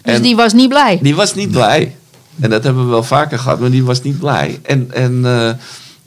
dus 0.03 0.15
En- 0.15 0.23
die 0.23 0.37
was 0.37 0.53
niet 0.53 0.69
blij. 0.69 0.99
die 1.03 1.15
was 1.15 1.35
niet 1.35 1.51
blij. 1.51 1.97
En 2.41 2.51
dat 2.51 2.65
hebben 2.65 2.85
we 2.85 2.91
wel 2.91 3.03
vaker 3.03 3.39
gehad, 3.39 3.61
maar 3.61 3.71
die 3.71 3.85
was 3.85 4.03
niet 4.03 4.19
blij. 4.19 4.61
En, 4.63 4.91
en 4.93 5.21
eh 5.25 5.51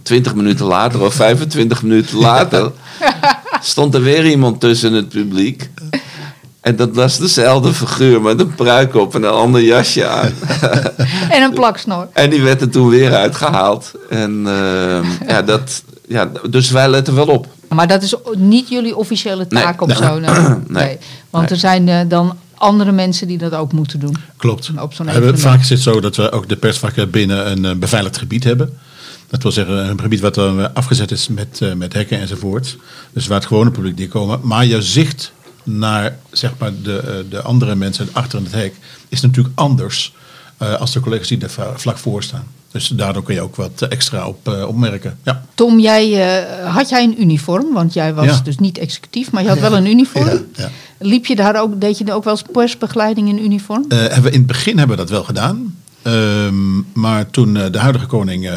20 0.04 0.36
minuten 0.36 0.66
later 0.66 1.02
of 1.02 1.14
25 1.14 1.84
minuten 1.84 2.18
later 2.18 2.72
stond 3.62 3.94
er 3.96 4.02
weer 4.02 4.26
iemand 4.30 4.60
tussen 4.60 4.94
het 4.94 5.10
publiek. 5.10 5.70
En 6.70 6.76
dat 6.76 6.96
was 6.96 7.18
dezelfde 7.18 7.74
figuur 7.74 8.22
met 8.22 8.40
een 8.40 8.56
pruik 8.56 8.96
op 8.96 9.16
en 9.16 9.24
een 9.24 9.30
ander 9.30 9.62
jasje 9.62 10.08
aan. 10.08 10.32
En 11.36 11.42
een 11.42 11.54
plaksnor. 11.54 12.08
En 12.14 12.30
die 12.30 12.42
werd 12.42 12.62
er 12.62 12.70
toen 12.70 12.90
weer 12.90 13.14
uitgehaald. 13.16 13.92
En 14.10 14.42
eh, 14.48 15.28
ja, 15.28 15.42
dat, 15.42 15.84
ja, 16.08 16.32
dus 16.50 16.70
wij 16.72 16.90
letten 16.90 17.16
wel 17.16 17.26
op. 17.28 17.48
Maar 17.70 17.88
dat 17.88 18.04
is 18.04 18.16
niet 18.38 18.70
jullie 18.70 18.96
officiële 18.96 19.48
taak 19.48 19.80
Nee. 19.86 19.90
of 19.90 19.98
zo. 19.98 20.20
nou. 20.20 20.62
Nee. 20.68 20.98
Want 21.30 21.44
Nee. 21.44 21.54
er 21.54 21.58
zijn 21.60 21.88
eh, 21.90 22.00
dan 22.08 22.38
andere 22.56 22.92
mensen 22.92 23.28
die 23.28 23.38
dat 23.38 23.54
ook 23.56 23.72
moeten 23.72 24.00
doen. 24.00 24.16
Klopt. 24.38 24.72
Op 24.80 24.94
zo'n 24.94 25.06
We 25.06 25.12
hebben, 25.12 25.30
evenement. 25.30 25.40
vaak 25.42 25.60
is 25.60 25.70
het 25.70 25.80
zo 25.82 26.00
dat 26.02 26.16
we 26.16 26.32
ook 26.32 26.50
de 26.50 26.56
persvakken 26.56 27.10
binnen 27.10 27.52
een 27.52 27.66
eh, 27.66 27.76
beveiligd 27.76 28.18
gebied 28.18 28.44
hebben. 28.44 28.78
Dat 29.30 29.44
wil 29.44 29.52
zeggen 29.52 29.90
een 29.90 30.00
gebied 30.02 30.20
wat 30.20 30.36
dan 30.36 30.60
eh, 30.60 30.66
afgezet 30.74 31.12
is 31.12 31.28
met, 31.28 31.60
eh, 31.62 31.74
met 31.74 31.94
hekken 31.94 32.20
enzovoort. 32.20 32.78
Dus 33.14 33.28
waar 33.28 33.38
het 33.38 33.48
gewone 33.48 33.72
publiek 33.72 33.98
niet 33.98 34.10
komen. 34.10 34.40
Maar 34.44 34.66
je 34.66 34.82
zicht 34.82 35.32
naar 35.78 36.18
zeg 36.32 36.54
maar, 36.58 36.72
de, 36.84 36.98
eh, 36.98 37.14
de 37.30 37.42
andere 37.42 37.76
mensen 37.76 38.10
achter 38.12 38.40
het 38.40 38.52
hek 38.52 38.76
is 39.10 39.22
natuurlijk 39.22 39.60
anders 39.60 40.14
uh, 40.62 40.74
als 40.80 40.92
de 40.92 41.00
collega's 41.00 41.28
die 41.28 41.42
er 41.42 41.76
vlak 41.76 41.98
voor 41.98 42.24
staan. 42.24 42.48
Dus 42.72 42.88
daardoor 42.88 43.24
kun 43.24 43.34
je 43.34 43.42
ook 43.42 43.56
wat 43.56 43.82
extra 43.82 44.28
op 44.28 44.48
uh, 44.48 44.68
opmerken. 44.68 45.18
Ja. 45.24 45.44
Tom, 45.54 45.80
jij, 45.80 46.10
uh, 46.10 46.76
had 46.76 46.90
jij 46.90 47.04
een 47.04 47.22
uniform? 47.22 47.74
Want 47.74 47.94
jij 47.94 48.14
was 48.14 48.26
ja. 48.26 48.42
dus 48.44 48.58
niet 48.58 48.78
executief, 48.78 49.32
maar 49.32 49.44
je 49.44 49.50
had 49.50 49.60
wel 49.60 49.76
een 49.76 49.86
uniform. 49.86 50.46
Ja, 50.56 50.70
Liep 50.98 51.26
je 51.26 51.36
daar 51.36 51.62
ook, 51.62 51.82
deed 51.82 51.98
je 51.98 52.14
ook 52.14 52.24
wel 52.24 52.34
eens 52.34 52.44
persbegeleiding 52.52 53.30
in 53.30 53.44
uniform? 53.44 53.86
Hebben 53.88 54.22
we 54.22 54.32
in 54.32 54.38
het 54.38 54.48
begin 54.48 54.78
hebben 54.78 54.96
we 54.96 55.02
dat 55.02 55.12
wel 55.12 55.24
gedaan. 55.24 55.78
Ehm, 56.02 56.80
maar 56.94 57.30
toen 57.30 57.54
de 57.54 57.78
huidige 57.78 58.06
koning 58.06 58.50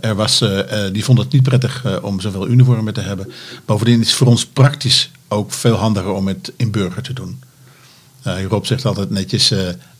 er 0.00 0.14
was, 0.14 0.44
die 0.92 1.04
vond 1.04 1.18
het 1.18 1.32
niet 1.32 1.42
prettig 1.42 2.00
om 2.02 2.20
zoveel 2.20 2.48
uniformen 2.48 2.94
te 2.94 3.00
hebben. 3.00 3.32
Bovendien 3.64 4.00
is 4.00 4.06
het 4.06 4.16
voor 4.16 4.26
ons 4.26 4.46
praktisch 4.46 5.10
ook 5.28 5.52
veel 5.52 5.74
handiger 5.74 6.12
om 6.12 6.28
het 6.28 6.52
in 6.56 6.70
burger 6.70 7.02
te 7.02 7.12
doen. 7.12 7.42
Rob 8.48 8.64
zegt 8.64 8.84
altijd 8.84 9.10
netjes, 9.10 9.52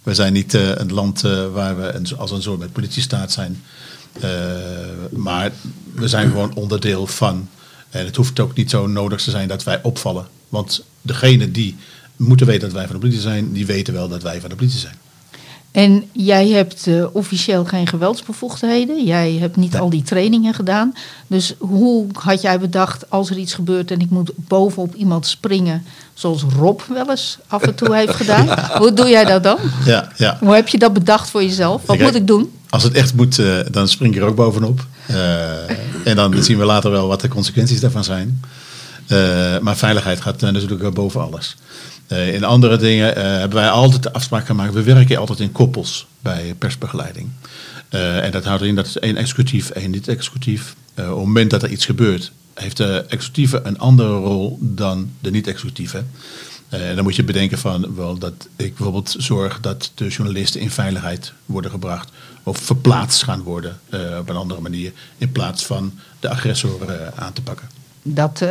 we 0.06 0.14
zijn 0.14 0.32
niet 0.32 0.54
uh, 0.54 0.74
een 0.74 0.92
land 0.92 1.24
uh, 1.24 1.52
waar 1.52 1.76
we 1.76 2.16
als 2.16 2.30
een 2.30 2.42
soort 2.42 2.58
met 2.58 2.72
politiestaat 2.72 3.32
zijn. 3.32 3.62
Uh, 4.16 4.22
maar 5.10 5.52
we 5.94 6.08
zijn 6.08 6.30
gewoon 6.30 6.54
onderdeel 6.54 7.06
van. 7.06 7.48
En 7.90 8.04
het 8.04 8.16
hoeft 8.16 8.40
ook 8.40 8.54
niet 8.54 8.70
zo 8.70 8.86
nodig 8.86 9.22
te 9.22 9.30
zijn 9.30 9.48
dat 9.48 9.64
wij 9.64 9.82
opvallen. 9.82 10.26
Want 10.48 10.84
degene 11.02 11.50
die 11.50 11.76
moeten 12.16 12.46
weten 12.46 12.62
dat 12.62 12.72
wij 12.72 12.84
van 12.84 12.94
de 12.94 13.00
politie 13.00 13.20
zijn, 13.20 13.52
die 13.52 13.66
weten 13.66 13.94
wel 13.94 14.08
dat 14.08 14.22
wij 14.22 14.40
van 14.40 14.50
de 14.50 14.56
politie 14.56 14.80
zijn. 14.80 14.96
En 15.76 16.04
jij 16.12 16.48
hebt 16.48 16.86
uh, 16.86 17.04
officieel 17.12 17.64
geen 17.64 17.86
geweldsbevoegdheden. 17.86 19.04
Jij 19.04 19.36
hebt 19.40 19.56
niet 19.56 19.76
al 19.76 19.90
die 19.90 20.02
trainingen 20.02 20.54
gedaan. 20.54 20.94
Dus 21.26 21.54
hoe 21.58 22.06
had 22.12 22.42
jij 22.42 22.60
bedacht 22.60 23.10
als 23.10 23.30
er 23.30 23.36
iets 23.36 23.54
gebeurt 23.54 23.90
en 23.90 24.00
ik 24.00 24.10
moet 24.10 24.30
bovenop 24.36 24.94
iemand 24.94 25.26
springen, 25.26 25.84
zoals 26.14 26.44
Rob 26.58 26.80
wel 26.88 27.10
eens 27.10 27.38
af 27.46 27.62
en 27.62 27.74
toe 27.74 27.96
heeft 27.96 28.14
gedaan? 28.14 28.48
Hoe 28.80 28.92
doe 28.92 29.08
jij 29.08 29.24
dat 29.24 29.42
dan? 29.42 29.58
Ja, 29.84 30.12
ja. 30.16 30.36
Hoe 30.40 30.54
heb 30.54 30.68
je 30.68 30.78
dat 30.78 30.92
bedacht 30.92 31.30
voor 31.30 31.42
jezelf? 31.42 31.82
Wat 31.86 31.98
moet 31.98 32.14
ik 32.14 32.26
doen? 32.26 32.52
Als 32.68 32.82
het 32.82 32.92
echt 32.92 33.14
moet, 33.14 33.38
uh, 33.38 33.58
dan 33.70 33.88
spring 33.88 34.14
ik 34.14 34.20
er 34.20 34.26
ook 34.26 34.36
bovenop. 34.36 34.86
Uh, 35.10 35.70
en 36.04 36.16
dan 36.16 36.34
zien 36.44 36.58
we 36.58 36.64
later 36.64 36.90
wel 36.90 37.08
wat 37.08 37.20
de 37.20 37.28
consequenties 37.28 37.80
daarvan 37.80 38.04
zijn. 38.04 38.40
maar 39.62 39.76
veiligheid 39.76 40.20
gaat 40.20 40.40
natuurlijk 40.40 40.94
boven 40.94 41.20
alles. 41.20 41.56
Uh, 42.08 42.34
in 42.34 42.44
andere 42.44 42.76
dingen 42.76 43.18
uh, 43.18 43.22
hebben 43.22 43.58
wij 43.58 43.70
altijd 43.70 44.02
de 44.02 44.12
afspraak 44.12 44.46
gemaakt. 44.46 44.72
We 44.72 44.82
werken 44.82 45.18
altijd 45.18 45.40
in 45.40 45.52
koppels 45.52 46.06
bij 46.20 46.54
persbegeleiding. 46.58 47.28
Uh, 47.90 48.24
en 48.24 48.30
dat 48.30 48.44
houdt 48.44 48.62
in 48.62 48.74
dat 48.74 48.86
het 48.86 48.98
één 48.98 49.16
executief, 49.16 49.70
één 49.70 49.90
niet-executief. 49.90 50.76
op 50.96 51.04
het 51.04 51.14
moment 51.14 51.50
dat 51.50 51.62
er 51.62 51.70
iets 51.70 51.84
gebeurt, 51.84 52.32
heeft 52.54 52.76
de 52.76 53.04
executieve 53.08 53.60
een 53.64 53.78
andere 53.78 54.16
rol 54.16 54.58
dan 54.60 55.10
de 55.20 55.30
niet-executieve. 55.30 56.04
en 56.68 56.94
dan 56.94 57.04
moet 57.04 57.16
je 57.16 57.24
bedenken 57.24 57.58
van 57.58 57.94
wel 57.94 58.18
dat 58.18 58.48
ik 58.56 58.74
bijvoorbeeld 58.74 59.14
zorg 59.18 59.60
dat 59.60 59.92
de 59.94 60.08
journalisten 60.08 60.60
in 60.60 60.70
veiligheid 60.70 61.32
worden 61.46 61.70
gebracht. 61.70 62.10
Of 62.42 62.58
verplaatst 62.58 63.22
gaan 63.22 63.42
worden 63.42 63.80
op 64.18 64.28
een 64.28 64.36
andere 64.36 64.60
manier. 64.60 64.92
In 65.18 65.32
plaats 65.32 65.66
van 65.66 65.92
de 66.20 66.28
agressor 66.28 67.12
aan 67.14 67.32
te 67.32 67.42
pakken. 67.42 67.68
Dat, 68.02 68.44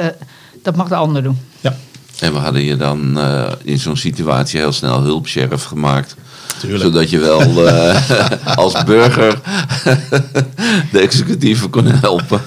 dat 0.64 0.76
mag 0.76 0.88
de 0.88 0.96
ander 0.96 1.24
doen. 1.24 1.38
Ja. 1.62 1.78
En 2.20 2.34
we 2.34 2.40
hadden 2.40 2.62
je 2.62 2.76
dan 2.76 3.18
uh, 3.18 3.52
in 3.64 3.80
zo'n 3.80 3.98
situatie 3.98 4.60
heel 4.60 4.72
snel 4.72 5.02
hulpsheriff 5.02 5.64
gemaakt. 5.64 6.16
Tuurlijk. 6.60 6.84
Zodat 6.84 7.10
je 7.10 7.20
wel 7.20 7.68
uh, 7.68 8.12
als 8.64 8.84
burger 8.84 9.40
de 10.92 11.00
executieven 11.00 11.70
kon 11.70 11.86
helpen. 11.86 12.42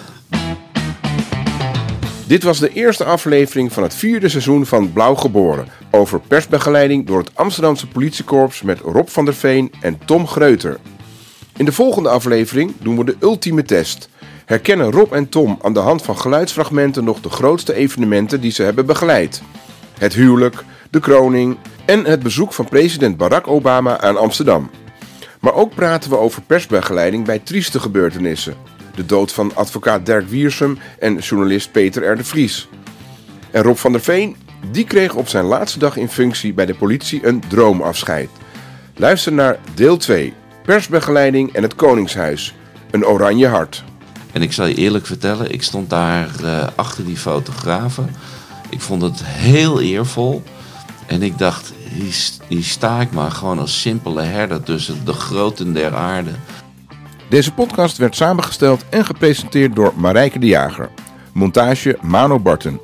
Dit 2.27 2.43
was 2.43 2.59
de 2.59 2.73
eerste 2.73 3.05
aflevering 3.05 3.73
van 3.73 3.83
het 3.83 3.95
vierde 3.95 4.29
seizoen 4.29 4.67
van 4.67 4.93
Blauw 4.93 5.15
Geboren. 5.15 5.69
Over 5.91 6.21
persbegeleiding 6.21 7.07
door 7.07 7.19
het 7.19 7.31
Amsterdamse 7.35 7.87
politiekorps 7.87 8.63
met 8.63 8.81
Rob 8.81 9.09
van 9.09 9.25
der 9.25 9.35
Veen 9.35 9.73
en 9.81 9.99
Tom 10.05 10.27
Greuter. 10.27 10.79
In 11.57 11.65
de 11.65 11.73
volgende 11.73 12.09
aflevering 12.09 12.75
doen 12.83 12.97
we 12.97 13.05
de 13.05 13.17
ultieme 13.21 13.63
test. 13.63 14.09
Herkennen 14.49 14.91
Rob 14.91 15.13
en 15.13 15.29
Tom 15.29 15.59
aan 15.63 15.73
de 15.73 15.81
hand 15.81 16.03
van 16.03 16.19
geluidsfragmenten 16.19 17.05
nog 17.05 17.21
de 17.21 17.29
grootste 17.29 17.75
evenementen 17.75 18.41
die 18.41 18.51
ze 18.51 18.63
hebben 18.63 18.87
begeleid? 18.87 19.43
Het 19.99 20.15
huwelijk, 20.15 20.65
de 20.91 21.01
kroning 21.01 21.57
en 21.85 22.05
het 22.05 22.23
bezoek 22.23 22.53
van 22.53 22.69
president 22.69 23.17
Barack 23.17 23.47
Obama 23.47 24.01
aan 24.01 24.17
Amsterdam. 24.17 24.71
Maar 25.41 25.55
ook 25.55 25.75
praten 25.75 26.11
we 26.11 26.17
over 26.17 26.43
persbegeleiding 26.43 27.25
bij 27.25 27.39
trieste 27.39 27.81
gebeurtenissen. 27.81 28.55
De 28.95 29.07
dood 29.07 29.33
van 29.33 29.55
advocaat 29.55 30.07
Dirk 30.07 30.29
Wiersum 30.29 30.79
en 30.99 31.17
journalist 31.19 31.73
Peter 31.73 32.19
R. 32.19 32.25
Vries. 32.25 32.69
En 33.51 33.63
Rob 33.63 33.77
van 33.77 33.93
der 33.93 34.01
Veen, 34.01 34.37
die 34.71 34.85
kreeg 34.85 35.15
op 35.15 35.29
zijn 35.29 35.45
laatste 35.45 35.79
dag 35.79 35.97
in 35.97 36.09
functie 36.09 36.53
bij 36.53 36.67
de 36.67 36.75
politie 36.75 37.27
een 37.27 37.43
droomafscheid. 37.49 38.29
Luister 38.97 39.33
naar 39.33 39.59
deel 39.75 39.97
2, 39.97 40.35
persbegeleiding 40.65 41.53
en 41.53 41.63
het 41.63 41.75
Koningshuis. 41.75 42.55
Een 42.91 43.07
oranje 43.07 43.47
hart. 43.47 43.85
En 44.39 44.45
ik 44.45 44.53
zal 44.53 44.67
je 44.67 44.75
eerlijk 44.75 45.07
vertellen, 45.07 45.53
ik 45.53 45.63
stond 45.63 45.91
daar 45.91 46.29
uh, 46.43 46.67
achter 46.75 47.05
die 47.05 47.17
fotografen. 47.17 48.11
Ik 48.71 48.81
vond 48.81 49.03
het 49.03 49.25
heel 49.25 49.81
eervol. 49.81 50.43
En 51.07 51.23
ik 51.23 51.39
dacht, 51.39 51.73
hier, 52.49 52.63
sta 52.63 53.01
ik 53.01 53.11
maar 53.11 53.31
gewoon 53.31 53.59
als 53.59 53.81
simpele 53.81 54.23
herder 54.23 54.63
tussen 54.63 55.05
de 55.05 55.13
groten 55.13 55.73
der 55.73 55.95
aarde. 55.95 56.31
Deze 57.29 57.53
podcast 57.53 57.97
werd 57.97 58.17
samengesteld 58.17 58.85
en 58.89 59.05
gepresenteerd 59.05 59.75
door 59.75 59.93
Marijke 59.97 60.39
de 60.39 60.47
Jager. 60.47 60.91
Montage 61.33 61.99
Mano 62.01 62.39
Barton. 62.39 62.81